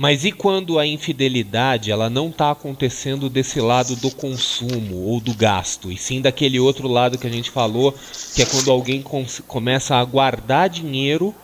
Mas 0.00 0.24
e 0.24 0.32
quando 0.32 0.78
a 0.78 0.86
infidelidade 0.86 1.90
ela 1.90 2.08
não 2.08 2.30
está 2.30 2.50
acontecendo 2.50 3.28
desse 3.28 3.60
lado 3.60 3.94
do 3.96 4.10
consumo 4.10 4.96
ou 4.96 5.20
do 5.20 5.34
gasto, 5.34 5.92
e 5.92 5.98
sim 5.98 6.22
daquele 6.22 6.58
outro 6.58 6.88
lado 6.88 7.18
que 7.18 7.26
a 7.26 7.30
gente 7.30 7.50
falou, 7.50 7.94
que 8.34 8.40
é 8.40 8.46
quando 8.46 8.70
alguém 8.70 9.04
começa 9.46 9.96
a 9.96 10.04
guardar 10.04 10.70
dinheiro, 10.70 11.34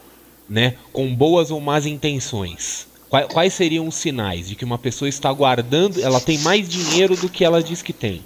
né, 0.49 0.77
com 0.91 1.15
boas 1.15 1.51
ou 1.51 1.61
más 1.61 1.85
intenções? 1.85 2.89
Quais, 3.11 3.27
quais 3.27 3.53
seriam 3.53 3.87
os 3.87 3.95
sinais 3.95 4.49
de 4.49 4.55
que 4.55 4.65
uma 4.65 4.79
pessoa 4.79 5.07
está 5.07 5.31
guardando, 5.31 6.01
ela 6.01 6.19
tem 6.19 6.39
mais 6.39 6.67
dinheiro 6.67 7.15
do 7.15 7.29
que 7.29 7.45
ela 7.45 7.63
diz 7.63 7.83
que 7.83 7.93
tem? 7.93 8.23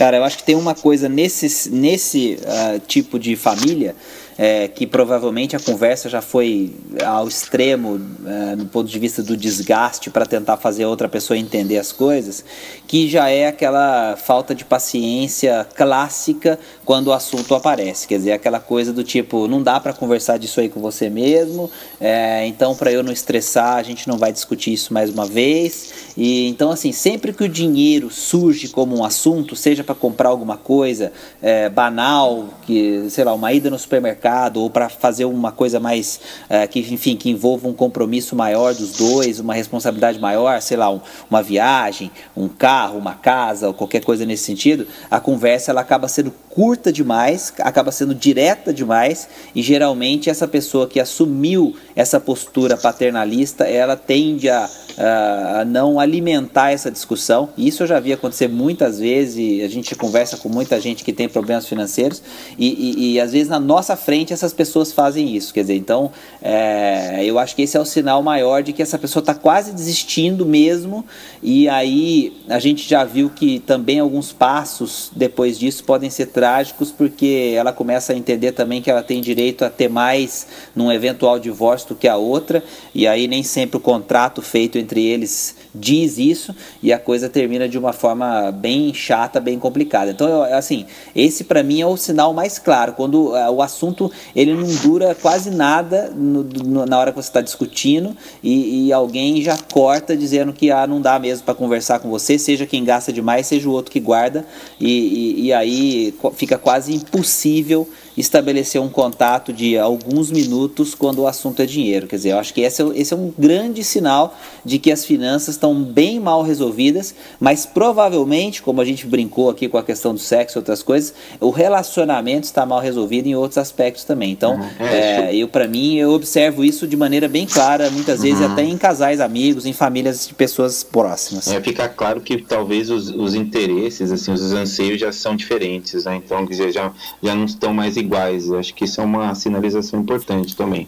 Cara, 0.00 0.16
eu 0.16 0.24
acho 0.24 0.38
que 0.38 0.44
tem 0.44 0.56
uma 0.56 0.74
coisa 0.74 1.10
nesse, 1.10 1.68
nesse 1.68 2.38
uh, 2.40 2.80
tipo 2.86 3.18
de 3.18 3.36
família 3.36 3.94
é, 4.38 4.68
que 4.68 4.86
provavelmente 4.86 5.54
a 5.54 5.60
conversa 5.60 6.08
já 6.08 6.22
foi 6.22 6.74
ao 7.04 7.28
extremo 7.28 8.00
é, 8.26 8.56
no 8.56 8.66
ponto 8.66 8.88
de 8.88 8.98
vista 8.98 9.22
do 9.22 9.36
desgaste 9.36 10.10
para 10.10 10.24
tentar 10.24 10.56
fazer 10.56 10.86
outra 10.86 11.08
pessoa 11.08 11.36
entender 11.36 11.78
as 11.78 11.92
coisas, 11.92 12.44
que 12.86 13.08
já 13.08 13.28
é 13.28 13.46
aquela 13.46 14.16
falta 14.16 14.54
de 14.54 14.64
paciência 14.64 15.66
clássica 15.74 16.58
quando 16.84 17.08
o 17.08 17.12
assunto 17.12 17.54
aparece. 17.54 18.08
Quer 18.08 18.18
dizer, 18.18 18.32
aquela 18.32 18.60
coisa 18.60 18.92
do 18.92 19.04
tipo, 19.04 19.46
não 19.46 19.62
dá 19.62 19.78
para 19.78 19.92
conversar 19.92 20.38
disso 20.38 20.60
aí 20.60 20.68
com 20.68 20.80
você 20.80 21.10
mesmo, 21.10 21.70
é, 22.00 22.46
então 22.46 22.74
para 22.74 22.90
eu 22.90 23.02
não 23.02 23.12
estressar, 23.12 23.76
a 23.76 23.82
gente 23.82 24.08
não 24.08 24.16
vai 24.16 24.32
discutir 24.32 24.72
isso 24.72 24.94
mais 24.94 25.10
uma 25.10 25.26
vez. 25.26 25.92
E 26.16 26.48
então, 26.48 26.70
assim, 26.70 26.92
sempre 26.92 27.32
que 27.32 27.44
o 27.44 27.48
dinheiro 27.48 28.10
surge 28.10 28.68
como 28.68 28.96
um 28.96 29.04
assunto, 29.04 29.54
seja 29.54 29.84
para 29.84 29.94
comprar 29.94 30.30
alguma 30.30 30.56
coisa 30.56 31.12
é, 31.42 31.68
banal, 31.68 32.48
que 32.62 33.04
sei 33.10 33.24
lá, 33.24 33.34
uma 33.34 33.52
ida 33.52 33.68
no 33.68 33.78
supermercado 33.78 34.29
mercado 34.30 34.62
ou 34.62 34.70
para 34.70 34.88
fazer 34.88 35.24
uma 35.24 35.50
coisa 35.50 35.80
mais 35.80 36.20
é, 36.48 36.66
que 36.66 36.80
enfim 36.80 37.16
que 37.16 37.28
envolva 37.28 37.68
um 37.68 37.72
compromisso 37.72 38.36
maior 38.36 38.74
dos 38.74 38.96
dois, 38.96 39.40
uma 39.40 39.54
responsabilidade 39.54 40.18
maior, 40.18 40.60
sei 40.62 40.76
lá, 40.76 40.90
um, 40.90 41.00
uma 41.28 41.42
viagem, 41.42 42.10
um 42.36 42.48
carro, 42.48 42.98
uma 42.98 43.14
casa 43.14 43.68
ou 43.68 43.74
qualquer 43.74 44.04
coisa 44.04 44.24
nesse 44.24 44.44
sentido, 44.44 44.86
a 45.10 45.18
conversa 45.18 45.72
ela 45.72 45.80
acaba 45.80 46.06
sendo 46.08 46.32
curta 46.50 46.92
demais, 46.92 47.52
acaba 47.60 47.92
sendo 47.92 48.14
direta 48.14 48.72
demais 48.72 49.28
e 49.54 49.62
geralmente 49.62 50.30
essa 50.30 50.46
pessoa 50.46 50.86
que 50.86 51.00
assumiu 51.00 51.76
essa 51.94 52.20
postura 52.20 52.76
paternalista, 52.76 53.64
ela 53.64 53.96
tende 53.96 54.48
a, 54.48 54.68
a, 54.98 55.64
não 55.64 55.98
alimentar 55.98 56.72
essa 56.72 56.90
discussão. 56.90 57.50
Isso 57.56 57.82
eu 57.82 57.86
já 57.86 58.00
vi 58.00 58.12
acontecer 58.12 58.48
muitas 58.48 58.98
vezes. 58.98 59.64
a 59.64 59.68
gente 59.68 59.94
conversa 59.94 60.36
com 60.36 60.48
muita 60.48 60.80
gente 60.80 61.04
que 61.04 61.12
tem 61.12 61.28
problemas 61.28 61.66
financeiros 61.66 62.22
e, 62.58 62.66
e, 62.68 63.12
e 63.14 63.20
às 63.20 63.32
vezes 63.32 63.48
na 63.48 63.60
nossa 63.60 63.96
frente 63.96 64.09
frente 64.10 64.32
essas 64.32 64.52
pessoas 64.52 64.90
fazem 64.90 65.36
isso. 65.36 65.54
Quer 65.54 65.60
dizer, 65.60 65.76
então 65.76 66.10
é, 66.42 67.24
eu 67.24 67.38
acho 67.38 67.54
que 67.54 67.62
esse 67.62 67.76
é 67.76 67.80
o 67.80 67.84
sinal 67.84 68.20
maior 68.24 68.60
de 68.60 68.72
que 68.72 68.82
essa 68.82 68.98
pessoa 68.98 69.20
está 69.20 69.36
quase 69.36 69.72
desistindo 69.72 70.44
mesmo. 70.44 71.06
E 71.40 71.68
aí 71.68 72.36
a 72.48 72.58
gente 72.58 72.88
já 72.88 73.04
viu 73.04 73.30
que 73.30 73.60
também 73.60 74.00
alguns 74.00 74.32
passos 74.32 75.12
depois 75.14 75.56
disso 75.56 75.84
podem 75.84 76.10
ser 76.10 76.26
trágicos, 76.26 76.90
porque 76.90 77.54
ela 77.56 77.72
começa 77.72 78.12
a 78.12 78.16
entender 78.16 78.50
também 78.50 78.82
que 78.82 78.90
ela 78.90 79.00
tem 79.04 79.20
direito 79.20 79.64
a 79.64 79.70
ter 79.70 79.88
mais 79.88 80.44
num 80.74 80.90
eventual 80.90 81.38
divórcio 81.38 81.90
do 81.90 81.94
que 81.94 82.08
a 82.08 82.16
outra. 82.16 82.64
E 82.92 83.06
aí 83.06 83.28
nem 83.28 83.44
sempre 83.44 83.76
o 83.76 83.80
contrato 83.80 84.42
feito 84.42 84.76
entre 84.76 85.04
eles 85.04 85.54
diz 85.72 86.18
isso 86.18 86.52
e 86.82 86.92
a 86.92 86.98
coisa 86.98 87.28
termina 87.28 87.68
de 87.68 87.78
uma 87.78 87.92
forma 87.92 88.50
bem 88.50 88.92
chata, 88.92 89.38
bem 89.38 89.56
complicada. 89.56 90.10
Então, 90.10 90.28
eu, 90.28 90.42
assim, 90.56 90.84
esse 91.14 91.44
para 91.44 91.62
mim 91.62 91.80
é 91.80 91.86
o 91.86 91.96
sinal 91.96 92.34
mais 92.34 92.58
claro 92.58 92.94
quando 92.94 93.28
uh, 93.28 93.50
o 93.50 93.62
assunto 93.62 93.99
assunto 94.00 94.12
ele 94.34 94.54
não 94.54 94.68
dura 94.76 95.14
quase 95.14 95.50
nada 95.50 96.10
no, 96.14 96.42
no, 96.42 96.86
na 96.86 96.98
hora 96.98 97.12
que 97.12 97.20
você 97.20 97.28
está 97.28 97.40
discutindo 97.40 98.16
e, 98.42 98.86
e, 98.86 98.92
alguém 98.92 99.42
já 99.42 99.58
corta 99.72 100.16
dizendo 100.16 100.52
que 100.52 100.70
ah, 100.70 100.86
não 100.86 101.00
dá 101.00 101.18
mesmo 101.18 101.44
para 101.44 101.54
conversar 101.54 101.98
com 101.98 102.08
você, 102.08 102.38
seja 102.38 102.66
quem 102.66 102.84
gasta 102.84 103.12
demais, 103.12 103.46
seja 103.46 103.68
o 103.68 103.72
outro 103.72 103.90
que 103.90 104.00
guarda, 104.00 104.44
e, 104.78 104.88
e, 104.88 105.46
e 105.46 105.52
aí 105.52 106.14
fica 106.34 106.56
quase 106.56 106.94
impossível 106.94 107.88
estabelecer 108.20 108.80
um 108.80 108.88
contato 108.88 109.52
de 109.52 109.78
alguns 109.78 110.30
minutos 110.30 110.94
quando 110.94 111.20
o 111.20 111.26
assunto 111.26 111.62
é 111.62 111.66
dinheiro. 111.66 112.06
Quer 112.06 112.16
dizer, 112.16 112.30
eu 112.30 112.38
acho 112.38 112.54
que 112.54 112.60
esse 112.60 112.82
é, 112.82 112.86
esse 112.94 113.12
é 113.12 113.16
um 113.16 113.32
grande 113.36 113.82
sinal 113.82 114.36
de 114.64 114.78
que 114.78 114.92
as 114.92 115.04
finanças 115.04 115.54
estão 115.54 115.82
bem 115.82 116.20
mal 116.20 116.42
resolvidas, 116.42 117.14
mas 117.38 117.66
provavelmente, 117.66 118.62
como 118.62 118.80
a 118.80 118.84
gente 118.84 119.06
brincou 119.06 119.50
aqui 119.50 119.68
com 119.68 119.78
a 119.78 119.82
questão 119.82 120.12
do 120.12 120.20
sexo 120.20 120.58
e 120.58 120.60
outras 120.60 120.82
coisas, 120.82 121.14
o 121.40 121.50
relacionamento 121.50 122.44
está 122.44 122.64
mal 122.64 122.80
resolvido 122.80 123.26
em 123.26 123.34
outros 123.34 123.58
aspectos 123.58 124.04
também. 124.04 124.30
Então, 124.30 124.54
uhum. 124.54 124.86
é, 124.86 125.34
eu 125.34 125.48
para 125.48 125.66
mim, 125.66 125.96
eu 125.96 126.12
observo 126.12 126.64
isso 126.64 126.86
de 126.86 126.96
maneira 126.96 127.28
bem 127.28 127.46
clara, 127.46 127.90
muitas 127.90 128.22
vezes 128.22 128.40
uhum. 128.40 128.52
até 128.52 128.62
em 128.62 128.76
casais 128.76 129.20
amigos, 129.20 129.66
em 129.66 129.72
famílias 129.72 130.28
de 130.28 130.34
pessoas 130.34 130.84
próximas. 130.84 131.48
É, 131.48 131.60
fica 131.60 131.88
claro 131.88 132.20
que 132.20 132.42
talvez 132.42 132.90
os, 132.90 133.08
os 133.10 133.34
interesses, 133.34 134.12
assim, 134.12 134.32
os 134.32 134.52
anseios 134.52 135.00
já 135.00 135.12
são 135.12 135.34
diferentes, 135.34 136.04
né? 136.04 136.16
Então, 136.16 136.46
quer 136.46 136.52
dizer, 136.52 136.72
já, 136.72 136.92
já 137.22 137.34
não 137.34 137.44
estão 137.44 137.72
mais 137.72 137.96
iguais 137.96 138.09
iguais. 138.10 138.50
Acho 138.50 138.74
que 138.74 138.84
isso 138.84 139.00
é 139.00 139.04
uma 139.04 139.34
sinalização 139.34 140.00
importante 140.00 140.56
também. 140.56 140.86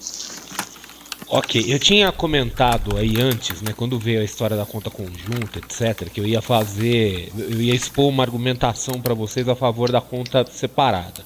Ok, 1.28 1.64
eu 1.66 1.78
tinha 1.78 2.12
comentado 2.12 2.98
aí 2.98 3.18
antes, 3.18 3.62
né, 3.62 3.72
quando 3.74 3.98
veio 3.98 4.20
a 4.20 4.24
história 4.24 4.54
da 4.54 4.66
conta 4.66 4.90
conjunta, 4.90 5.60
etc, 5.60 6.10
que 6.10 6.20
eu 6.20 6.26
ia 6.26 6.42
fazer, 6.42 7.32
eu 7.34 7.62
ia 7.62 7.74
expor 7.74 8.08
uma 8.08 8.22
argumentação 8.22 9.00
para 9.00 9.14
vocês 9.14 9.48
a 9.48 9.54
favor 9.54 9.90
da 9.90 10.00
conta 10.00 10.44
separada. 10.50 11.24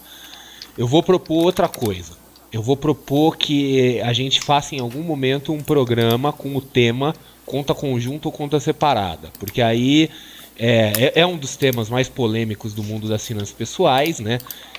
Eu 0.78 0.86
vou 0.86 1.02
propor 1.02 1.42
outra 1.44 1.66
coisa. 1.66 2.12
Eu 2.52 2.62
vou 2.62 2.76
propor 2.76 3.36
que 3.36 4.00
a 4.00 4.12
gente 4.12 4.40
faça 4.40 4.76
em 4.76 4.80
algum 4.80 5.02
momento 5.02 5.52
um 5.52 5.60
programa 5.60 6.32
com 6.32 6.54
o 6.54 6.60
tema 6.60 7.12
conta 7.44 7.74
conjunta 7.74 8.28
ou 8.28 8.32
conta 8.32 8.60
separada, 8.60 9.30
porque 9.38 9.60
aí 9.60 10.08
é, 10.58 10.92
é, 10.96 11.20
é 11.20 11.26
um 11.26 11.36
dos 11.36 11.56
temas 11.56 11.88
mais 11.88 12.08
polêmicos 12.08 12.72
do 12.72 12.82
mundo 12.82 13.08
das 13.08 13.26
finanças 13.26 13.52
pessoais, 13.52 14.20
né? 14.20 14.38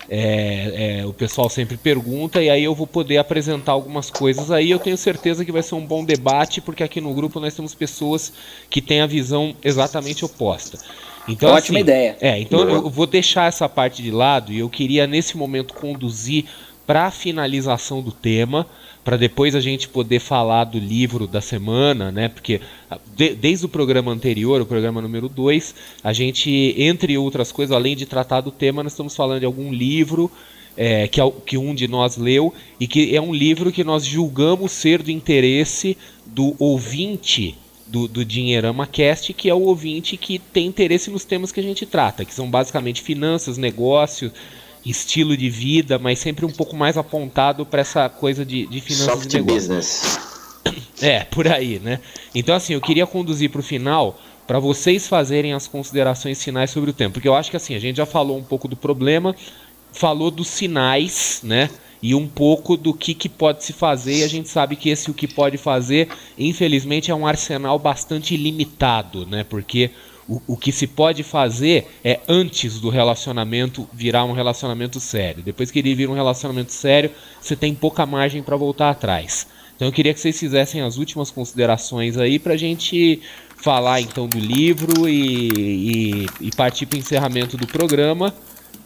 É, 0.10 1.00
é, 1.02 1.06
o 1.06 1.12
pessoal 1.12 1.50
sempre 1.50 1.76
pergunta 1.76 2.42
e 2.42 2.50
aí 2.50 2.64
eu 2.64 2.74
vou 2.74 2.88
poder 2.88 3.18
apresentar 3.18 3.74
algumas 3.74 4.10
coisas 4.10 4.52
aí. 4.52 4.72
Eu 4.72 4.80
tenho 4.80 4.98
certeza 4.98 5.44
que 5.44 5.52
vai 5.52 5.62
ser 5.62 5.76
um 5.76 5.86
bom 5.86 6.06
debate, 6.06 6.62
porque 6.62 6.84
aqui 6.84 7.02
no 7.02 7.14
grupo 7.14 7.40
nós 7.40 7.54
temos 7.54 7.76
pessoas 7.76 8.32
que 8.70 8.82
têm 8.82 9.02
a 9.02 9.08
visão 9.08 9.56
exatamente 9.64 10.24
oposta. 10.24 10.78
Então, 11.28 11.50
Ótima 11.50 11.80
assim, 11.80 11.84
ideia. 11.84 12.18
É, 12.22 12.40
então 12.40 12.62
eu 12.62 12.90
vou 12.90 13.06
deixar 13.06 13.48
essa 13.48 13.68
parte 13.68 14.02
de 14.02 14.12
lado 14.12 14.54
e 14.54 14.60
eu 14.60 14.70
queria 14.70 15.06
nesse 15.06 15.36
momento 15.36 15.74
conduzir 15.74 16.46
para 16.86 17.08
a 17.08 17.12
finalização 17.12 18.02
do 18.02 18.14
tema 18.14 18.66
para 19.08 19.16
depois 19.16 19.56
a 19.56 19.62
gente 19.62 19.88
poder 19.88 20.20
falar 20.20 20.66
do 20.66 20.78
livro 20.78 21.28
da 21.28 21.40
semana, 21.40 22.12
né? 22.12 22.28
Porque 22.28 22.60
de, 23.16 23.34
desde 23.36 23.66
o 23.66 23.70
programa 23.70 24.12
anterior, 24.12 24.60
o 24.60 24.66
programa 24.66 25.02
número 25.02 25.30
2, 25.30 25.74
a 26.04 26.12
gente, 26.12 26.76
entre 26.78 27.18
outras 27.18 27.50
coisas, 27.50 27.74
além 27.74 27.96
de 27.96 28.06
tratar 28.06 28.42
do 28.42 28.52
tema, 28.52 28.84
nós 28.84 28.92
estamos 28.92 29.16
falando 29.16 29.40
de 29.40 29.46
algum 29.46 29.72
livro 29.72 30.30
é, 30.76 31.08
que, 31.08 31.22
que 31.46 31.58
um 31.58 31.74
de 31.74 31.88
nós 31.88 32.18
leu 32.18 32.54
e 32.82 32.86
que 32.86 33.16
é 33.16 33.22
um 33.22 33.34
livro 33.34 33.72
que 33.72 33.82
nós 33.82 34.04
julgamos 34.04 34.74
ser 34.74 35.02
do 35.02 35.10
interesse 35.10 35.98
do 36.26 36.54
ouvinte 36.60 37.56
do, 37.88 38.10
do 38.10 38.26
Dinheirama 38.26 38.86
Cast, 38.86 39.32
que 39.32 39.50
é 39.50 39.54
o 39.54 39.62
ouvinte 39.62 40.18
que 40.18 40.38
tem 40.38 40.68
interesse 40.68 41.10
nos 41.10 41.24
temas 41.24 41.54
que 41.54 41.62
a 41.62 41.64
gente 41.64 41.86
trata, 41.86 42.26
que 42.26 42.34
são 42.34 42.52
basicamente 42.52 43.02
finanças, 43.02 43.58
negócios, 43.58 44.34
estilo 44.86 45.36
de 45.36 45.50
vida, 45.50 46.00
mas 46.00 46.20
sempre 46.20 46.46
um 46.46 46.52
pouco 46.52 46.76
mais 46.76 46.98
apontado 46.98 47.66
para 47.66 47.82
essa 47.82 48.08
coisa 48.10 48.46
de, 48.46 48.68
de 48.68 48.82
finanças 48.82 49.24
Soft 49.24 49.34
e 49.34 49.42
business. 49.42 50.20
É, 51.02 51.24
por 51.24 51.48
aí, 51.48 51.80
né? 51.80 52.00
Então, 52.34 52.56
assim, 52.56 52.74
eu 52.74 52.82
queria 52.82 53.06
conduzir 53.06 53.50
para 53.50 53.60
o 53.60 53.64
final 53.64 54.20
para 54.48 54.60
vocês 54.60 55.08
fazerem 55.08 55.54
as 55.54 55.68
considerações 55.68 56.42
finais 56.42 56.72
sobre 56.72 56.90
o 56.90 56.94
tempo, 56.94 57.14
porque 57.14 57.28
eu 57.28 57.36
acho 57.36 57.52
que 57.52 57.58
assim, 57.58 57.76
a 57.76 57.80
gente 57.80 57.98
já 57.98 58.06
falou 58.06 58.38
um 58.38 58.44
pouco 58.44 58.68
do 58.68 58.78
problema, 58.78 59.36
falou 59.92 60.32
dos 60.32 60.48
sinais, 60.48 61.42
né? 61.44 61.70
E 62.02 62.14
um 62.16 62.28
pouco 62.28 62.78
do 62.78 62.94
que, 62.94 63.14
que 63.14 63.28
pode 63.28 63.64
se 63.64 63.74
fazer, 63.74 64.18
e 64.18 64.24
a 64.24 64.28
gente 64.28 64.48
sabe 64.48 64.76
que 64.76 64.90
esse 64.90 65.10
o 65.10 65.14
que 65.14 65.28
pode 65.28 65.58
fazer, 65.58 66.08
infelizmente, 66.38 67.12
é 67.12 67.16
um 67.16 67.26
arsenal 67.26 67.78
bastante 67.78 68.38
limitado, 68.38 69.26
né? 69.26 69.44
Porque 69.44 69.90
o, 70.28 70.42
o 70.48 70.58
que 70.58 70.72
se 70.72 70.88
pode 70.88 71.24
fazer 71.24 71.88
é 72.04 72.20
antes 72.28 72.80
do 72.80 72.90
relacionamento 72.90 73.88
virar 73.94 74.26
um 74.26 74.34
relacionamento 74.34 75.00
sério. 75.00 75.42
Depois 75.42 75.72
que 75.72 75.80
ele 75.80 75.96
vira 75.96 76.12
um 76.12 76.16
relacionamento 76.16 76.72
sério, 76.72 77.12
você 77.42 77.56
tem 77.56 77.74
pouca 77.74 78.06
margem 78.06 78.44
para 78.44 78.58
voltar 78.58 78.90
atrás. 78.90 79.48
Então 79.76 79.88
eu 79.88 79.92
queria 79.92 80.14
que 80.14 80.20
vocês 80.20 80.38
fizessem 80.38 80.82
as 80.82 80.98
últimas 80.98 81.32
considerações 81.32 82.18
aí 82.18 82.40
para 82.40 82.56
a 82.56 82.58
gente 82.58 83.22
falar 83.58 84.02
então 84.02 84.28
do 84.28 84.40
livro 84.40 85.08
e, 85.08 85.50
e, 85.50 86.26
e 86.42 86.52
partir 86.56 86.86
para 86.88 86.98
o 86.98 87.00
encerramento 87.00 87.56
do 87.58 87.68
programa 87.68 88.34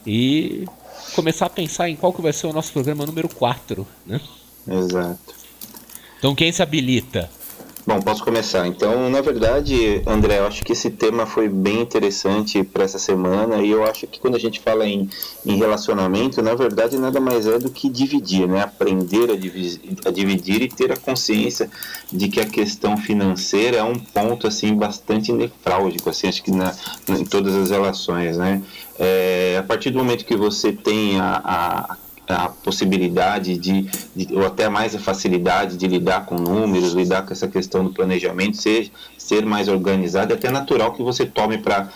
e 0.06 0.66
começar 1.14 1.46
a 1.46 1.50
pensar 1.50 1.88
em 1.88 1.96
qual 1.96 2.12
que 2.12 2.22
vai 2.22 2.32
ser 2.32 2.46
o 2.46 2.52
nosso 2.52 2.72
programa 2.72 3.04
número 3.04 3.28
4, 3.28 3.86
né? 4.06 4.20
Exato. 4.68 5.34
Então 6.18 6.34
quem 6.34 6.52
se 6.52 6.62
habilita? 6.62 7.28
Bom, 7.84 8.00
posso 8.00 8.22
começar. 8.22 8.64
Então, 8.68 9.10
na 9.10 9.20
verdade, 9.20 10.02
André, 10.06 10.38
eu 10.38 10.46
acho 10.46 10.62
que 10.62 10.70
esse 10.70 10.88
tema 10.88 11.26
foi 11.26 11.48
bem 11.48 11.80
interessante 11.80 12.62
para 12.62 12.84
essa 12.84 12.98
semana 12.98 13.56
e 13.56 13.70
eu 13.70 13.82
acho 13.82 14.06
que 14.06 14.20
quando 14.20 14.36
a 14.36 14.38
gente 14.38 14.60
fala 14.60 14.86
em, 14.86 15.10
em, 15.44 15.56
relacionamento, 15.56 16.40
na 16.40 16.54
verdade, 16.54 16.96
nada 16.96 17.18
mais 17.18 17.44
é 17.44 17.58
do 17.58 17.70
que 17.70 17.88
dividir, 17.88 18.46
né? 18.46 18.62
Aprender 18.62 19.32
a, 19.32 19.36
dividir, 19.36 19.80
a 20.04 20.10
dividir 20.12 20.62
e 20.62 20.68
ter 20.68 20.92
a 20.92 20.96
consciência 20.96 21.68
de 22.12 22.28
que 22.28 22.38
a 22.38 22.46
questão 22.46 22.96
financeira 22.96 23.78
é 23.78 23.82
um 23.82 23.98
ponto 23.98 24.46
assim 24.46 24.76
bastante 24.76 25.32
nefrálgico, 25.32 26.08
assim, 26.08 26.28
acho 26.28 26.44
que 26.44 26.52
na, 26.52 26.72
em 27.08 27.24
todas 27.24 27.52
as 27.52 27.70
relações, 27.70 28.36
né? 28.36 28.62
É, 28.96 29.56
a 29.58 29.62
partir 29.64 29.90
do 29.90 29.98
momento 29.98 30.24
que 30.24 30.36
você 30.36 30.72
tem 30.72 31.18
a, 31.18 31.42
a 31.44 31.96
a 32.32 32.48
possibilidade 32.48 33.56
de, 33.56 33.88
de, 34.14 34.34
ou 34.34 34.46
até 34.46 34.68
mais 34.68 34.94
a 34.94 34.98
facilidade 34.98 35.76
de 35.76 35.86
lidar 35.86 36.26
com 36.26 36.36
números, 36.36 36.92
lidar 36.92 37.22
com 37.22 37.32
essa 37.32 37.48
questão 37.48 37.84
do 37.84 37.90
planejamento, 37.90 38.56
ser, 38.56 38.90
ser 39.16 39.44
mais 39.44 39.68
organizado, 39.68 40.32
é 40.32 40.36
até 40.36 40.50
natural 40.50 40.92
que 40.92 41.02
você 41.02 41.24
tome 41.24 41.58
para 41.58 41.88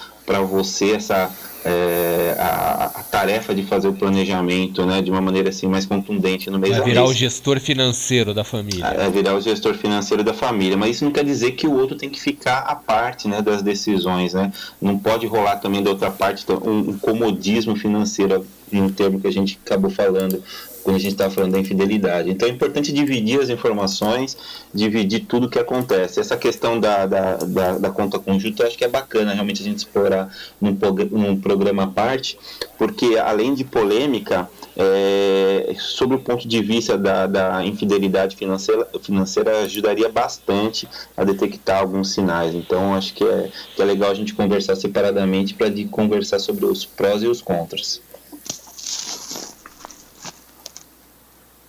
você 0.43 0.93
essa, 0.93 1.31
é, 1.67 2.37
a, 2.39 2.85
a, 2.95 3.03
tarefa 3.03 3.53
de 3.53 3.65
fazer 3.65 3.89
o 3.89 3.93
planejamento, 3.93 4.87
né, 4.87 5.03
de 5.03 5.11
uma 5.11 5.21
maneira 5.21 5.49
assim 5.49 5.67
mais 5.67 5.85
contundente 5.85 6.49
no 6.49 6.61
mês 6.61 6.77
Vai 6.77 6.85
virar 6.85 7.05
o 7.05 7.13
gestor 7.13 7.59
financeiro 7.59 8.33
da 8.33 8.45
família. 8.45 8.87
É, 8.87 9.11
virar 9.11 9.35
o 9.35 9.41
gestor 9.41 9.75
financeiro 9.75 10.23
da 10.23 10.33
família, 10.33 10.77
mas 10.77 10.97
isso 10.97 11.05
não 11.05 11.11
quer 11.11 11.25
dizer 11.25 11.53
que 11.53 11.67
o 11.67 11.73
outro 11.73 11.97
tem 11.97 12.09
que 12.09 12.21
ficar 12.21 12.59
à 12.59 12.77
parte, 12.77 13.27
né, 13.27 13.43
das 13.43 13.63
decisões, 13.63 14.33
né? 14.33 14.53
Não 14.81 14.97
pode 14.97 15.27
rolar 15.27 15.57
também 15.57 15.83
da 15.83 15.91
outra 15.91 16.11
parte 16.11 16.47
um, 16.53 16.91
um 16.91 16.99
comodismo 16.99 17.75
financeiro, 17.75 18.47
um 18.73 18.89
termo 18.89 19.21
que 19.21 19.27
a 19.27 19.33
gente 19.33 19.59
acabou 19.65 19.91
falando 19.91 20.43
quando 20.87 20.97
a 20.97 21.01
gente 21.01 21.13
está 21.13 21.29
falando 21.29 21.51
da 21.51 21.59
infidelidade. 21.59 22.31
Então 22.31 22.49
é 22.49 22.53
importante 22.53 22.93
dividir 22.93 23.41
as 23.41 23.49
informações, 23.49 24.37
dividir 24.73 25.25
tudo 25.27 25.49
o 25.49 25.51
que 25.51 25.59
acontece. 25.59 26.21
Essa 26.21 26.37
questão 26.37 26.79
da, 26.79 27.07
da, 27.07 27.37
da, 27.39 27.79
da 27.79 27.91
conta 27.91 28.21
conjunta 28.21 28.63
eu 28.63 28.69
acho 28.69 28.79
que 28.79 28.85
é 28.85 28.89
bacana 28.89 29.33
realmente 29.33 29.63
a 29.63 29.65
gente 29.65 29.79
explorar 29.79 30.33
num, 30.61 30.79
num 31.11 31.41
programa 31.41 31.83
à 31.83 31.87
parte, 31.89 32.39
porque 32.79 33.17
além 33.19 33.53
de 33.53 33.65
polêmica, 33.65 34.49
é, 34.77 35.75
sobre 35.77 36.17
o 36.19 36.21
ponto 36.21 36.47
de 36.47 36.63
vista 36.63 36.97
da, 36.97 37.27
da 37.27 37.65
infidelidade 37.65 38.37
financeira, 38.37 38.87
financeira, 39.03 39.63
ajudaria 39.63 40.09
bastante 40.09 40.89
a 41.17 41.25
detectar 41.25 41.81
alguns 41.81 42.13
sinais. 42.13 42.55
Então, 42.55 42.95
acho 42.95 43.13
que 43.13 43.25
é, 43.25 43.51
que 43.75 43.83
é 43.83 43.85
legal 43.85 44.13
a 44.13 44.15
gente 44.15 44.35
conversar 44.35 44.77
separadamente 44.77 45.53
para 45.55 45.67
conversar 45.91 46.39
sobre 46.39 46.65
os 46.65 46.85
prós 46.85 47.25
e 47.25 47.27
os 47.27 47.43
contras. 47.43 48.06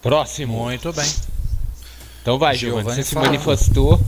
Próximo. 0.02 0.64
Muito 0.64 0.94
bem. 0.94 1.12
Então 2.22 2.38
vai, 2.38 2.56
Giovanni, 2.56 2.84
você 2.84 3.04
se 3.04 3.16
manifestou. 3.16 4.00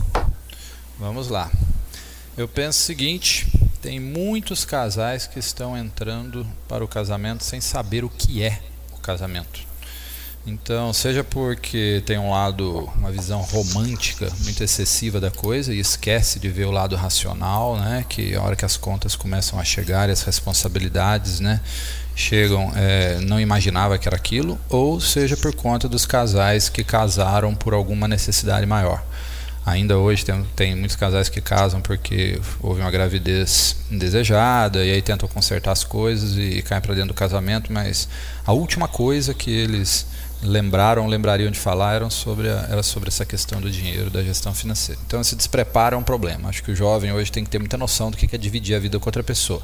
Vamos 0.98 1.28
lá. 1.28 1.50
Eu 2.36 2.46
penso 2.46 2.78
o 2.80 2.82
seguinte: 2.82 3.46
tem 3.80 3.98
muitos 3.98 4.64
casais 4.64 5.26
que 5.26 5.38
estão 5.38 5.76
entrando 5.76 6.46
para 6.68 6.84
o 6.84 6.88
casamento 6.88 7.42
sem 7.42 7.60
saber 7.60 8.04
o 8.04 8.10
que 8.10 8.42
é 8.42 8.60
o 8.92 8.98
casamento. 8.98 9.70
Então, 10.46 10.90
seja 10.92 11.22
porque 11.22 12.02
tem 12.06 12.18
um 12.18 12.30
lado, 12.30 12.90
uma 12.96 13.12
visão 13.12 13.42
romântica 13.42 14.30
muito 14.40 14.64
excessiva 14.64 15.20
da 15.20 15.30
coisa 15.30 15.72
e 15.72 15.78
esquece 15.78 16.38
de 16.38 16.48
ver 16.48 16.64
o 16.64 16.70
lado 16.70 16.96
racional, 16.96 17.78
né? 17.78 18.04
Que 18.08 18.34
a 18.34 18.42
hora 18.42 18.56
que 18.56 18.64
as 18.64 18.76
contas 18.76 19.14
começam 19.14 19.58
a 19.60 19.64
chegar 19.64 20.08
e 20.08 20.12
as 20.12 20.22
responsabilidades, 20.22 21.40
né? 21.40 21.60
Chegam 22.14 22.72
é, 22.76 23.18
não 23.20 23.40
imaginava 23.40 23.98
que 23.98 24.08
era 24.08 24.16
aquilo, 24.16 24.58
ou 24.68 25.00
seja 25.00 25.36
por 25.36 25.54
conta 25.54 25.88
dos 25.88 26.06
casais 26.06 26.68
que 26.68 26.84
casaram 26.84 27.54
por 27.54 27.72
alguma 27.74 28.06
necessidade 28.06 28.66
maior. 28.66 29.02
Ainda 29.64 29.98
hoje 29.98 30.24
tem, 30.24 30.44
tem 30.56 30.74
muitos 30.74 30.96
casais 30.96 31.28
que 31.28 31.40
casam 31.40 31.80
porque 31.80 32.40
houve 32.60 32.80
uma 32.80 32.90
gravidez 32.90 33.76
indesejada 33.90 34.84
e 34.84 34.90
aí 34.90 35.02
tentam 35.02 35.28
consertar 35.28 35.72
as 35.72 35.84
coisas 35.84 36.36
e 36.36 36.62
caem 36.62 36.80
para 36.80 36.94
dentro 36.94 37.08
do 37.08 37.14
casamento, 37.14 37.72
mas 37.72 38.08
a 38.46 38.52
última 38.52 38.88
coisa 38.88 39.34
que 39.34 39.50
eles 39.50 40.06
lembraram, 40.42 41.06
lembrariam 41.06 41.50
de 41.50 41.58
falar 41.58 41.94
eram 41.94 42.08
sobre 42.08 42.48
a, 42.48 42.66
era 42.70 42.82
sobre 42.82 43.08
essa 43.08 43.24
questão 43.26 43.60
do 43.60 43.70
dinheiro, 43.70 44.10
da 44.10 44.22
gestão 44.22 44.54
financeira. 44.54 45.00
Então 45.06 45.22
se 45.22 45.36
desprepara 45.36 45.94
é 45.94 45.98
um 45.98 46.02
problema. 46.02 46.48
Acho 46.48 46.62
que 46.62 46.70
o 46.70 46.76
jovem 46.76 47.12
hoje 47.12 47.30
tem 47.30 47.44
que 47.44 47.50
ter 47.50 47.58
muita 47.58 47.76
noção 47.76 48.10
do 48.10 48.16
que 48.16 48.34
é 48.34 48.38
dividir 48.38 48.74
a 48.74 48.78
vida 48.78 48.98
com 48.98 49.08
outra 49.08 49.22
pessoa. 49.22 49.62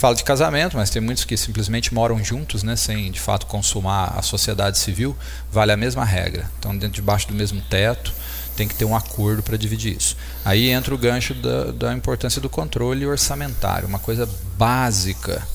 Fala 0.00 0.14
de 0.14 0.24
casamento, 0.24 0.78
mas 0.78 0.88
tem 0.88 1.02
muitos 1.02 1.26
que 1.26 1.36
simplesmente 1.36 1.92
moram 1.92 2.24
juntos, 2.24 2.62
né, 2.62 2.74
sem 2.74 3.12
de 3.12 3.20
fato 3.20 3.44
consumar 3.44 4.14
a 4.16 4.22
sociedade 4.22 4.78
civil, 4.78 5.14
vale 5.52 5.72
a 5.72 5.76
mesma 5.76 6.06
regra. 6.06 6.50
Então, 6.58 6.72
dentro 6.72 6.94
debaixo 6.94 7.28
do 7.28 7.34
mesmo 7.34 7.60
teto, 7.68 8.10
tem 8.56 8.66
que 8.66 8.74
ter 8.74 8.86
um 8.86 8.96
acordo 8.96 9.42
para 9.42 9.58
dividir 9.58 9.94
isso. 9.94 10.16
Aí 10.42 10.70
entra 10.70 10.94
o 10.94 10.96
gancho 10.96 11.34
da, 11.34 11.70
da 11.72 11.92
importância 11.92 12.40
do 12.40 12.48
controle 12.48 13.04
orçamentário, 13.04 13.86
uma 13.86 13.98
coisa 13.98 14.26
básica 14.56 15.46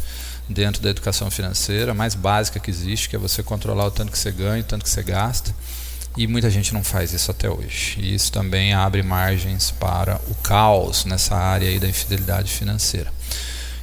dentro 0.47 0.79
da 0.79 0.91
educação 0.91 1.31
financeira, 1.31 1.95
mais 1.95 2.13
básica 2.13 2.59
que 2.59 2.69
existe, 2.69 3.09
que 3.09 3.15
é 3.15 3.19
você 3.19 3.41
controlar 3.41 3.87
o 3.87 3.91
tanto 3.91 4.11
que 4.11 4.19
você 4.19 4.31
ganha, 4.31 4.61
o 4.61 4.63
tanto 4.63 4.83
que 4.83 4.91
você 4.91 5.01
gasta. 5.01 5.55
E 6.15 6.27
muita 6.27 6.51
gente 6.51 6.71
não 6.71 6.83
faz 6.83 7.13
isso 7.13 7.31
até 7.31 7.49
hoje. 7.49 7.95
E 7.97 8.13
isso 8.13 8.31
também 8.31 8.75
abre 8.75 9.01
margens 9.01 9.71
para 9.71 10.21
o 10.27 10.35
caos 10.35 11.03
nessa 11.03 11.35
área 11.35 11.67
aí 11.67 11.79
da 11.79 11.87
infidelidade 11.87 12.51
financeira. 12.51 13.14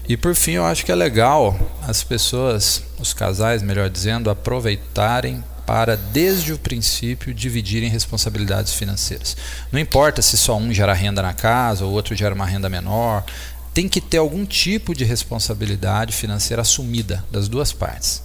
E 0.09 0.17
por 0.17 0.35
fim, 0.35 0.53
eu 0.53 0.65
acho 0.65 0.85
que 0.85 0.91
é 0.91 0.95
legal 0.95 1.57
as 1.87 2.03
pessoas, 2.03 2.83
os 2.99 3.15
casais, 3.15 3.63
melhor 3.63 3.89
dizendo, 3.89 4.31
aproveitarem 4.31 5.43
para, 5.65 5.97
desde 5.97 6.53
o 6.53 6.59
princípio, 6.59 7.33
dividirem 7.33 7.89
responsabilidades 7.89 8.75
financeiras. 8.75 9.37
Não 9.71 9.79
importa 9.79 10.21
se 10.21 10.37
só 10.37 10.57
um 10.57 10.73
gera 10.73 10.93
renda 10.93 11.23
na 11.23 11.33
casa 11.33 11.85
ou 11.85 11.93
outro 11.93 12.17
gera 12.17 12.35
uma 12.35 12.45
renda 12.45 12.69
menor, 12.69 13.25
tem 13.73 13.89
que 13.89 14.01
ter 14.01 14.19
algum 14.19 14.45
tipo 14.45 14.95
de 14.95 15.05
responsabilidade 15.05 16.13
financeira 16.13 16.63
assumida 16.63 17.25
das 17.31 17.49
duas 17.49 17.73
partes. 17.73 18.23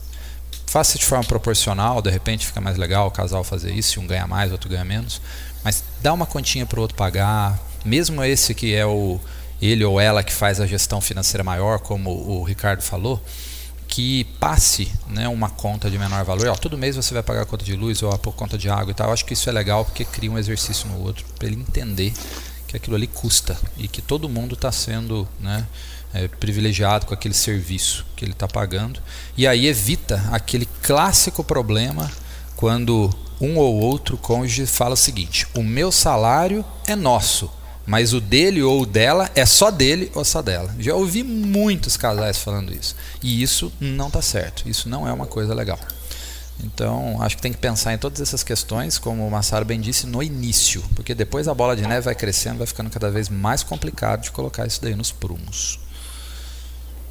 Faça 0.66 0.98
de 0.98 1.06
forma 1.06 1.24
proporcional, 1.24 2.02
de 2.02 2.10
repente 2.10 2.46
fica 2.46 2.60
mais 2.60 2.76
legal 2.76 3.08
o 3.08 3.12
casal 3.12 3.44
fazer 3.44 3.72
isso, 3.72 3.92
se 3.92 4.00
um 4.00 4.08
ganha 4.08 4.28
mais, 4.28 4.52
outro 4.52 4.70
ganha 4.70 4.84
menos, 4.84 5.22
mas 5.64 5.84
dá 6.02 6.12
uma 6.12 6.26
continha 6.26 6.66
para 6.66 6.80
o 6.80 6.82
outro 6.82 6.98
pagar, 6.98 7.58
mesmo 7.86 8.22
esse 8.24 8.54
que 8.54 8.76
é 8.76 8.86
o 8.86 9.22
ele 9.62 9.84
ou 9.84 10.00
ela 10.00 10.24
que 10.24 10.34
faz 10.34 10.60
a 10.60 10.68
gestão 10.68 11.02
financeira 11.02 11.44
maior, 11.44 11.80
como 11.80 12.12
o 12.12 12.44
Ricardo 12.44 12.82
falou, 12.82 13.22
que 13.88 14.26
passe 14.40 14.92
né, 15.08 15.28
uma 15.28 15.50
conta 15.50 15.90
de 15.90 15.98
menor 15.98 16.24
valor. 16.24 16.48
Ó, 16.48 16.56
todo 16.56 16.78
mês 16.78 16.96
você 16.96 17.14
vai 17.14 17.24
pagar 17.24 17.44
a 17.44 17.46
conta 17.46 17.64
de 17.64 17.76
luz 17.76 18.04
ou 18.04 18.12
a 18.12 18.18
conta 18.18 18.58
de 18.58 18.70
água 18.70 18.92
e 18.92 18.94
tal. 18.94 19.08
Eu 19.08 19.14
acho 19.14 19.26
que 19.26 19.34
isso 19.34 19.50
é 19.50 19.52
legal 19.52 19.86
porque 19.86 20.06
cria 20.06 20.32
um 20.32 20.38
exercício 20.38 20.88
no 20.90 21.02
outro 21.02 21.26
para 21.38 21.48
ele 21.48 21.56
entender 21.56 22.14
que 22.68 22.76
aquilo 22.76 22.96
ali 22.96 23.08
custa 23.08 23.58
e 23.78 23.88
que 23.88 24.02
todo 24.02 24.28
mundo 24.28 24.56
está 24.56 24.72
sendo 24.72 25.28
né, 25.40 25.66
é, 26.14 26.28
privilegiado 26.28 27.06
com 27.06 27.14
aquele 27.14 27.34
serviço 27.34 28.06
que 28.16 28.26
ele 28.26 28.34
está 28.34 28.48
pagando. 28.48 29.02
E 29.38 29.48
aí 29.48 29.68
evita 29.68 30.24
aquele 30.32 30.68
clássico 30.82 31.44
problema 31.44 32.12
quando 32.56 33.10
um 33.40 33.58
ou 33.58 33.80
outro 33.80 34.18
cônjuge 34.18 34.66
fala 34.66 34.94
o 34.94 34.98
seguinte: 34.98 35.48
o 35.56 35.64
meu 35.64 35.92
salário 35.92 36.66
é 36.86 36.96
nosso 36.96 37.50
mas 37.88 38.14
o 38.14 38.20
dele 38.20 38.62
ou 38.62 38.82
o 38.82 38.86
dela 38.86 39.32
é 39.34 39.46
só 39.46 39.72
dele 39.72 40.12
ou 40.14 40.26
só 40.26 40.42
dela. 40.42 40.76
Já 40.78 40.94
ouvi 40.94 41.24
muitos 41.24 41.96
casais 41.96 42.38
falando 42.38 42.74
isso. 42.74 42.94
E 43.24 43.42
isso 43.42 43.72
não 43.80 44.08
está 44.08 44.22
certo. 44.22 44.68
Isso 44.68 44.90
não 44.90 45.08
é 45.08 45.14
uma 45.14 45.26
coisa 45.26 45.54
legal. 45.54 45.80
Então, 46.62 47.22
acho 47.22 47.38
que 47.38 47.42
tem 47.42 47.54
que 47.54 47.60
pensar 47.60 47.94
em 47.94 47.98
todas 47.98 48.20
essas 48.20 48.44
questões, 48.44 48.98
como 48.98 49.26
o 49.26 49.32
Massaro 49.32 49.64
bem 49.64 49.80
disse, 49.80 50.06
no 50.06 50.22
início. 50.22 50.84
Porque 50.96 51.16
depois 51.16 51.48
a 51.48 51.54
bola 51.54 51.78
de 51.78 51.84
neve 51.84 52.02
vai 52.02 52.16
crescendo, 52.16 52.58
vai 52.58 52.68
ficando 52.68 52.90
cada 52.90 53.10
vez 53.10 53.30
mais 53.30 53.64
complicado 53.64 54.24
de 54.24 54.32
colocar 54.32 54.68
isso 54.68 54.82
daí 54.82 54.94
nos 54.94 55.14
prumos. 55.14 55.80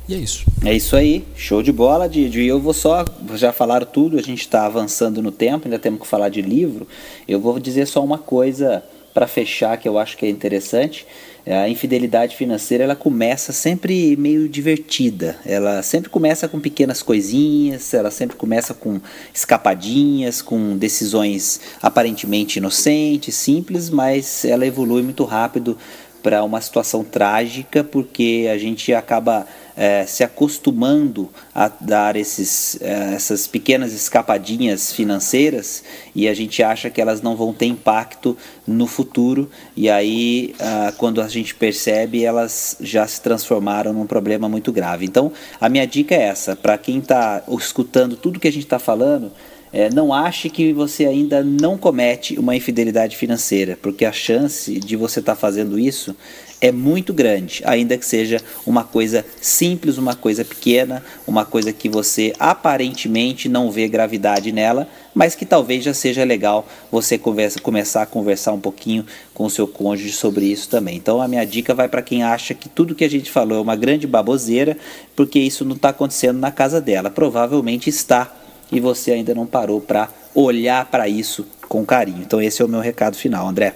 E 0.07 0.15
é 0.15 0.19
isso. 0.19 0.45
É 0.63 0.75
isso 0.75 0.95
aí. 0.95 1.27
Show 1.35 1.63
de 1.63 1.73
bola, 1.73 2.07
Didi. 2.07 2.45
Eu 2.45 2.61
vou 2.61 2.75
só. 2.75 3.03
Já 3.35 3.51
falaram 3.51 3.87
tudo, 3.87 4.19
a 4.19 4.23
gente 4.23 4.41
está 4.41 4.67
avançando 4.67 5.23
no 5.23 5.33
tempo, 5.33 5.67
ainda 5.67 5.79
temos 5.79 6.01
que 6.01 6.07
falar 6.07 6.29
de 6.29 6.43
livro. 6.43 6.87
Eu 7.27 7.41
vou 7.41 7.59
dizer 7.59 7.87
só 7.87 8.05
uma 8.05 8.19
coisa 8.19 8.85
para 9.17 9.27
fechar 9.27 9.79
que 9.79 9.89
eu 9.89 9.99
acho 9.99 10.15
que 10.15 10.27
é 10.27 10.29
interessante, 10.29 11.07
é, 11.47 11.57
a 11.57 11.67
infidelidade 11.71 12.37
financeira 12.37 12.85
ela 12.85 12.95
começa 12.95 13.51
sempre 13.51 14.15
meio 14.15 14.47
divertida. 14.47 15.39
Ela 15.47 15.83
sempre 15.83 16.11
começa 16.11 16.47
com 16.47 16.61
pequenas 16.61 17.03
coisinhas, 17.03 17.95
ela 17.95 18.11
sempre 18.11 18.37
começa 18.37 18.75
com 18.75 19.01
escapadinhas, 19.33 20.43
com 20.43 20.77
decisões 20.77 21.63
aparentemente 21.81 22.59
inocentes, 22.59 23.35
simples, 23.37 23.89
mas 23.89 24.45
ela 24.45 24.67
evolui 24.67 25.01
muito 25.01 25.25
rápido 25.25 25.79
para 26.23 26.45
uma 26.45 26.61
situação 26.61 27.03
trágica 27.03 27.83
porque 27.83 28.47
a 28.53 28.59
gente 28.59 28.93
acaba 28.93 29.47
é, 29.77 30.07
se 30.07 30.25
acostumando 30.25 31.29
a 31.55 31.69
dar 31.69 32.17
esses, 32.17 32.81
é, 32.81 33.15
essas 33.15 33.47
pequenas 33.47 33.93
escapadinhas 33.93 34.93
financeiras 34.93 35.85
e 36.15 36.27
a 36.27 36.35
gente 36.35 36.63
acha 36.63 36.89
que 36.89 37.01
elas 37.01 37.21
não 37.21 37.37
vão 37.37 37.53
ter 37.53 37.67
impacto 37.67 38.37
no 38.67 38.87
futuro 38.87 39.51
e 39.77 39.91
aí 39.91 40.55
ah, 40.59 40.93
quando 40.97 41.21
a 41.21 41.29
gente 41.29 41.55
percebe 41.55 42.25
elas 42.25 42.77
já 42.81 43.07
se 43.07 43.21
transformaram 43.21 43.93
num 43.93 44.07
problema 44.07 44.49
muito 44.49 44.73
grave. 44.73 45.05
Então 45.05 45.31
a 45.61 45.69
minha 45.69 45.87
dica 45.87 46.15
é 46.15 46.23
essa, 46.23 46.57
para 46.57 46.79
quem 46.79 46.99
está 46.99 47.43
escutando 47.49 48.17
tudo 48.17 48.41
que 48.41 48.49
a 48.49 48.53
gente 48.53 48.65
está 48.65 48.79
falando, 48.79 49.31
é, 49.73 49.91
não 49.91 50.13
ache 50.13 50.49
que 50.49 50.73
você 50.73 51.05
ainda 51.05 51.43
não 51.43 51.77
comete 51.77 52.39
uma 52.39 52.57
infidelidade 52.57 53.17
financeira, 53.17 53.79
porque 53.81 54.05
a 54.05 54.13
chance 54.13 54.79
de 54.79 54.97
você 54.97 55.21
estar 55.21 55.35
tá 55.35 55.41
fazendo 55.41 55.79
isso 55.79 56.15
é 56.61 56.73
muito 56.73 57.13
grande, 57.13 57.63
ainda 57.67 57.99
que 57.99 58.07
seja 58.07 58.41
uma 58.67 58.83
coisa 58.83 59.25
simples, 59.41 59.99
uma 59.99 60.15
coisa 60.15 60.45
pequena, 60.45 61.05
uma 61.27 61.45
coisa 61.45 61.73
que 61.73 61.89
você 61.89 62.33
aparentemente 62.39 63.49
não 63.49 63.71
vê 63.71 63.87
gravidade 63.89 64.53
nela, 64.53 64.89
mas 65.15 65.35
que 65.35 65.45
talvez 65.45 65.85
já 65.85 65.93
seja 65.93 66.25
legal 66.25 66.67
você 66.91 67.19
conversa, 67.19 67.61
começar 67.61 68.03
a 68.03 68.07
conversar 68.07 68.53
um 68.53 68.61
pouquinho 68.61 69.05
com 69.35 69.45
o 69.45 69.51
seu 69.51 69.69
cônjuge 69.69 70.13
sobre 70.13 70.47
isso 70.47 70.69
também. 70.69 70.97
Então 70.97 71.21
a 71.21 71.29
minha 71.29 71.45
dica 71.45 71.75
vai 71.75 71.89
para 71.89 72.03
quem 72.03 72.23
acha 72.23 72.55
que 72.55 72.69
tudo 72.69 72.95
que 72.95 73.05
a 73.05 73.11
gente 73.11 73.31
falou 73.31 73.59
é 73.59 73.61
uma 73.61 73.77
grande 73.77 74.07
baboseira, 74.07 74.79
porque 75.15 75.39
isso 75.39 75.65
não 75.65 75.77
está 75.77 75.91
acontecendo 75.91 76.39
na 76.39 76.51
casa 76.51 76.81
dela. 76.81 77.11
Provavelmente 77.11 77.91
está 77.91 78.35
e 78.71 78.81
você 78.81 79.13
ainda 79.13 79.35
não 79.35 79.47
parou 79.47 79.81
para 79.81 80.09
olhar 80.35 80.85
para 80.87 81.09
isso 81.09 81.47
com 81.69 81.85
carinho. 81.85 82.23
Então 82.23 82.41
esse 82.41 82.63
é 82.63 82.65
o 82.65 82.69
meu 82.69 82.81
recado 82.81 83.17
final, 83.17 83.47
André. 83.47 83.75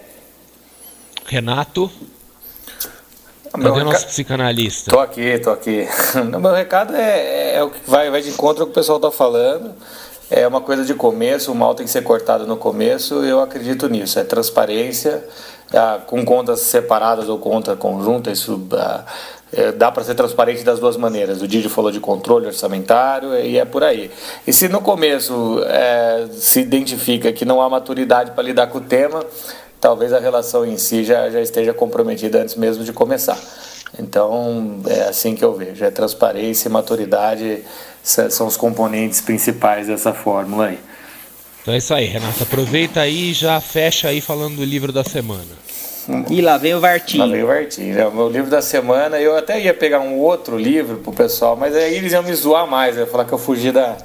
Renato. 1.26 1.90
Cadê 3.52 3.80
o 3.80 3.84
nosso 3.84 4.06
psicanalista? 4.06 4.90
Tô 4.90 5.00
aqui, 5.00 5.38
tô 5.38 5.50
aqui. 5.50 5.86
O 6.34 6.38
meu 6.38 6.52
recado 6.52 6.94
é, 6.94 7.56
é, 7.56 7.62
o 7.62 7.70
que 7.70 7.78
vai, 7.88 8.10
vai 8.10 8.22
de 8.22 8.30
encontro 8.30 8.62
ao 8.62 8.66
que 8.66 8.72
o 8.72 8.74
pessoal 8.74 9.00
tá 9.00 9.10
falando. 9.10 9.74
É 10.30 10.46
uma 10.46 10.60
coisa 10.60 10.84
de 10.84 10.94
começo, 10.94 11.50
o 11.50 11.54
mal 11.56 11.74
tem 11.74 11.84
que 11.84 11.90
ser 11.90 12.02
cortado 12.02 12.46
no 12.46 12.56
começo, 12.56 13.14
eu 13.24 13.40
acredito 13.40 13.88
nisso. 13.88 14.16
É 14.16 14.22
transparência, 14.22 15.26
ah, 15.74 16.00
com 16.06 16.24
contas 16.24 16.60
separadas 16.60 17.28
ou 17.28 17.36
conta 17.38 17.74
conjunta, 17.74 18.30
isso 18.30 18.68
ah, 18.72 19.04
é, 19.52 19.72
dá 19.72 19.90
para 19.90 20.04
ser 20.04 20.14
transparente 20.14 20.62
das 20.62 20.78
duas 20.78 20.96
maneiras. 20.96 21.42
O 21.42 21.48
Didi 21.48 21.68
falou 21.68 21.90
de 21.90 22.00
controle 22.00 22.46
orçamentário 22.46 23.34
e 23.38 23.58
é 23.58 23.64
por 23.64 23.82
aí. 23.82 24.10
E 24.46 24.52
se 24.52 24.68
no 24.68 24.80
começo 24.80 25.62
é, 25.66 26.26
se 26.32 26.60
identifica 26.60 27.32
que 27.32 27.44
não 27.44 27.60
há 27.60 27.68
maturidade 27.68 28.30
para 28.32 28.42
lidar 28.42 28.68
com 28.68 28.78
o 28.78 28.80
tema, 28.80 29.24
talvez 29.80 30.12
a 30.12 30.18
relação 30.20 30.64
em 30.64 30.76
si 30.76 31.04
já, 31.04 31.28
já 31.30 31.40
esteja 31.40 31.72
comprometida 31.72 32.42
antes 32.42 32.54
mesmo 32.54 32.84
de 32.84 32.92
começar. 32.92 33.38
Então, 33.98 34.80
é 34.86 35.02
assim 35.02 35.34
que 35.34 35.44
eu 35.44 35.54
vejo. 35.54 35.84
É 35.84 35.90
transparência 35.90 36.68
e 36.68 36.70
maturidade 36.70 37.64
são 38.02 38.46
os 38.46 38.56
componentes 38.56 39.20
principais 39.20 39.88
dessa 39.88 40.12
fórmula 40.12 40.66
aí. 40.66 40.78
Então 41.62 41.74
é 41.74 41.76
isso 41.76 41.92
aí, 41.92 42.06
Renato. 42.06 42.42
Aproveita 42.42 43.00
aí 43.00 43.30
e 43.30 43.32
já 43.34 43.60
fecha 43.60 44.08
aí 44.08 44.20
falando 44.20 44.56
do 44.56 44.64
livro 44.64 44.92
da 44.92 45.04
semana. 45.04 45.60
E 46.28 46.40
lá 46.40 46.56
vem 46.56 46.74
o 46.74 46.80
Vartinho. 46.80 47.24
Lá 47.24 47.32
vem 47.32 47.42
o 47.42 47.46
Vartinho. 47.46 47.98
É 47.98 48.06
o 48.06 48.12
meu 48.12 48.28
livro 48.28 48.50
da 48.50 48.62
semana. 48.62 49.18
Eu 49.18 49.36
até 49.36 49.60
ia 49.60 49.74
pegar 49.74 50.00
um 50.00 50.18
outro 50.18 50.56
livro 50.56 50.98
pro 50.98 51.12
pessoal, 51.12 51.56
mas 51.56 51.74
aí 51.74 51.94
eles 51.94 52.12
iam 52.12 52.22
me 52.22 52.34
zoar 52.34 52.66
mais. 52.66 52.96
Ia 52.96 53.06
falar 53.06 53.24
que 53.24 53.32
eu 53.32 53.38
fugi 53.38 53.70
da, 53.70 53.96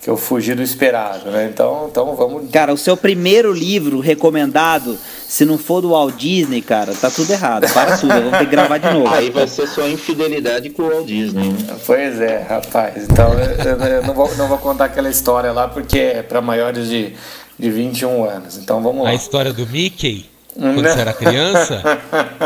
que 0.00 0.08
eu 0.08 0.16
fugi 0.16 0.54
do 0.54 0.62
esperado, 0.62 1.30
né? 1.30 1.50
Então, 1.52 1.88
então 1.90 2.14
vamos. 2.14 2.50
Cara, 2.50 2.72
o 2.72 2.78
seu 2.78 2.96
primeiro 2.96 3.52
livro 3.52 3.98
recomendado, 3.98 4.96
se 5.28 5.44
não 5.44 5.58
for 5.58 5.80
do 5.80 5.90
Walt 5.90 6.14
Disney, 6.16 6.62
cara, 6.62 6.94
tá 6.94 7.10
tudo 7.10 7.32
errado. 7.32 7.70
Para 7.72 7.96
tudo, 7.96 8.14
vamos 8.14 8.30
ter 8.30 8.44
que 8.44 8.46
gravar 8.46 8.78
de 8.78 8.92
novo. 8.92 9.08
Aí 9.12 9.30
vai 9.30 9.48
ser 9.48 9.66
sua 9.66 9.88
infidelidade 9.88 10.70
com 10.70 10.82
o 10.82 10.88
Walt 10.88 11.06
Disney, 11.06 11.48
né? 11.48 11.76
Pois 11.84 12.20
é, 12.20 12.38
rapaz. 12.48 13.04
Então 13.04 13.32
eu, 13.34 13.76
eu 13.86 14.02
não, 14.04 14.14
vou, 14.14 14.34
não 14.36 14.48
vou 14.48 14.58
contar 14.58 14.86
aquela 14.86 15.10
história 15.10 15.52
lá 15.52 15.66
porque 15.66 15.98
é 15.98 16.22
para 16.22 16.40
maiores 16.40 16.88
de, 16.88 17.14
de 17.58 17.70
21 17.70 18.24
anos. 18.24 18.56
Então 18.56 18.80
vamos 18.80 19.02
lá. 19.02 19.10
A 19.10 19.14
história 19.14 19.52
do 19.52 19.66
Mickey? 19.66 20.37
Quando 20.58 20.82
você 20.82 21.00
era 21.00 21.12
criança? 21.12 21.82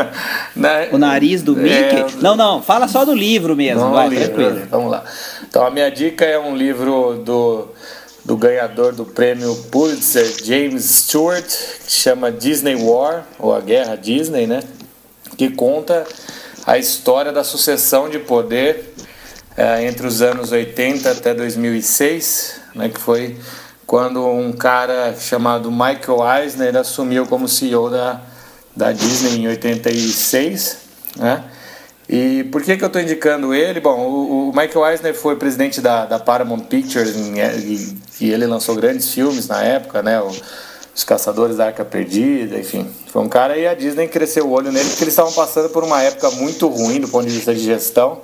o 0.91 0.97
nariz 0.99 1.41
do 1.41 1.55
Mickey? 1.55 1.73
É... 1.73 2.05
Não, 2.21 2.35
não, 2.35 2.61
fala 2.61 2.87
só 2.87 3.03
do 3.03 3.13
livro 3.13 3.55
mesmo, 3.55 3.81
não, 3.81 3.91
vai, 3.91 4.07
livro, 4.07 4.25
tranquilo. 4.25 4.67
Vamos 4.69 4.91
lá. 4.91 5.03
Então 5.49 5.65
a 5.65 5.71
minha 5.71 5.89
dica 5.89 6.23
é 6.23 6.37
um 6.37 6.55
livro 6.55 7.23
do, 7.25 7.69
do 8.23 8.37
ganhador 8.37 8.93
do 8.93 9.03
prêmio 9.03 9.55
Pulitzer, 9.71 10.31
James 10.43 10.83
Stewart, 10.83 11.43
que 11.85 11.91
chama 11.91 12.31
Disney 12.31 12.75
War, 12.75 13.25
ou 13.39 13.53
a 13.53 13.59
Guerra 13.59 13.95
Disney, 13.95 14.45
né? 14.45 14.61
Que 15.35 15.49
conta 15.49 16.05
a 16.67 16.77
história 16.77 17.31
da 17.31 17.43
sucessão 17.43 18.09
de 18.09 18.19
poder 18.19 18.93
é, 19.57 19.85
entre 19.85 20.05
os 20.05 20.21
anos 20.21 20.51
80 20.51 21.11
até 21.11 21.33
2006, 21.33 22.61
né, 22.75 22.89
que 22.89 22.99
foi 22.99 23.37
quando 23.93 24.27
um 24.27 24.51
cara 24.51 25.15
chamado 25.15 25.69
Michael 25.69 26.41
Eisner 26.41 26.75
assumiu 26.77 27.27
como 27.27 27.47
CEO 27.47 27.91
da, 27.91 28.21
da 28.75 28.91
Disney 28.91 29.41
em 29.41 29.47
86, 29.47 30.77
né? 31.15 31.43
E 32.09 32.43
por 32.45 32.63
que, 32.63 32.75
que 32.75 32.83
eu 32.83 32.87
estou 32.87 32.99
indicando 32.99 33.53
ele? 33.53 33.79
Bom, 33.79 33.99
o, 33.99 34.49
o, 34.49 34.51
Michael 34.51 34.87
Eisner 34.87 35.13
foi 35.13 35.35
presidente 35.35 35.79
da, 35.79 36.07
da 36.07 36.17
Paramount 36.17 36.61
Pictures 36.61 37.15
em, 37.15 37.39
e, 37.39 37.97
e, 38.19 38.31
ele 38.31 38.47
lançou 38.47 38.73
grandes 38.75 39.13
filmes 39.13 39.47
na 39.47 39.61
época, 39.61 40.01
né? 40.01 40.19
O, 40.19 40.31
Os 40.95 41.03
Caçadores 41.03 41.57
da 41.57 41.67
Arca 41.67 41.85
Perdida, 41.85 42.57
enfim. 42.57 42.89
Foi 43.11 43.21
um 43.21 43.29
cara 43.29 43.55
e 43.59 43.67
a 43.67 43.75
Disney 43.75 44.07
cresceu 44.07 44.47
o 44.47 44.51
olho 44.53 44.71
nele 44.71 44.89
porque 44.89 45.03
eles 45.03 45.13
estavam 45.13 45.33
passando 45.33 45.69
por 45.69 45.83
uma 45.83 46.01
época 46.01 46.31
muito 46.31 46.67
ruim 46.67 46.99
do 46.99 47.07
ponto 47.07 47.27
de 47.27 47.35
vista 47.35 47.53
de 47.53 47.61
gestão. 47.61 48.23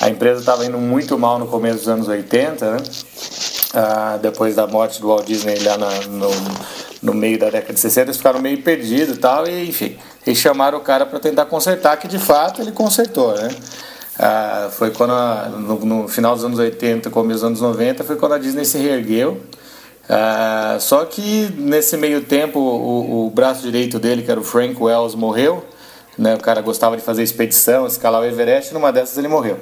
A 0.00 0.08
empresa 0.08 0.40
estava 0.40 0.64
indo 0.64 0.78
muito 0.78 1.18
mal 1.18 1.38
no 1.38 1.46
começo 1.46 1.78
dos 1.78 1.88
anos 1.88 2.08
80, 2.08 2.70
né? 2.70 2.76
Ah, 3.74 4.18
depois 4.20 4.54
da 4.54 4.66
morte 4.66 5.00
do 5.00 5.08
Walt 5.08 5.26
Disney 5.26 5.58
lá 5.60 5.76
na, 5.76 5.90
no, 6.06 6.30
no 7.02 7.14
meio 7.14 7.38
da 7.38 7.50
década 7.50 7.74
de 7.74 7.80
60, 7.80 8.06
eles 8.06 8.16
ficaram 8.16 8.40
meio 8.40 8.62
perdidos 8.62 9.16
e 9.16 9.18
tal, 9.18 9.46
e 9.46 9.68
enfim, 9.68 9.96
eles 10.26 10.38
chamaram 10.38 10.78
o 10.78 10.80
cara 10.80 11.04
para 11.04 11.18
tentar 11.18 11.46
consertar, 11.46 11.96
que 11.98 12.08
de 12.08 12.18
fato 12.18 12.62
ele 12.62 12.72
consertou, 12.72 13.34
né? 13.34 13.48
Ah, 14.18 14.68
foi 14.72 14.90
quando, 14.90 15.12
a, 15.12 15.48
no, 15.48 15.78
no, 15.84 16.08
final 16.08 16.34
dos 16.34 16.44
anos 16.44 16.58
80, 16.58 17.08
começo 17.10 17.40
dos 17.40 17.44
anos 17.44 17.60
90, 17.60 18.02
foi 18.04 18.16
quando 18.16 18.32
a 18.32 18.38
Disney 18.38 18.64
se 18.64 18.78
reergueu. 18.78 19.40
Ah, 20.08 20.76
só 20.80 21.04
que 21.04 21.52
nesse 21.56 21.96
meio 21.96 22.22
tempo, 22.22 22.58
o, 22.58 23.26
o, 23.26 23.30
braço 23.30 23.62
direito 23.62 23.98
dele, 23.98 24.22
que 24.22 24.30
era 24.30 24.40
o 24.40 24.44
Frank 24.44 24.80
Wells, 24.82 25.16
morreu. 25.16 25.64
Né? 26.18 26.34
O 26.34 26.38
cara 26.38 26.60
gostava 26.60 26.96
de 26.96 27.02
fazer 27.02 27.22
expedição, 27.22 27.86
escalar 27.86 28.22
o 28.22 28.24
Everest, 28.24 28.74
numa 28.74 28.92
dessas 28.92 29.16
ele 29.16 29.28
morreu. 29.28 29.58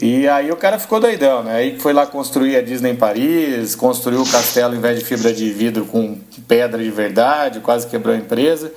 E 0.00 0.28
aí 0.28 0.52
o 0.52 0.56
cara 0.56 0.78
ficou 0.78 1.00
doidão, 1.00 1.42
né? 1.42 1.56
Aí 1.56 1.78
foi 1.78 1.92
lá 1.92 2.06
construir 2.06 2.56
a 2.56 2.62
Disney 2.62 2.92
em 2.92 2.96
Paris, 2.96 3.74
construiu 3.74 4.22
o 4.22 4.30
castelo 4.30 4.74
em 4.74 4.80
vez 4.80 4.98
de 4.98 5.04
fibra 5.04 5.32
de 5.32 5.50
vidro 5.50 5.84
com 5.84 6.16
pedra 6.46 6.82
de 6.82 6.90
verdade, 6.90 7.60
quase 7.60 7.86
quebrou 7.86 8.14
a 8.14 8.18
empresa. 8.18 8.72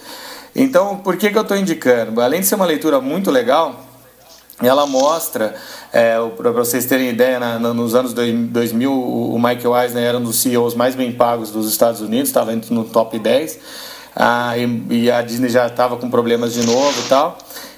Então, 0.55 0.97
por 0.97 1.15
que, 1.15 1.29
que 1.29 1.37
eu 1.37 1.43
estou 1.43 1.55
indicando? 1.55 2.19
Além 2.19 2.41
de 2.41 2.47
ser 2.47 2.55
uma 2.55 2.65
leitura 2.65 2.99
muito 2.99 3.31
legal, 3.31 3.79
ela 4.61 4.85
mostra, 4.85 5.55
é, 5.91 6.15
para 6.35 6.51
vocês 6.51 6.85
terem 6.85 7.09
ideia, 7.09 7.39
na, 7.39 7.59
nos 7.59 7.95
anos 7.95 8.13
2000 8.13 8.91
o 8.91 9.37
Michael 9.37 9.81
Eisner 9.81 10.03
era 10.03 10.17
um 10.17 10.23
dos 10.23 10.41
CEOs 10.41 10.75
mais 10.75 10.95
bem 10.95 11.11
pagos 11.11 11.51
dos 11.51 11.69
Estados 11.69 12.01
Unidos, 12.01 12.29
estava 12.29 12.53
no 12.69 12.83
top 12.83 13.17
10, 13.17 13.59
ah, 14.15 14.57
e, 14.57 15.03
e 15.03 15.11
a 15.11 15.21
Disney 15.21 15.49
já 15.49 15.67
estava 15.67 15.97
com 15.97 16.09
problemas 16.09 16.53
de 16.53 16.65
novo 16.65 16.99
e 16.99 17.09
tal. 17.09 17.37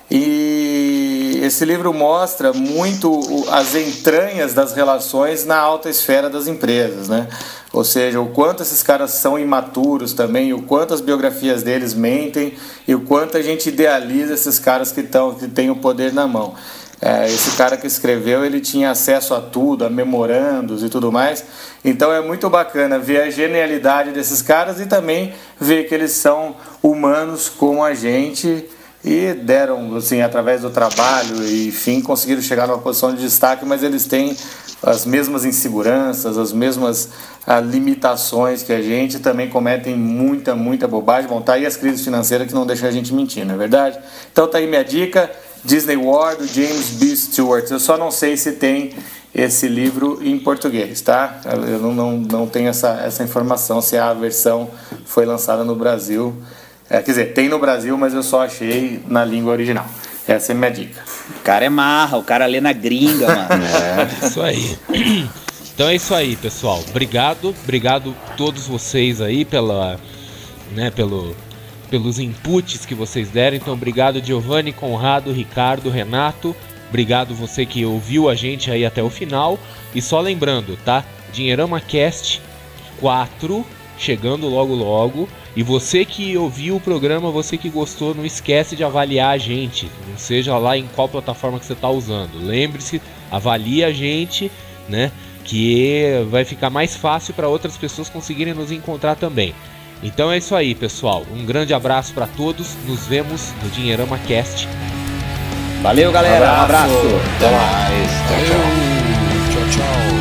E 0.09 1.39
esse 1.41 1.65
livro 1.65 1.91
mostra 1.91 2.53
muito 2.53 3.19
as 3.49 3.73
entranhas 3.73 4.53
das 4.53 4.73
relações 4.73 5.45
na 5.45 5.57
alta 5.57 5.89
esfera 5.89 6.29
das 6.29 6.47
empresas, 6.47 7.09
né? 7.09 7.27
Ou 7.73 7.83
seja, 7.83 8.21
o 8.21 8.27
quanto 8.27 8.61
esses 8.61 8.83
caras 8.83 9.11
são 9.11 9.37
imaturos 9.37 10.13
também, 10.13 10.53
o 10.53 10.61
quanto 10.61 10.93
as 10.93 11.01
biografias 11.01 11.63
deles 11.63 11.93
mentem 11.93 12.53
e 12.87 12.93
o 12.93 13.01
quanto 13.01 13.35
a 13.35 13.41
gente 13.41 13.67
idealiza 13.69 14.33
esses 14.33 14.59
caras 14.59 14.91
que, 14.91 15.03
tão, 15.03 15.33
que 15.33 15.47
têm 15.47 15.69
o 15.69 15.75
poder 15.75 16.13
na 16.13 16.27
mão. 16.27 16.53
É, 17.01 17.25
esse 17.25 17.57
cara 17.57 17.75
que 17.75 17.85
escreveu, 17.85 18.45
ele 18.45 18.61
tinha 18.61 18.91
acesso 18.91 19.33
a 19.33 19.41
tudo, 19.41 19.85
a 19.85 19.89
memorandos 19.89 20.81
e 20.83 20.89
tudo 20.89 21.11
mais. 21.11 21.43
Então 21.83 22.11
é 22.11 22.21
muito 22.21 22.49
bacana 22.49 22.97
ver 22.97 23.21
a 23.21 23.29
genialidade 23.29 24.11
desses 24.11 24.41
caras 24.41 24.79
e 24.79 24.85
também 24.85 25.33
ver 25.59 25.87
que 25.87 25.93
eles 25.93 26.11
são 26.11 26.55
humanos 26.81 27.49
como 27.49 27.83
a 27.83 27.93
gente 27.93 28.65
e 29.03 29.33
deram, 29.33 29.95
assim, 29.95 30.21
através 30.21 30.61
do 30.61 30.71
trabalho 30.71 31.43
e 31.43 31.67
enfim, 31.67 32.01
conseguiram 32.01 32.41
chegar 32.41 32.67
numa 32.67 32.79
posição 32.79 33.13
de 33.13 33.21
destaque, 33.21 33.63
mas 33.63 33.83
eles 33.83 34.05
têm 34.05 34.35
as 34.81 35.05
mesmas 35.05 35.45
inseguranças, 35.45 36.39
as 36.39 36.51
mesmas 36.51 37.09
ah, 37.45 37.59
limitações 37.59 38.63
que 38.63 38.73
a 38.73 38.81
gente, 38.81 39.19
também 39.19 39.47
cometem 39.47 39.95
muita, 39.95 40.55
muita 40.55 40.87
bobagem. 40.87 41.29
Bom, 41.29 41.39
tá 41.39 41.53
aí 41.53 41.67
as 41.67 41.77
crises 41.77 42.03
financeiras 42.03 42.47
que 42.47 42.53
não 42.53 42.65
deixam 42.65 42.87
a 42.87 42.91
gente 42.91 43.13
mentir, 43.13 43.45
não 43.45 43.53
é 43.53 43.57
verdade? 43.57 43.99
Então 44.31 44.47
tá 44.47 44.57
aí 44.57 44.65
minha 44.65 44.83
dica, 44.83 45.29
Disney 45.65 45.97
War, 45.97 46.35
do 46.37 46.47
James 46.47 46.91
B. 46.91 47.15
Stewart. 47.15 47.69
Eu 47.69 47.79
só 47.79 47.97
não 47.97 48.11
sei 48.11 48.37
se 48.37 48.53
tem 48.53 48.93
esse 49.33 49.67
livro 49.67 50.19
em 50.23 50.39
português, 50.39 51.01
tá? 51.01 51.41
Eu 51.45 51.79
não, 51.79 51.93
não, 51.93 52.17
não 52.17 52.47
tenho 52.47 52.69
essa, 52.69 53.01
essa 53.05 53.23
informação 53.23 53.81
se 53.81 53.97
a 53.97 54.13
versão 54.13 54.69
foi 55.05 55.25
lançada 55.25 55.63
no 55.63 55.75
Brasil 55.75 56.33
é, 56.89 57.01
quer 57.01 57.11
dizer, 57.11 57.33
tem 57.33 57.49
no 57.49 57.57
Brasil, 57.57 57.97
mas 57.97 58.13
eu 58.13 58.21
só 58.21 58.43
achei 58.43 59.01
na 59.07 59.25
língua 59.25 59.51
original. 59.51 59.87
Essa 60.27 60.51
é 60.51 60.55
a 60.55 60.57
minha 60.57 60.71
dica. 60.71 61.01
O 61.37 61.41
cara 61.41 61.65
é 61.65 61.69
marra, 61.69 62.17
o 62.17 62.23
cara 62.23 62.45
lê 62.45 62.61
na 62.61 62.73
gringa, 62.73 63.27
mano. 63.27 63.63
é. 64.21 64.27
Isso 64.27 64.41
aí. 64.41 64.77
Então 65.75 65.89
é 65.89 65.95
isso 65.95 66.15
aí, 66.15 66.37
pessoal. 66.37 66.81
Obrigado, 66.89 67.53
obrigado 67.65 68.15
a 68.27 68.35
todos 68.35 68.65
vocês 68.65 69.19
aí 69.19 69.43
pela, 69.43 69.99
né, 70.71 70.89
pelo, 70.89 71.35
pelos 71.85 72.19
inputs 72.19 72.85
que 72.85 72.95
vocês 72.95 73.29
deram. 73.29 73.57
Então, 73.57 73.73
obrigado 73.73 74.23
Giovanni, 74.23 74.73
Conrado, 74.73 75.31
Ricardo, 75.31 75.89
Renato. 75.89 76.55
Obrigado 76.89 77.35
você 77.35 77.65
que 77.65 77.85
ouviu 77.85 78.29
a 78.29 78.35
gente 78.35 78.71
aí 78.71 78.85
até 78.85 79.01
o 79.01 79.09
final. 79.09 79.59
E 79.93 80.01
só 80.01 80.19
lembrando, 80.19 80.77
tá? 80.83 81.03
Dinheirama 81.31 81.79
Cast 81.79 82.41
4 82.99 83.65
chegando 83.97 84.47
logo 84.47 84.73
logo. 84.73 85.29
E 85.55 85.63
você 85.63 86.03
que 86.03 86.37
ouviu 86.37 86.75
o 86.75 86.81
programa, 86.81 87.31
você 87.31 87.57
que 87.57 87.69
gostou, 87.69 88.13
não 88.13 88.25
esquece 88.25 88.75
de 88.75 88.83
avaliar 88.83 89.33
a 89.33 89.37
gente, 89.37 89.89
não 90.07 90.17
seja 90.17 90.57
lá 90.57 90.77
em 90.77 90.85
qual 90.87 91.07
plataforma 91.07 91.59
que 91.59 91.65
você 91.65 91.73
está 91.73 91.89
usando. 91.89 92.37
Lembre-se, 92.37 93.01
avalie 93.31 93.83
a 93.83 93.91
gente, 93.91 94.51
né? 94.89 95.11
Que 95.45 96.25
vai 96.29 96.43
ficar 96.43 96.69
mais 96.69 96.95
fácil 96.95 97.33
para 97.33 97.47
outras 97.47 97.77
pessoas 97.77 98.09
conseguirem 98.09 98.53
nos 98.53 98.71
encontrar 98.71 99.15
também. 99.15 99.53
Então 100.03 100.31
é 100.31 100.37
isso 100.37 100.55
aí, 100.55 100.75
pessoal. 100.75 101.25
Um 101.31 101.45
grande 101.45 101.73
abraço 101.73 102.13
para 102.13 102.27
todos. 102.27 102.75
Nos 102.85 103.07
vemos 103.07 103.53
no 103.63 103.69
Dinheirama 103.69 104.19
Cast. 104.19 104.67
Valeu, 105.81 106.11
galera. 106.11 106.45
Um 106.45 106.63
abraço. 106.63 106.93
Abraço. 106.93 107.21
Até 107.37 107.51
mais. 107.51 108.09
Tchau, 108.27 108.39
tchau. 108.45 108.61
Tchau, 109.51 109.69
tchau. 109.71 110.15